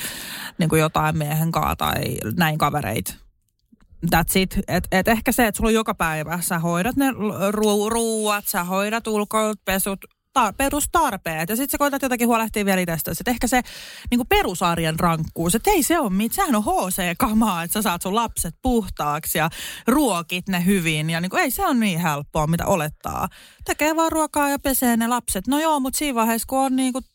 niin 0.58 0.70
kuin 0.70 0.82
jotain 0.82 1.18
miehen 1.18 1.52
kanssa 1.52 1.76
tai 1.76 2.18
näin 2.38 2.58
kavereit. 2.58 3.18
That's 4.16 4.32
it. 4.36 4.60
Et, 4.68 4.88
et 4.92 5.08
ehkä 5.08 5.32
se, 5.32 5.48
että 5.48 5.58
sulla 5.58 5.70
on 5.70 5.74
joka 5.74 5.96
päivä, 5.96 6.42
sä 6.42 6.60
hoidat 6.60 6.96
ne 6.96 7.12
ru- 7.52 7.90
ruuat, 7.90 8.48
sä 8.48 8.64
hoidat 8.64 9.08
ulkoilut, 9.08 9.60
pesut, 9.66 10.06
tar- 10.40 10.54
perustarpeet. 10.58 11.50
Ja 11.50 11.56
sitten 11.56 11.72
sä 11.72 11.78
koetat 11.78 12.02
jotakin 12.02 12.28
huolehtia 12.28 12.66
vielä 12.66 12.82
itsestäsi. 12.82 13.22
Et 13.22 13.28
ehkä 13.28 13.48
se 13.48 13.62
niin 14.12 14.28
perusarjen 14.30 15.00
rankkuus, 15.00 15.56
että 15.56 15.72
ei 15.72 15.84
se 15.84 16.00
ole 16.00 16.10
mitään. 16.10 16.36
Sehän 16.36 16.56
on 16.56 16.64
HC-kamaa, 16.64 17.64
että 17.64 17.74
sä 17.74 17.82
saat 17.82 18.02
sun 18.02 18.16
lapset 18.16 18.56
puhtaaksi 18.62 19.38
ja 19.38 19.50
ruokit 19.88 20.50
ne 20.50 20.66
hyvin. 20.66 21.10
Ja 21.10 21.22
niin 21.22 21.30
kuin, 21.30 21.44
ei 21.44 21.52
se 21.52 21.66
on 21.66 21.80
niin 21.80 22.00
helppoa, 22.00 22.48
mitä 22.48 22.66
olettaa. 22.66 23.28
Tekee 23.66 23.96
vaan 23.96 24.12
ruokaa 24.12 24.50
ja 24.50 24.60
pesee 24.60 24.98
ne 24.98 25.08
lapset. 25.08 25.48
No 25.48 25.60
joo, 25.60 25.80
mutta 25.80 25.98
siinä 25.98 26.16
vaiheessa, 26.16 26.46
kun 26.50 26.60
on 26.60 26.76
niin 26.76 26.94
kuin, 26.94 27.06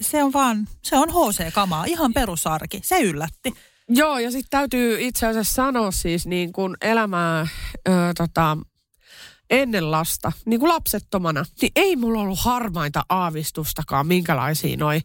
se 0.00 0.22
on 0.24 0.32
vaan, 0.32 0.68
se 0.82 0.98
on 0.98 1.08
HC-kamaa, 1.08 1.84
ihan 1.84 2.12
perusarki. 2.12 2.80
Se 2.84 3.00
yllätti. 3.00 3.54
Joo, 3.88 4.18
ja 4.18 4.30
sitten 4.30 4.50
täytyy 4.50 5.00
itse 5.00 5.26
asiassa 5.26 5.54
sanoa 5.54 5.90
siis 5.90 6.26
niin 6.26 6.52
kuin 6.52 6.76
elämää 6.80 7.46
ö, 7.88 7.92
tota, 8.16 8.56
ennen 9.50 9.90
lasta, 9.90 10.32
niin 10.46 10.60
kuin 10.60 10.68
lapsettomana, 10.68 11.44
niin 11.60 11.72
ei 11.76 11.96
mulla 11.96 12.20
ollut 12.20 12.38
harmainta 12.38 13.04
aavistustakaan, 13.08 14.06
minkälaisia 14.06 14.76
noi 14.76 15.00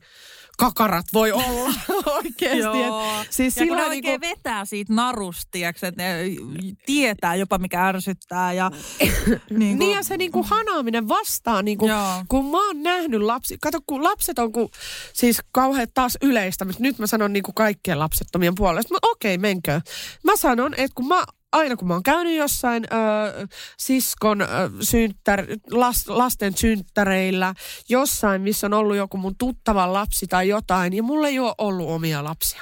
kakarat 0.59 1.05
voi 1.13 1.31
olla 1.31 1.73
oikeasti. 2.17 2.57
Joo. 2.81 3.21
Et, 3.21 3.27
siis 3.29 3.57
ja 3.57 3.67
kun 3.67 3.77
ne 3.77 3.89
niinku, 3.89 4.21
vetää 4.21 4.65
siitä 4.65 4.93
narusta, 4.93 5.47
tiiäks, 5.51 5.83
että 5.83 6.03
ne 6.03 6.23
tietää 6.85 7.35
jopa 7.35 7.57
mikä 7.57 7.87
ärsyttää. 7.87 8.53
Ja, 8.53 8.71
niin 9.59 9.79
niin 9.79 9.95
ja 9.95 10.03
se 10.03 10.17
niinku 10.17 10.43
hanaaminen 10.43 11.07
vastaan, 11.07 11.65
niinku, 11.65 11.87
Joo. 11.87 12.23
kun 12.29 12.51
mä 12.51 12.67
oon 12.67 12.83
nähnyt 12.83 13.21
lapsi, 13.21 13.57
kato 13.61 13.77
kun 13.87 14.03
lapset 14.03 14.39
on 14.39 14.51
kun, 14.51 14.69
siis 15.13 15.41
kauhean 15.51 15.87
taas 15.93 16.17
yleistämistä, 16.21 16.83
nyt 16.83 16.99
mä 16.99 17.07
sanon 17.07 17.33
niinku 17.33 17.53
kaikkien 17.53 17.99
lapsettomien 17.99 18.55
puolesta, 18.55 18.93
mutta 18.93 19.07
okei 19.07 19.37
menkö. 19.37 19.81
Mä 20.23 20.35
sanon, 20.35 20.73
että 20.73 20.95
kun 20.95 21.07
mä 21.07 21.23
aina 21.51 21.75
kun 21.77 21.87
mä 21.87 21.93
oon 21.93 22.03
käynyt 22.03 22.35
jossain 22.35 22.83
ö, 22.93 23.47
siskon 23.77 24.41
ö, 24.41 24.45
synttär, 24.81 25.45
las, 25.71 26.07
lasten 26.07 26.57
synttäreillä, 26.57 27.53
jossain, 27.89 28.41
missä 28.41 28.67
on 28.67 28.73
ollut 28.73 28.97
joku 28.97 29.17
mun 29.17 29.35
tuttava 29.37 29.93
lapsi 29.93 30.27
tai 30.27 30.47
jotain, 30.47 30.93
ja 30.93 31.03
mulla 31.03 31.27
ei 31.27 31.39
ole 31.39 31.53
ollut 31.57 31.89
omia 31.89 32.23
lapsia. 32.23 32.61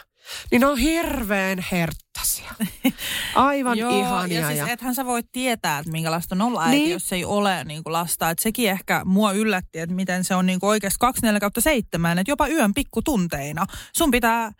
Niin 0.51 0.61
ne 0.61 0.67
on 0.67 0.77
hirveän 0.77 1.65
herttaisia. 1.71 2.51
Aivan 3.35 3.77
Joo, 3.77 3.99
ihania. 3.99 4.41
ja 4.41 4.47
siis 4.47 4.69
ethän 4.69 4.95
sä 4.95 5.05
voi 5.05 5.21
tietää, 5.31 5.79
että 5.79 5.91
minkälaista 5.91 6.35
on 6.35 6.41
olla 6.41 6.63
äiti, 6.65 6.77
Niin. 6.77 6.91
jos 6.91 7.13
ei 7.13 7.25
ole 7.25 7.63
niin 7.63 7.83
kuin 7.83 7.93
lasta. 7.93 8.29
Et 8.29 8.39
sekin 8.39 8.69
ehkä 8.69 9.01
mua 9.05 9.31
yllätti, 9.31 9.79
että 9.79 9.95
miten 9.95 10.23
se 10.23 10.35
on 10.35 10.45
niin 10.45 10.59
kuin 10.59 10.69
oikeasti 10.69 10.97
24 10.99 11.39
kautta 11.39 11.61
7, 11.61 12.19
että 12.19 12.31
jopa 12.31 12.47
yön 12.47 12.73
pikkutunteina. 12.73 13.65
Sun 13.97 14.11
pitää 14.11 14.51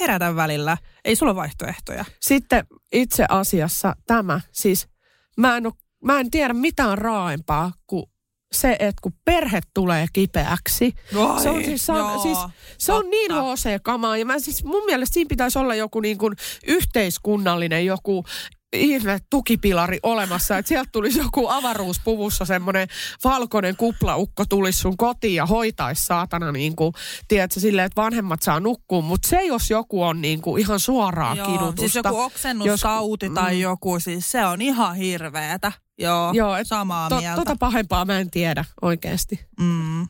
herätä 0.00 0.36
välillä. 0.36 0.76
Ei 1.04 1.16
sulla 1.16 1.34
vaihtoehtoja. 1.36 2.04
Sitten 2.20 2.66
itse 2.92 3.24
asiassa 3.28 3.96
tämä, 4.06 4.40
siis 4.52 4.88
mä 5.36 5.56
en, 5.56 5.66
oo, 5.66 5.72
mä 6.04 6.20
en 6.20 6.30
tiedä 6.30 6.54
mitään 6.54 6.98
raaempaa 6.98 7.72
kuin 7.86 8.04
se, 8.52 8.76
että 8.78 9.00
kun 9.02 9.12
perhe 9.24 9.60
tulee 9.74 10.06
kipeäksi. 10.12 10.94
Oi, 11.16 11.40
se 11.42 11.50
on, 11.50 11.64
siis, 11.64 11.86
se 11.86 11.92
on, 11.92 11.98
joo, 11.98 12.22
siis, 12.22 12.38
se 12.78 12.92
on 12.92 13.10
niin. 13.10 13.32
HC-kamaa. 13.32 14.16
Ja 14.16 14.26
mä 14.26 14.38
siis 14.38 14.64
mun 14.64 14.84
mielestä 14.84 15.14
siinä 15.14 15.28
pitäisi 15.28 15.58
olla 15.58 15.74
joku 15.74 16.00
niin 16.00 16.18
kuin 16.18 16.34
yhteiskunnallinen 16.66 17.86
joku 17.86 18.24
ihme 18.72 19.18
tukipilari 19.30 19.98
olemassa, 20.02 20.58
että 20.58 20.68
sieltä 20.68 20.90
tulisi 20.92 21.18
joku 21.18 21.48
avaruuspuvussa 21.48 22.44
semmoinen 22.44 22.88
valkoinen 23.24 23.76
kuplaukko 23.76 24.44
tulisi 24.44 24.78
sun 24.78 24.96
kotiin 24.96 25.34
ja 25.34 25.46
hoitaisi 25.46 26.04
saatana 26.04 26.52
niin 26.52 26.76
kuin, 26.76 26.92
tiedätkö, 27.28 27.60
silleen, 27.60 27.86
että 27.86 28.02
vanhemmat 28.02 28.42
saa 28.42 28.60
nukkua, 28.60 29.00
mutta 29.02 29.28
se 29.28 29.42
jos 29.42 29.70
joku 29.70 30.02
on 30.02 30.20
niin 30.20 30.42
kuin 30.42 30.60
ihan 30.60 30.80
suoraa 30.80 31.34
Joo, 31.34 31.46
kidutusta. 31.46 31.80
siis 31.80 31.94
joku 31.94 32.20
oksennuskauti 32.20 33.30
tai 33.30 33.54
mm. 33.54 33.60
joku, 33.60 34.00
siis 34.00 34.30
se 34.30 34.46
on 34.46 34.62
ihan 34.62 34.96
hirveetä. 34.96 35.72
Joo, 35.98 36.32
Joo, 36.32 36.56
et 36.56 36.66
samaa 36.66 37.08
to, 37.08 37.18
mieltä. 37.20 37.36
tota 37.36 37.56
pahempaa 37.60 38.04
mä 38.04 38.18
en 38.18 38.30
tiedä 38.30 38.64
oikeasti. 38.82 39.40
Mm. 39.60 40.06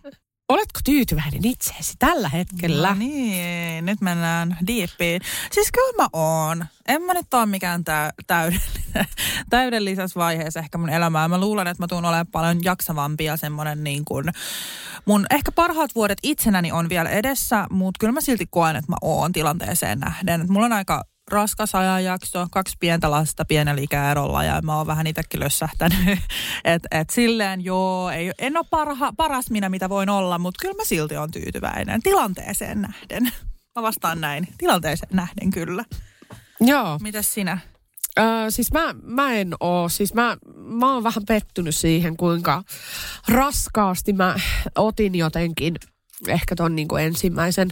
Oletko 0.51 0.80
tyytyväinen 0.84 1.44
itseesi 1.44 1.94
tällä 1.98 2.28
hetkellä? 2.28 2.88
No 2.88 2.94
niin, 2.94 3.86
nyt 3.86 4.01
mennään 4.01 4.57
diippiin. 4.66 5.22
Siis 5.53 5.72
kyllä 5.72 6.03
mä 6.03 6.09
oon. 6.12 6.64
En 6.88 7.03
mä 7.03 7.14
nyt 7.14 7.34
ole 7.34 7.46
mikään 7.46 7.84
tä- 7.84 8.12
täydellinen, 8.26 9.07
täydellisessä 9.51 10.20
vaiheessa 10.20 10.61
ehkä 10.61 10.78
mun 10.78 10.90
elämää. 10.90 11.28
Mä 11.28 11.40
luulen, 11.40 11.66
että 11.66 11.82
mä 11.82 11.86
tuun 11.86 12.05
olemaan 12.05 12.26
paljon 12.26 12.64
jaksavampi 12.64 13.24
ja 13.24 13.36
semmoinen 13.36 13.84
niin 13.84 14.05
kuin, 14.05 14.24
mun 15.05 15.26
ehkä 15.30 15.53
parhaat 15.53 15.94
vuodet 15.94 16.18
itsenäni 16.22 16.72
on 16.72 16.88
vielä 16.88 17.11
edessä, 17.11 17.66
mutta 17.70 17.98
kyllä 18.01 18.12
mä 18.12 18.20
silti 18.20 18.46
koen, 18.51 18.76
että 18.76 18.92
mä 18.92 18.96
oon 19.03 19.32
tilanteeseen 19.32 19.98
nähden. 19.98 20.40
Et 20.40 20.48
mulla 20.48 20.66
on 20.66 20.72
aika 20.72 21.05
raskas 21.31 21.74
ajanjakso, 21.74 22.47
kaksi 22.51 22.76
pientä 22.81 23.11
lasta 23.11 23.45
pienellä 23.45 23.83
ikäerolla 23.83 24.45
ja 24.45 24.62
mä 24.62 24.76
oon 24.76 24.87
vähän 24.87 25.07
itsekin 25.07 25.41
lössähtänyt. 25.41 25.99
et, 26.64 26.83
et 26.91 27.11
silleen 27.11 27.64
joo, 27.64 28.11
ei, 28.11 28.33
en 28.39 28.57
ole 28.57 28.66
parha, 28.70 29.12
paras 29.16 29.51
minä 29.51 29.68
mitä 29.68 29.89
voin 29.89 30.09
olla, 30.09 30.39
mutta 30.39 30.59
kyllä 30.61 30.74
mä 30.74 30.85
silti 30.85 31.16
on 31.16 31.31
tyytyväinen 31.31 32.03
tilanteeseen 32.03 32.83
nähden. 32.83 33.33
Mä 33.76 33.83
vastaan 33.83 34.20
näin, 34.20 34.49
tilanteeseen 34.59 35.16
nähden 35.16 35.51
kyllä. 35.51 35.85
Joo. 36.61 36.99
Mitäs 37.03 37.35
sinä? 37.35 37.59
Öö, 38.18 38.51
siis 38.51 38.72
mä, 38.72 38.95
mä 39.03 39.33
en 39.33 39.55
oo, 39.61 39.89
siis 39.89 40.14
mä, 40.14 40.37
mä 40.57 40.95
oon 40.95 41.05
vähän 41.05 41.22
pettynyt 41.28 41.76
siihen, 41.76 42.16
kuinka 42.16 42.62
raskaasti 43.28 44.12
mä 44.12 44.37
otin 44.78 45.14
jotenkin 45.14 45.74
ehkä 46.29 46.57
ton 46.57 46.77
niin 46.77 46.89
kuin 46.89 47.05
ensimmäisen 47.05 47.68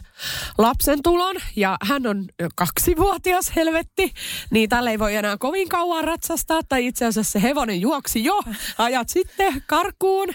lapsen 0.59 1.03
tulon. 1.03 1.36
Ja 1.57 1.76
hän 1.82 2.07
on 2.07 2.24
kaksivuotias 2.55 3.53
helvetti, 3.57 4.12
niin 4.51 4.68
tällä 4.68 4.90
ei 4.90 4.99
voi 4.99 5.14
enää 5.14 5.36
kovin 5.38 5.68
kauan 5.68 6.05
ratsastaa. 6.05 6.61
Tai 6.68 6.86
itse 6.86 7.07
asiassa 7.07 7.32
se 7.32 7.42
hevonen 7.42 7.80
juoksi 7.80 8.24
jo 8.24 8.40
ajat 8.78 9.09
sitten 9.09 9.62
karkuun 9.66 10.28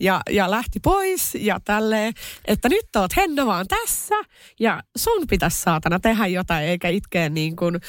ja, 0.00 0.20
ja 0.30 0.50
lähti 0.50 0.80
pois 0.80 1.34
ja 1.34 1.60
tälleen, 1.64 2.12
että 2.44 2.68
nyt 2.68 2.96
oot 2.96 3.16
Henna 3.16 3.46
vaan 3.46 3.66
tässä 3.68 4.14
ja 4.60 4.82
sun 4.96 5.26
pitäisi 5.30 5.60
saatana 5.60 6.00
tehdä 6.00 6.26
jotain 6.26 6.64
eikä 6.64 6.88
itkeä 6.88 7.28
niin 7.28 7.56
kuin 7.56 7.80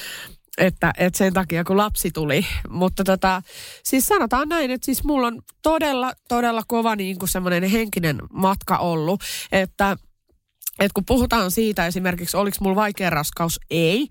että, 0.59 0.93
että 0.97 1.17
sen 1.17 1.33
takia 1.33 1.63
kun 1.63 1.77
lapsi 1.77 2.11
tuli. 2.11 2.45
Mutta 2.69 3.03
tota, 3.03 3.41
siis 3.83 4.05
sanotaan 4.05 4.49
näin, 4.49 4.71
että 4.71 4.85
siis 4.85 5.03
mulla 5.03 5.27
on 5.27 5.41
todella, 5.61 6.13
todella 6.27 6.63
kova 6.67 6.95
niin 6.95 7.19
kuin 7.19 7.29
semmoinen 7.29 7.63
henkinen 7.63 8.17
matka 8.33 8.77
ollut, 8.77 9.23
että, 9.51 9.97
että 10.79 10.93
kun 10.93 11.05
puhutaan 11.05 11.51
siitä 11.51 11.87
esimerkiksi, 11.87 12.37
oliko 12.37 12.57
mulla 12.61 12.75
vaikea 12.75 13.09
raskaus, 13.09 13.59
ei. 13.69 14.07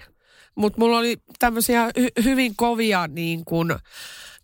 Mutta 0.55 0.79
mulla 0.81 0.99
oli 0.99 1.17
tämmöisiä 1.39 1.89
hy- 1.89 2.25
hyvin 2.25 2.57
kovia 2.57 3.07
niin 3.07 3.45
kuin 3.45 3.75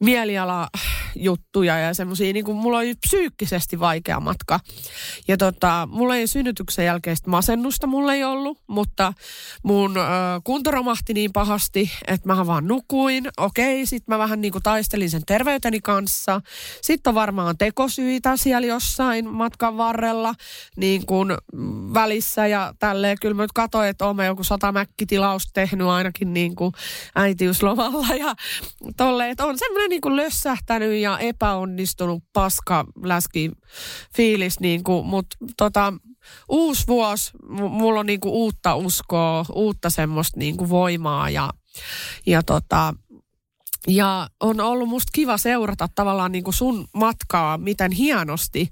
mielialajuttuja 0.01 1.79
ja 1.79 1.95
semmoisia, 1.95 2.33
niin 2.33 2.45
kuin 2.45 2.57
mulla 2.57 2.79
oli 2.79 2.95
psyykkisesti 3.07 3.81
vaikea 3.81 4.21
matka. 4.21 4.61
Ja 5.29 5.37
tota, 5.37 5.89
mulla 5.91 6.17
ei 6.17 6.27
synnytyksen 6.27 6.85
jälkeistä 6.85 7.31
masennusta 7.31 7.87
mulla 7.87 8.15
ei 8.15 8.25
ollut, 8.25 8.59
mutta 8.67 9.13
mun 9.63 9.97
ö, 9.97 10.01
kunto 10.45 10.71
romahti 10.71 11.15
niin 11.15 11.33
pahasti, 11.33 11.91
että 12.07 12.29
mä 12.29 12.47
vaan 12.47 12.69
nukuin. 12.69 13.29
Okei, 13.37 13.87
sit 13.87 14.09
mä 14.09 14.19
vähän 14.19 14.41
niin 14.41 14.53
kuin 14.53 14.63
taistelin 14.63 15.11
sen 15.11 15.23
terveyteni 15.27 15.81
kanssa. 15.81 16.41
Sitten 16.83 17.11
on 17.11 17.15
varmaan 17.15 17.59
tekosyitä 17.59 18.37
siellä 18.37 18.67
jossain 18.67 19.29
matkan 19.29 19.77
varrella 19.77 20.35
niin 20.77 21.07
kuin 21.07 21.29
välissä 21.95 22.47
ja 22.47 22.75
tälleen. 22.79 23.17
Kyllä 23.21 23.35
mä 23.35 23.43
nyt 23.43 23.53
katsoin, 23.53 23.89
että 23.89 24.07
oon 24.07 24.27
joku 24.27 24.45
sata 24.45 24.73
mäkkitilausta 24.73 25.51
tehnyt 25.55 25.87
ainakin 25.87 26.35
niin 26.35 26.57
kuin 26.57 26.73
äitiyslomalla 27.15 28.07
ja 28.15 28.35
tolleen, 28.97 29.31
että 29.31 29.45
on 29.45 29.59
semmoinen 29.59 29.84
niin 29.89 30.01
kuin 30.01 30.17
lössähtänyt 30.17 31.01
ja 31.01 31.19
epäonnistunut 31.19 32.25
paska 32.33 32.85
läski 33.03 33.51
fiilis, 34.17 34.61
niin 34.61 34.85
kuin, 34.85 35.07
mutta 35.07 35.37
tota, 35.57 35.93
uusi 36.49 36.87
vuosi, 36.87 37.31
mulla 37.49 38.01
on 38.01 38.07
niin 38.07 38.21
kuin 38.21 38.33
uutta 38.33 38.75
uskoa, 38.75 39.45
uutta 39.53 39.91
semmoista 39.91 40.39
niin 40.39 40.57
kuin 40.57 40.71
voimaa 40.71 41.31
ja, 41.31 41.51
ja 42.27 42.43
tota, 42.43 42.95
ja 43.89 44.29
on 44.41 44.61
ollut 44.61 44.89
musta 44.89 45.11
kiva 45.15 45.39
seurata 45.39 45.89
tavallaan 45.95 46.33
niin 46.33 46.45
kuin 46.45 46.55
sun 46.55 46.87
matkaa, 46.95 47.59
miten 47.59 47.93
hienosti 47.93 48.69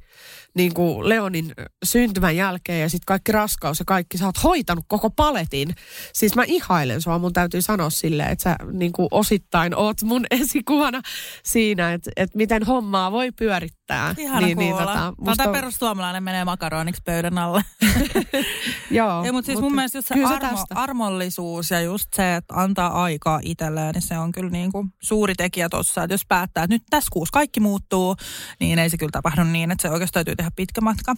niin 0.55 0.74
kuin 0.74 1.09
Leonin 1.09 1.53
syntymän 1.84 2.36
jälkeen 2.36 2.80
ja 2.80 2.88
sitten 2.88 3.07
kaikki 3.07 3.32
raskaus 3.32 3.78
ja 3.78 3.84
kaikki, 3.84 4.18
sä 4.18 4.26
oot 4.26 4.42
hoitanut 4.42 4.84
koko 4.88 5.11
paletin. 5.11 5.74
Siis 6.12 6.36
mä 6.36 6.44
ihailen 6.46 7.00
sua, 7.00 7.18
mun 7.18 7.32
täytyy 7.32 7.62
sanoa 7.62 7.90
silleen, 7.90 8.30
että 8.30 8.42
sä 8.42 8.57
niin 8.72 8.92
kuin 8.92 9.09
osittain 9.11 9.76
oot 9.76 10.03
mun 10.03 10.26
esikuvana 10.40 11.00
siinä, 11.44 11.92
että, 11.92 12.11
että 12.16 12.38
miten 12.38 12.62
hommaa 12.62 13.12
voi 13.12 13.32
pyörittää. 13.32 14.14
Ihana 14.18 14.46
niin, 14.46 14.59
kuulla. 14.59 14.76
niin, 14.76 14.86
tota, 14.86 15.14
musta 15.18 15.53
perustuomalainen 15.53 16.22
menee 16.22 16.44
makaroniksi 16.44 17.03
pöydän 17.05 17.38
alle. 17.38 17.62
Joo, 18.90 19.24
Ei, 19.24 19.32
mutta 19.32 19.46
siis 19.46 19.61
mun 19.61 19.74
mielestä 19.74 19.98
just 19.98 20.09
se 20.09 20.14
armo, 20.24 20.38
tästä. 20.38 20.74
armollisuus 20.74 21.70
ja 21.70 21.80
just 21.80 22.09
se, 22.14 22.36
että 22.36 22.55
antaa 22.55 23.03
aikaa 23.03 23.40
itselleen, 23.42 23.92
niin 23.92 24.03
se 24.03 24.18
on 24.18 24.32
kyllä 24.32 24.50
niin 24.50 24.72
kuin 24.72 24.88
suuri 25.03 25.34
tekijä 25.34 25.68
tuossa. 25.68 26.03
Että 26.03 26.14
jos 26.14 26.26
päättää, 26.28 26.64
että 26.64 26.74
nyt 26.74 26.82
tässä 26.90 27.09
kuussa 27.12 27.32
kaikki 27.32 27.61
muuttuu, 27.61 28.16
niin 28.61 28.78
ei 28.78 28.90
se 28.90 28.98
kyllä 28.98 29.11
tapahdu 29.12 29.44
niin, 29.44 29.70
että 29.70 29.82
se 29.82 29.90
oikeasti 29.90 30.14
täytyy 30.14 30.36
tehdä 30.43 30.53
pitkä 30.57 30.80
matka. 30.80 31.14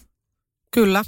Kyllä. 0.70 1.04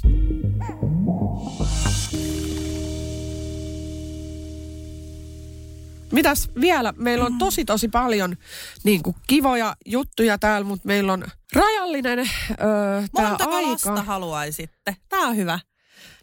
Mitäs 6.11 6.49
vielä? 6.61 6.93
Meillä 6.97 7.25
on 7.25 7.37
tosi 7.37 7.65
tosi 7.65 7.87
paljon 7.87 8.37
niin 8.83 9.03
kuin, 9.03 9.15
kivoja 9.27 9.75
juttuja 9.85 10.37
täällä, 10.37 10.67
mutta 10.67 10.87
meillä 10.87 11.13
on 11.13 11.25
rajallinen 11.55 12.19
öö, 12.19 13.03
tämä 13.15 13.31
aika. 13.39 13.71
lasta 13.71 14.03
haluaisitte? 14.03 14.95
Tämä 15.09 15.27
on 15.27 15.35
hyvä. 15.35 15.59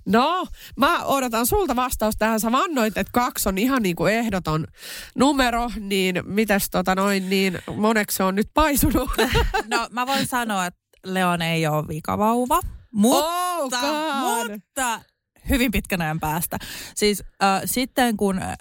No, 0.07 0.47
mä 0.77 1.05
odotan 1.05 1.47
sulta 1.47 1.77
vastaus 1.77 2.15
tähän. 2.19 2.41
Sä 2.41 2.53
vannoit, 2.53 2.99
että 2.99 3.11
kaksi 3.13 3.49
on 3.49 3.59
ihan 3.59 3.83
niin 3.83 3.97
kuin 3.97 4.13
ehdoton 4.15 4.67
numero, 5.15 5.71
niin 5.81 6.23
mitäs 6.25 6.71
tota 6.71 6.95
noin, 6.95 7.31
niin 7.31 7.59
moneksi 7.77 8.17
se 8.17 8.23
on 8.23 8.35
nyt 8.35 8.49
paisunut? 8.55 9.11
No 9.71 9.89
mä 9.91 10.07
voin 10.07 10.27
sanoa, 10.27 10.67
että 10.67 10.84
Leon 11.05 11.43
ei 11.43 11.67
ole 11.67 11.89
vikavauva, 11.89 12.61
mutta, 12.93 13.25
Oh 13.25 13.63
mutta 13.63 15.01
hyvin 15.49 15.71
pitkän 15.71 16.03
ajan 16.03 16.21
päästä. 16.21 16.59
Siis 16.95 17.23
äh, 17.43 17.63
sitten 17.65 18.17
kun 18.17 18.39
äh, 18.43 18.57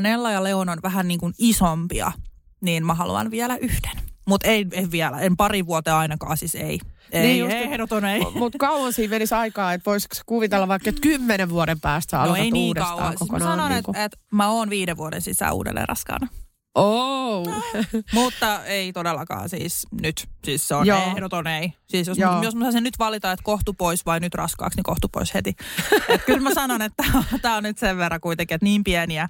Nella 0.00 0.30
ja 0.30 0.44
Leon 0.44 0.68
on 0.68 0.78
vähän 0.82 1.08
niin 1.08 1.20
kuin 1.20 1.34
isompia, 1.38 2.12
niin 2.60 2.86
mä 2.86 2.94
haluan 2.94 3.30
vielä 3.30 3.56
yhden. 3.56 4.10
Mutta 4.28 4.48
ei, 4.48 4.66
ei 4.72 4.90
vielä, 4.90 5.20
en 5.20 5.36
pari 5.36 5.66
vuotta 5.66 5.98
ainakaan, 5.98 6.36
siis 6.36 6.54
ei. 6.54 6.80
Ei, 7.12 7.22
Niin 7.22 7.38
just, 7.38 7.52
ehdoton 7.52 8.04
ei. 8.04 8.20
Mutta 8.34 8.58
kauan 8.58 8.92
siinä 8.92 9.10
menisi 9.10 9.34
aikaa, 9.34 9.72
että 9.72 9.90
voisiko 9.90 10.14
kuvitella 10.26 10.68
vaikka, 10.68 10.88
että 10.88 11.00
kymmenen 11.00 11.50
vuoden 11.50 11.80
päästä 11.80 12.16
No 12.16 12.22
aloitat 12.22 12.44
ei 12.44 12.50
niin 12.50 12.68
uudestaan 12.68 12.98
kauan. 12.98 13.18
Siis 13.18 13.20
mä 13.30 13.38
kokonaan. 13.38 13.58
sanon, 13.58 13.70
niin 13.70 13.78
että 13.78 14.04
et 14.04 14.18
mä 14.32 14.48
oon 14.48 14.70
viiden 14.70 14.96
vuoden 14.96 15.22
sisään 15.22 15.54
uudelleen 15.54 15.88
raskaana. 15.88 16.28
Oh. 16.74 17.48
Mutta 18.14 18.64
ei 18.64 18.92
todellakaan 18.92 19.48
siis 19.48 19.86
nyt. 20.02 20.28
Siis 20.44 20.68
se 20.68 20.74
on 20.74 20.86
Joo. 20.86 21.02
ehdoton 21.16 21.46
ei. 21.46 21.72
Siis 21.88 22.08
jos, 22.08 22.18
Joo. 22.18 22.42
jos 22.42 22.54
mä 22.54 22.64
saisin 22.64 22.84
nyt 22.84 22.98
valita, 22.98 23.32
että 23.32 23.42
kohtu 23.42 23.74
pois 23.74 24.06
vai 24.06 24.20
nyt 24.20 24.34
raskaaksi, 24.34 24.76
niin 24.76 24.84
kohtu 24.84 25.08
pois 25.08 25.34
heti. 25.34 25.56
Et 26.08 26.24
kyllä 26.24 26.40
mä 26.40 26.54
sanon, 26.54 26.82
että 26.82 27.04
tämä 27.42 27.56
on 27.56 27.62
nyt 27.62 27.78
sen 27.78 27.96
verran 27.96 28.20
kuitenkin, 28.20 28.54
että 28.54 28.64
niin 28.64 28.84
pieniä. 28.84 29.28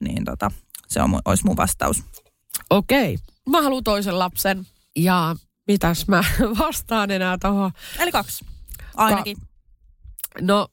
Niin 0.00 0.24
tota, 0.24 0.50
se 0.88 1.02
on, 1.02 1.20
olisi 1.24 1.44
mun 1.46 1.56
vastaus. 1.56 2.02
Okei, 2.70 3.18
mä 3.48 3.62
haluan 3.62 3.84
toisen 3.84 4.18
lapsen. 4.18 4.66
Ja 4.96 5.36
mitäs 5.66 6.08
mä 6.08 6.24
vastaan 6.58 7.10
enää 7.10 7.38
tuohon? 7.40 7.70
Eli 7.98 8.12
kaksi. 8.12 8.44
Ainakin. 8.94 9.36
No, 10.40 10.68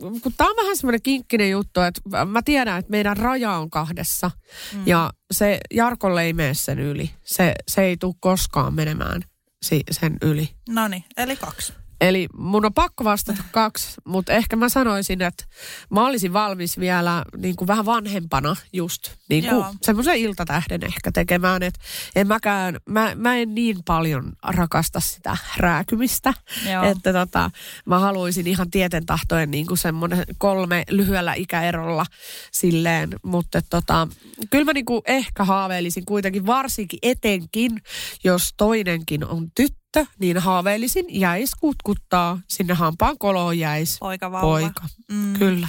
kun 0.00 0.32
tää 0.36 0.46
on 0.46 0.56
vähän 0.56 0.76
semmoinen 0.76 1.02
kinkkinen 1.02 1.50
juttu, 1.50 1.80
että 1.80 2.26
mä 2.26 2.42
tiedän, 2.42 2.78
että 2.78 2.90
meidän 2.90 3.16
raja 3.16 3.52
on 3.52 3.70
kahdessa. 3.70 4.30
Mm. 4.72 4.82
Ja 4.86 5.12
se 5.30 5.58
Jarkolle 5.74 6.22
ei 6.22 6.32
mene 6.32 6.54
sen 6.54 6.78
yli. 6.78 7.10
Se, 7.24 7.54
se 7.68 7.82
ei 7.82 7.96
tule 7.96 8.14
koskaan 8.20 8.74
menemään 8.74 9.22
si, 9.62 9.80
sen 9.90 10.16
yli. 10.22 10.48
No 10.68 10.88
niin, 10.88 11.04
eli 11.16 11.36
kaksi. 11.36 11.72
Eli 12.00 12.28
mun 12.36 12.64
on 12.64 12.74
pakko 12.74 13.04
vastata 13.04 13.42
kaksi, 13.50 14.00
mutta 14.04 14.32
ehkä 14.32 14.56
mä 14.56 14.68
sanoisin, 14.68 15.22
että 15.22 15.44
mä 15.90 16.06
olisin 16.06 16.32
valmis 16.32 16.78
vielä 16.78 17.24
niin 17.36 17.56
kuin 17.56 17.68
vähän 17.68 17.86
vanhempana 17.86 18.56
just 18.72 19.12
niin 19.28 19.44
kuin 19.48 19.64
semmoisen 19.82 20.16
iltatähden 20.16 20.84
ehkä 20.84 21.12
tekemään. 21.12 21.62
Että 21.62 21.80
en 22.16 22.26
mäkään, 22.26 22.80
mä, 22.88 23.12
mä 23.14 23.36
en 23.36 23.54
niin 23.54 23.76
paljon 23.84 24.32
rakasta 24.42 25.00
sitä 25.00 25.36
rääkymistä, 25.56 26.34
Joo. 26.72 26.84
että 26.84 27.12
tota, 27.12 27.50
mä 27.86 27.98
haluaisin 27.98 28.46
ihan 28.46 28.70
tieten 28.70 29.06
tahtoen 29.06 29.50
niin 29.50 29.66
kuin 29.66 29.78
semmoinen 29.78 30.24
kolme 30.38 30.84
lyhyellä 30.90 31.34
ikäerolla 31.34 32.06
silleen, 32.52 33.10
mutta 33.22 33.62
tota, 33.70 34.08
kyllä 34.50 34.64
mä 34.64 34.72
niin 34.72 34.84
kuin 34.84 35.02
ehkä 35.04 35.44
haaveilisin 35.44 36.04
kuitenkin 36.04 36.46
varsinkin 36.46 36.98
etenkin, 37.02 37.82
jos 38.24 38.54
toinenkin 38.56 39.24
on 39.24 39.50
tyttö, 39.56 39.83
niin 40.18 40.38
haaveilisin 40.38 41.06
jäis 41.08 41.54
kutkuttaa, 41.54 42.38
sinne 42.48 42.74
hampaan 42.74 43.18
koloon 43.18 43.58
jäis 43.58 43.98
Poika 44.00 44.32
vauva. 44.32 44.46
poika. 44.46 44.84
Mm. 45.12 45.32
Kyllä. 45.38 45.68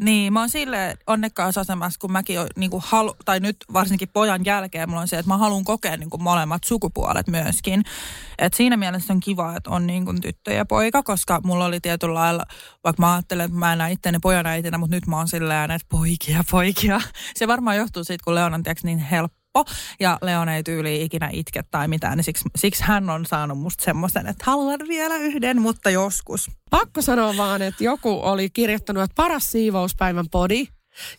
Niin, 0.00 0.32
mä 0.32 0.40
oon 0.40 0.50
silleen 0.50 0.98
onnekkaassa 1.06 1.60
asemassa, 1.60 1.98
kun 2.00 2.12
mäkin 2.12 2.38
oon, 2.38 2.48
niin 2.56 2.70
kuin 2.70 2.82
halu, 2.86 3.14
tai 3.24 3.40
nyt 3.40 3.56
varsinkin 3.72 4.08
pojan 4.08 4.44
jälkeen 4.44 4.88
mulla 4.88 5.00
on 5.00 5.08
se, 5.08 5.18
että 5.18 5.28
mä 5.28 5.36
haluan 5.36 5.64
kokea 5.64 5.96
niin 5.96 6.10
kuin 6.10 6.22
molemmat 6.22 6.64
sukupuolet 6.64 7.28
myöskin. 7.28 7.84
Et 8.38 8.54
siinä 8.54 8.76
mielessä 8.76 9.12
on 9.12 9.20
kiva, 9.20 9.56
että 9.56 9.70
on 9.70 9.86
niin 9.86 10.04
kuin 10.04 10.20
tyttö 10.20 10.52
ja 10.52 10.64
poika, 10.66 11.02
koska 11.02 11.40
mulla 11.44 11.64
oli 11.64 11.80
tietyllä 11.80 12.14
lailla, 12.14 12.44
vaikka 12.84 13.02
mä 13.02 13.12
ajattelen, 13.14 13.44
että 13.44 13.58
mä 13.58 13.72
en 13.72 13.78
näe 13.78 13.92
itteni 13.92 14.18
pojan 14.22 14.46
äitinä, 14.46 14.78
mutta 14.78 14.96
nyt 14.96 15.06
mä 15.06 15.16
oon 15.16 15.28
silleen, 15.28 15.70
että 15.70 15.86
poikia, 15.90 16.44
poikia. 16.50 17.00
Se 17.34 17.48
varmaan 17.48 17.76
johtuu 17.76 18.04
siitä, 18.04 18.24
kun 18.24 18.34
Leon 18.34 18.54
on 18.54 18.62
tiiäks, 18.62 18.84
niin 18.84 18.98
helppo. 18.98 19.39
Ja 20.00 20.18
Leon 20.22 20.48
ei 20.48 20.62
tyyli 20.62 21.02
ikinä 21.02 21.30
itke 21.32 21.62
tai 21.70 21.88
mitään, 21.88 22.16
niin 22.16 22.24
siksi, 22.24 22.44
siksi 22.56 22.82
hän 22.84 23.10
on 23.10 23.26
saanut 23.26 23.58
musta 23.58 23.84
semmoisen, 23.84 24.26
että 24.26 24.44
haluan 24.46 24.80
vielä 24.88 25.16
yhden, 25.16 25.60
mutta 25.60 25.90
joskus. 25.90 26.50
Pakko 26.70 27.02
sanoa 27.02 27.36
vaan, 27.36 27.62
että 27.62 27.84
joku 27.84 28.20
oli 28.22 28.50
kirjoittanut, 28.50 29.02
että 29.02 29.14
paras 29.14 29.50
siivouspäivän 29.50 30.26
podi. 30.30 30.66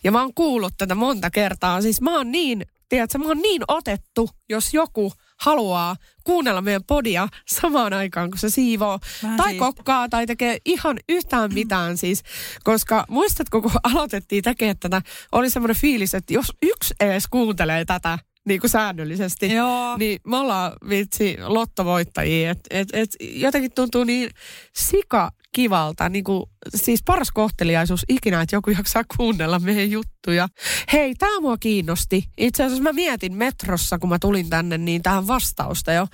Ja 0.04 0.12
mä 0.12 0.20
oon 0.20 0.34
kuullut 0.34 0.74
tätä 0.78 0.94
monta 0.94 1.30
kertaa. 1.30 1.80
Siis 1.80 2.00
mä 2.00 2.16
oon 2.16 2.32
niin, 2.32 2.66
tiedätkö, 2.88 3.18
mä 3.18 3.24
oon 3.24 3.42
niin 3.42 3.62
otettu, 3.68 4.30
jos 4.48 4.74
joku 4.74 5.12
haluaa 5.42 5.96
kuunnella 6.24 6.62
meidän 6.62 6.84
podia 6.86 7.28
samaan 7.46 7.92
aikaan, 7.92 8.30
kun 8.30 8.38
se 8.38 8.50
siivoo 8.50 8.98
Vähän 9.22 9.36
tai 9.36 9.46
siisti. 9.46 9.58
kokkaa 9.58 10.08
tai 10.08 10.26
tekee 10.26 10.58
ihan 10.64 10.96
yhtään 11.08 11.54
mitään 11.54 11.96
siis. 11.96 12.22
Koska 12.64 13.04
muistatko, 13.08 13.62
kun 13.62 13.70
aloitettiin 13.82 14.42
tekemään 14.44 14.78
tätä, 14.80 15.02
oli 15.32 15.50
semmoinen 15.50 15.76
fiilis, 15.76 16.14
että 16.14 16.34
jos 16.34 16.52
yksi 16.62 16.94
edes 17.00 17.28
kuuntelee 17.28 17.84
tätä 17.84 18.18
niin 18.44 18.60
kuin 18.60 18.70
säännöllisesti, 18.70 19.52
Joo. 19.52 19.96
niin 19.96 20.20
me 20.26 20.36
ollaan 20.36 20.72
vitsi 20.88 21.36
lottovoittajia. 21.46 22.50
Et, 22.50 22.58
et, 22.70 22.88
et 22.92 23.10
jotenkin 23.20 23.72
tuntuu 23.74 24.04
niin 24.04 24.30
sika 24.76 25.30
kivalta, 25.52 26.08
niin 26.08 26.24
kuin, 26.24 26.44
siis 26.74 27.02
paras 27.04 27.30
kohteliaisuus 27.30 28.04
ikinä, 28.08 28.40
että 28.40 28.56
joku 28.56 28.70
jaksaa 28.70 29.02
kuunnella 29.16 29.58
meidän 29.58 29.90
juttuja. 29.90 30.48
Hei, 30.92 31.14
tämä 31.14 31.40
mua 31.40 31.56
kiinnosti. 31.56 32.24
Itse 32.38 32.64
asiassa 32.64 32.82
mä 32.82 32.92
mietin 32.92 33.36
metrossa, 33.36 33.98
kun 33.98 34.08
mä 34.08 34.18
tulin 34.18 34.50
tänne, 34.50 34.78
niin 34.78 35.02
tähän 35.02 35.26
vastausta 35.26 35.92
jo, 35.92 36.06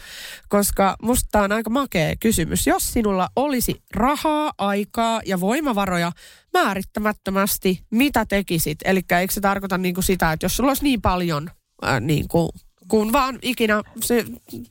koska 0.49 0.97
musta 1.03 1.29
tää 1.33 1.43
on 1.43 1.53
aika 1.53 1.71
makea 1.71 2.17
kysymys. 2.21 2.67
Jos 2.67 2.93
sinulla 2.93 3.29
olisi 3.37 3.83
rahaa, 3.95 4.53
aikaa 4.59 5.21
ja 5.27 5.41
voimavaroja 5.41 6.13
määrittämättömästi, 6.53 7.83
mitä 7.91 8.27
tekisit? 8.27 8.79
Eli 8.85 9.01
eikö 9.21 9.35
se 9.35 9.41
tarkoita 9.41 9.79
niin 9.79 9.95
kuin 9.95 10.05
sitä, 10.05 10.33
että 10.33 10.45
jos 10.45 10.57
sulla 10.57 10.71
olisi 10.71 10.85
niin 10.85 11.03
paljon 11.03 11.51
ää, 11.83 12.01
niin 12.01 12.29
kuin, 12.29 12.51
kun 12.89 13.13
vaan 13.13 13.39
ikinä 13.43 13.83
se 14.01 14.25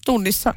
tunnissa, 0.05 0.53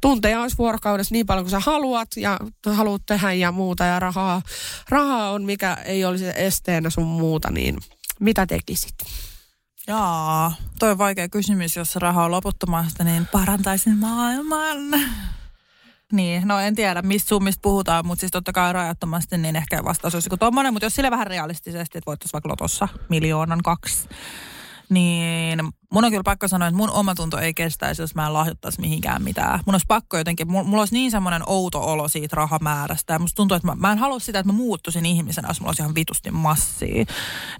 tunteja 0.00 0.40
olisi 0.40 0.58
vuorokaudessa 0.58 1.12
niin 1.14 1.26
paljon 1.26 1.44
kuin 1.44 1.50
sä 1.50 1.60
haluat 1.60 2.08
ja 2.16 2.38
haluat 2.66 3.02
tehdä 3.06 3.32
ja 3.32 3.52
muuta 3.52 3.84
ja 3.84 4.00
rahaa, 4.00 4.42
rahaa 4.88 5.30
on 5.30 5.42
mikä 5.44 5.74
ei 5.74 6.04
olisi 6.04 6.24
esteenä 6.34 6.90
sun 6.90 7.06
muuta, 7.06 7.50
niin 7.50 7.78
mitä 8.20 8.46
tekisit? 8.46 8.94
Jaa, 9.86 10.54
toi 10.78 10.90
on 10.90 10.98
vaikea 10.98 11.28
kysymys, 11.28 11.76
jos 11.76 11.96
raha 11.96 12.24
on 12.24 12.30
loputtomasti, 12.30 13.04
niin 13.04 13.26
parantaisin 13.32 13.96
maailman. 13.98 15.00
Niin, 16.12 16.48
no 16.48 16.58
en 16.58 16.74
tiedä, 16.74 17.02
mistä 17.02 17.28
summista 17.28 17.60
puhutaan, 17.62 18.06
mutta 18.06 18.20
siis 18.20 18.32
totta 18.32 18.52
kai 18.52 18.72
rajattomasti, 18.72 19.38
niin 19.38 19.56
ehkä 19.56 19.84
vastaus 19.84 20.14
olisi 20.14 20.30
tommonen, 20.38 20.72
mutta 20.72 20.86
jos 20.86 20.94
sille 20.94 21.10
vähän 21.10 21.26
realistisesti, 21.26 21.98
että 21.98 22.06
voittaisi 22.06 22.32
vaikka 22.32 22.48
lotossa 22.48 22.88
miljoonan 23.08 23.62
kaksi, 23.62 24.08
niin 24.88 25.58
mun 25.94 26.04
on 26.04 26.10
kyllä 26.10 26.22
pakko 26.22 26.48
sanoa, 26.48 26.68
että 26.68 26.76
mun 26.76 26.90
omatunto 26.90 27.38
ei 27.38 27.54
kestäisi, 27.54 28.02
jos 28.02 28.14
mä 28.14 28.26
en 28.26 28.32
lahjoittaisi 28.32 28.80
mihinkään 28.80 29.22
mitään. 29.22 29.60
Mun 29.66 29.74
olisi 29.74 29.86
pakko 29.88 30.18
jotenkin, 30.18 30.50
mulla, 30.50 30.78
olisi 30.78 30.94
niin 30.94 31.10
semmoinen 31.10 31.42
outo 31.46 31.80
olo 31.80 32.08
siitä 32.08 32.36
rahamäärästä. 32.36 33.12
Ja 33.12 33.18
musta 33.18 33.36
tuntuu, 33.36 33.56
että 33.56 33.66
mä, 33.66 33.74
mä 33.74 33.92
en 33.92 33.98
halua 33.98 34.18
sitä, 34.18 34.38
että 34.38 34.52
mä 34.52 34.56
muuttuisin 34.56 35.06
ihmisenä, 35.06 35.48
jos 35.48 35.60
mulla 35.60 35.70
olisi 35.70 35.82
ihan 35.82 35.94
vitusti 35.94 36.30
massia. 36.30 37.04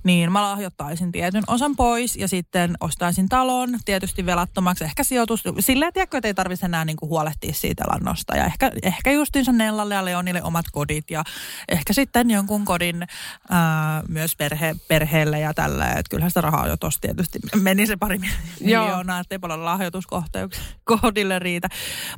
Niin 0.04 0.32
mä 0.32 0.42
lahjoittaisin 0.42 1.12
tietyn 1.12 1.44
osan 1.46 1.76
pois 1.76 2.16
ja 2.16 2.28
sitten 2.28 2.76
ostaisin 2.80 3.28
talon, 3.28 3.78
tietysti 3.84 4.26
velattomaksi, 4.26 4.84
ehkä 4.84 5.04
sijoitus. 5.04 5.42
Silleen, 5.60 5.92
tiedätkö, 5.92 6.16
että 6.16 6.28
ei 6.28 6.34
tarvitse 6.34 6.66
enää 6.66 6.84
niinku 6.84 7.08
huolehtia 7.08 7.52
siitä 7.52 7.84
elannosta. 7.84 8.36
Ja 8.36 8.44
ehkä, 8.44 8.70
ehkä 8.82 9.12
justiinsa 9.12 9.52
Nellalle 9.52 9.94
ja 9.94 10.04
Leonille 10.04 10.42
omat 10.42 10.66
kodit 10.72 11.10
ja 11.10 11.24
ehkä 11.68 11.92
sitten 11.92 12.30
jonkun 12.30 12.64
kodin 12.64 13.06
ää, 13.50 14.02
myös 14.08 14.36
perhe, 14.36 14.76
perheelle 14.88 15.40
ja 15.40 15.54
tällä. 15.54 15.86
Että 15.86 16.10
kyllähän 16.10 16.30
sitä 16.30 16.40
rahaa 16.40 16.68
jo 16.68 16.76
tossa 16.76 17.00
tietysti 17.00 17.38
meni 17.60 17.86
se 17.86 17.96
pari 17.96 18.23
miljoonaa, 18.60 19.20
ettei 19.20 19.38
paljon 19.38 19.64
lahjoituskohdille 19.64 21.38
riitä. 21.38 21.68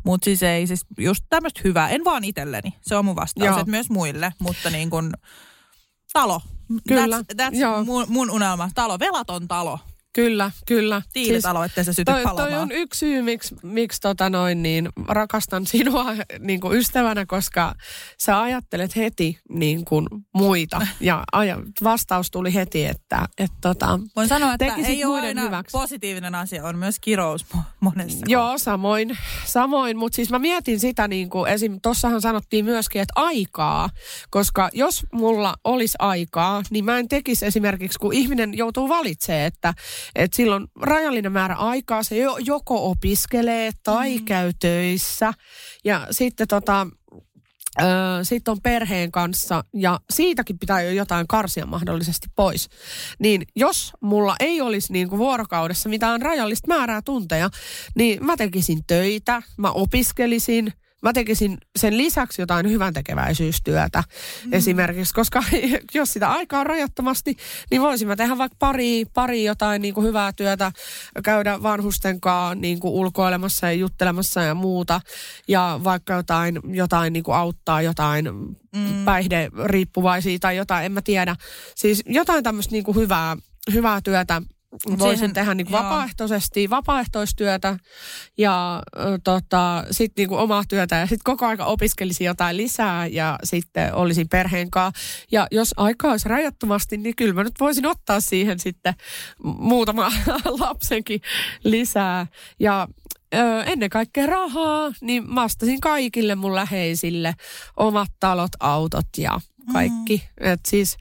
Mutta 0.04 0.24
siis 0.24 0.42
ei, 0.42 0.66
siis 0.66 0.86
just 0.98 1.24
tämmöistä 1.28 1.60
hyvää. 1.64 1.88
En 1.88 2.04
vaan 2.04 2.24
itselleni, 2.24 2.74
se 2.82 2.96
on 2.96 3.04
mun 3.04 3.16
vastaus, 3.16 3.46
Joo. 3.46 3.58
että 3.58 3.70
myös 3.70 3.90
muille, 3.90 4.32
mutta 4.40 4.70
niin 4.70 4.90
kuin 4.90 5.12
talo. 6.12 6.40
Kyllä, 6.88 7.16
That's, 7.18 7.42
that's 7.42 7.56
joo. 7.56 7.84
mun, 7.84 8.06
mun 8.08 8.30
unelma. 8.30 8.70
Talo, 8.74 8.98
velaton 8.98 9.48
talo. 9.48 9.78
Kyllä, 10.16 10.50
kyllä. 10.66 11.02
Tiilitalo, 11.12 11.64
ettei 11.64 11.84
se 11.84 11.92
syty 11.92 12.12
toi, 12.12 12.22
palamaan. 12.22 12.50
toi 12.50 12.58
on 12.58 12.72
yksi 12.72 12.98
syy, 12.98 13.22
miksi, 13.22 13.54
miksi 13.62 14.00
tota 14.00 14.30
noin, 14.30 14.62
niin 14.62 14.88
rakastan 15.08 15.66
sinua 15.76 16.06
niin 16.38 16.60
kuin 16.60 16.78
ystävänä, 16.78 17.26
koska 17.26 17.74
sä 18.18 18.42
ajattelet 18.42 18.96
heti 18.96 19.38
niin 19.48 19.84
kuin 19.84 20.06
muita. 20.34 20.86
Ja 21.00 21.24
aja, 21.32 21.58
vastaus 21.84 22.30
tuli 22.30 22.54
heti, 22.54 22.84
että, 22.84 23.28
että 23.38 23.56
tota, 23.60 24.00
Voin 24.16 24.28
sanoa, 24.28 24.54
että 24.54 24.64
ei 24.64 25.04
ole 25.04 25.12
muiden 25.12 25.28
aina 25.28 25.42
hyväksi. 25.42 25.72
positiivinen 25.72 26.34
asia, 26.34 26.64
on 26.64 26.78
myös 26.78 26.96
kirous 27.00 27.46
mo- 27.56 27.60
monessa. 27.80 28.26
Joo, 28.28 28.58
samoin. 28.58 29.18
Samoin, 29.44 29.96
mutta 29.96 30.16
siis 30.16 30.30
mä 30.30 30.38
mietin 30.38 30.80
sitä, 30.80 31.08
niin 31.08 31.30
kuin 31.30 31.50
esim. 31.50 31.78
tossahan 31.82 32.20
sanottiin 32.20 32.64
myöskin, 32.64 33.02
että 33.02 33.12
aikaa. 33.16 33.90
Koska 34.30 34.70
jos 34.72 35.06
mulla 35.12 35.54
olisi 35.64 35.96
aikaa, 35.98 36.62
niin 36.70 36.84
mä 36.84 36.98
en 36.98 37.08
tekisi 37.08 37.46
esimerkiksi, 37.46 37.98
kun 37.98 38.12
ihminen 38.12 38.56
joutuu 38.56 38.88
valitsemaan, 38.88 39.46
että, 39.46 39.74
että 40.14 40.36
sillä 40.36 40.54
on 40.54 40.68
rajallinen 40.80 41.32
määrä 41.32 41.54
aikaa, 41.54 42.02
se 42.02 42.16
jo, 42.16 42.36
joko 42.36 42.90
opiskelee 42.90 43.70
tai 43.82 44.18
mm. 44.18 44.24
käy 44.24 44.52
töissä. 44.60 45.32
Ja 45.84 46.06
sitten 46.10 46.48
tota, 46.48 46.86
sitten 48.22 48.52
on 48.52 48.60
perheen 48.62 49.12
kanssa 49.12 49.64
ja 49.74 50.00
siitäkin 50.10 50.58
pitää 50.58 50.82
jo 50.82 50.90
jotain 50.90 51.26
karsia 51.26 51.66
mahdollisesti 51.66 52.26
pois. 52.36 52.68
Niin 53.18 53.42
jos 53.56 53.92
mulla 54.00 54.36
ei 54.40 54.60
olisi 54.60 54.92
niin 54.92 55.08
kuin 55.08 55.18
vuorokaudessa 55.18 55.88
mitään 55.88 56.22
rajallista 56.22 56.68
määrää 56.68 57.02
tunteja, 57.02 57.50
niin 57.94 58.24
mä 58.24 58.36
tekisin 58.36 58.84
töitä, 58.86 59.42
mä 59.56 59.70
opiskelisin, 59.70 60.72
mä 61.02 61.12
tekisin 61.12 61.58
sen 61.78 61.98
lisäksi 61.98 62.42
jotain 62.42 62.70
hyvän 62.70 62.94
tekeväisyystyötä 62.94 64.02
mm. 64.44 64.52
esimerkiksi, 64.52 65.14
koska 65.14 65.42
jos 65.94 66.12
sitä 66.12 66.30
aikaa 66.30 66.60
on 66.60 66.66
rajattomasti, 66.66 67.36
niin 67.70 67.82
voisin 67.82 68.08
mä 68.08 68.16
tehdä 68.16 68.38
vaikka 68.38 68.56
pari, 68.58 69.04
pari 69.14 69.44
jotain 69.44 69.82
niin 69.82 69.94
kuin 69.94 70.06
hyvää 70.06 70.32
työtä, 70.32 70.72
käydä 71.24 71.62
vanhusten 71.62 72.20
kanssa 72.20 72.54
niin 72.54 72.80
kuin 72.80 72.94
ulkoilemassa 72.94 73.66
ja 73.66 73.72
juttelemassa 73.72 74.42
ja 74.42 74.54
muuta, 74.54 75.00
ja 75.48 75.80
vaikka 75.84 76.14
jotain, 76.14 76.60
jotain 76.64 77.12
niin 77.12 77.22
kuin 77.22 77.36
auttaa 77.36 77.82
jotain 77.82 78.24
mm. 78.76 79.04
päihderiippuvaisia 79.04 80.38
tai 80.38 80.56
jotain, 80.56 80.84
en 80.84 80.92
mä 80.92 81.02
tiedä. 81.02 81.36
Siis 81.74 82.02
jotain 82.06 82.44
tämmöistä 82.44 82.72
niin 82.72 82.84
kuin 82.84 82.96
hyvää, 82.96 83.36
hyvää 83.72 84.00
työtä 84.00 84.42
voisin 84.98 85.18
Siihen- 85.18 85.34
tehdä 85.34 85.54
niin 85.54 85.66
joo. 85.70 85.82
vapaaehtoisesti 85.82 86.70
vapaaehtoistyötä 86.70 87.78
ja 88.38 88.82
tota, 89.24 89.84
sitten 89.90 90.28
niin 90.28 90.38
omaa 90.38 90.62
työtä 90.68 90.96
ja 90.96 91.06
sitten 91.06 91.24
koko 91.24 91.46
aika 91.46 91.64
opiskelisin 91.64 92.24
jotain 92.24 92.56
lisää 92.56 93.06
ja 93.06 93.38
sitten 93.44 93.94
olisin 93.94 94.28
perheen 94.28 94.70
kanssa. 94.70 95.02
Ja 95.32 95.46
jos 95.50 95.74
aikaa 95.76 96.10
olisi 96.10 96.28
rajattomasti, 96.28 96.96
niin 96.96 97.16
kyllä 97.16 97.34
mä 97.34 97.44
nyt 97.44 97.60
voisin 97.60 97.86
ottaa 97.86 98.20
siihen 98.20 98.58
sitten 98.58 98.94
muutama 99.44 100.12
lapsenkin 100.60 101.20
lisää. 101.64 102.26
Ja 102.60 102.88
ennen 103.66 103.90
kaikkea 103.90 104.26
rahaa, 104.26 104.92
niin 105.00 105.34
vastasin 105.34 105.80
kaikille 105.80 106.34
mun 106.34 106.54
läheisille 106.54 107.34
omat 107.76 108.08
talot, 108.20 108.50
autot 108.60 109.06
ja 109.18 109.40
kaikki. 109.72 110.22
Mm. 110.40 110.46
Et 110.52 110.60
siis 110.68 110.96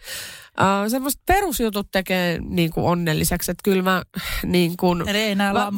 semmoiset 0.88 1.22
perusjutut 1.26 1.88
tekee 1.92 2.40
niin 2.42 2.72
kuin 2.72 2.86
onnelliseksi, 2.86 3.52
että 3.52 3.62
kyllä 3.64 3.84
mä 3.84 4.04
niin 4.44 4.78
kuin... 4.78 5.10
Eli 5.10 5.18
ei 5.18 5.36
nää 5.36 5.54
Va- 5.54 5.72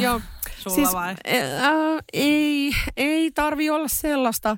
Joo, 0.00 0.20
sulla 0.58 0.76
siis, 0.76 0.92
vai? 0.92 1.10
Äh, 1.10 1.98
ei, 2.12 2.72
ei 2.96 3.30
tarvi 3.30 3.70
olla 3.70 3.88
sellaista. 3.88 4.56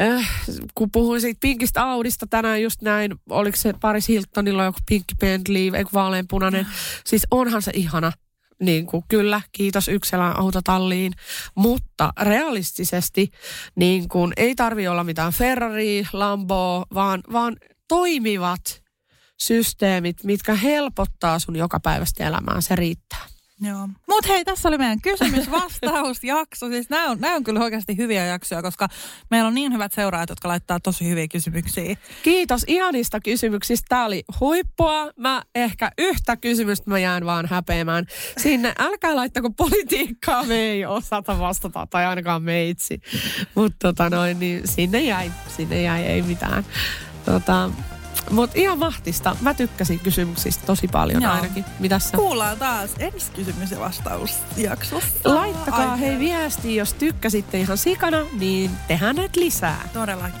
Äh, 0.00 0.30
kun 0.74 0.90
puhuin 0.90 1.20
siitä 1.20 1.38
pinkistä 1.40 1.82
Audista 1.82 2.26
tänään 2.30 2.62
just 2.62 2.82
näin, 2.82 3.14
oliko 3.30 3.56
se 3.56 3.74
Paris 3.80 4.08
Hiltonilla 4.08 4.64
joku 4.64 4.78
pinkki 4.88 5.14
Bentley, 5.20 5.70
eikö 5.76 5.90
vaaleanpunainen. 5.94 6.66
Siis 7.04 7.26
onhan 7.30 7.62
se 7.62 7.70
ihana. 7.74 8.12
Niin 8.60 8.86
kuin, 8.86 9.02
kyllä, 9.08 9.40
kiitos 9.52 9.88
Ykselän 9.88 10.38
autotalliin. 10.38 11.12
Mutta 11.54 12.12
realistisesti 12.20 13.30
niin 13.74 14.08
kuin, 14.08 14.32
ei 14.36 14.54
tarvi 14.54 14.88
olla 14.88 15.04
mitään 15.04 15.32
Ferrari, 15.32 16.06
Lamboa, 16.12 16.86
vaan, 16.94 17.20
vaan 17.32 17.56
toimivat 17.88 18.82
systeemit, 19.40 20.24
mitkä 20.24 20.54
helpottaa 20.54 21.38
sun 21.38 21.56
jokapäiväistä 21.56 22.26
elämää. 22.26 22.60
Se 22.60 22.76
riittää. 22.76 23.24
Joo. 23.60 23.88
Mut 24.08 24.28
hei, 24.28 24.44
tässä 24.44 24.68
oli 24.68 24.78
meidän 24.78 25.00
kysymys-vastausjakso. 25.00 26.68
Siis 26.70 26.90
nämä 26.90 27.10
on, 27.10 27.20
nämä 27.20 27.34
on 27.36 27.44
kyllä 27.44 27.60
oikeasti 27.60 27.96
hyviä 27.96 28.26
jaksoja, 28.26 28.62
koska 28.62 28.88
meillä 29.30 29.48
on 29.48 29.54
niin 29.54 29.72
hyvät 29.72 29.92
seuraajat, 29.92 30.28
jotka 30.28 30.48
laittaa 30.48 30.80
tosi 30.80 31.08
hyviä 31.08 31.28
kysymyksiä. 31.28 31.96
Kiitos 32.22 32.64
ihanista 32.66 33.20
kysymyksistä. 33.20 33.86
Tämä 33.88 34.04
oli 34.04 34.24
huippua. 34.40 35.10
Mä 35.16 35.42
ehkä 35.54 35.90
yhtä 35.98 36.36
kysymystä 36.36 36.90
mä 36.90 36.98
jään 36.98 37.26
vaan 37.26 37.46
häpeämään. 37.46 38.06
Sinne 38.36 38.72
älkää 38.78 39.16
laittako 39.16 39.50
politiikkaa, 39.50 40.44
me 40.44 40.54
ei 40.54 40.86
osata 40.86 41.38
vastata, 41.38 41.86
tai 41.90 42.06
ainakaan 42.06 42.42
meitsi. 42.42 43.00
Mutta 43.54 43.76
tota 43.78 44.10
noin, 44.10 44.40
niin 44.40 44.68
sinne 44.68 45.00
jäi, 45.00 45.32
sinne 45.56 45.82
jäi, 45.82 46.02
ei 46.02 46.22
mitään. 46.22 46.64
Tota, 47.28 47.70
mutta 48.30 48.58
ihan 48.58 48.78
mahtista. 48.78 49.36
Mä 49.40 49.54
tykkäsin 49.54 50.00
kysymyksistä 50.00 50.66
tosi 50.66 50.88
paljon 50.88 51.22
Joo. 51.22 51.32
ainakin. 51.32 51.64
Mitäs 51.78 52.08
sä? 52.08 52.16
Kuullaan 52.16 52.58
taas 52.58 52.90
ensi 52.98 53.32
kysymys- 53.32 53.70
ja 53.70 53.80
vastausjaksossa. 53.80 55.08
Laittakaa 55.24 55.92
Ai- 55.92 56.00
hei 56.00 56.18
viesti, 56.18 56.76
jos 56.76 56.94
tykkäsitte 56.94 57.60
ihan 57.60 57.78
sikana, 57.78 58.18
niin 58.38 58.70
tehdään 58.88 59.16
näitä 59.16 59.40
lisää. 59.40 59.88
Todellakin. 59.92 60.40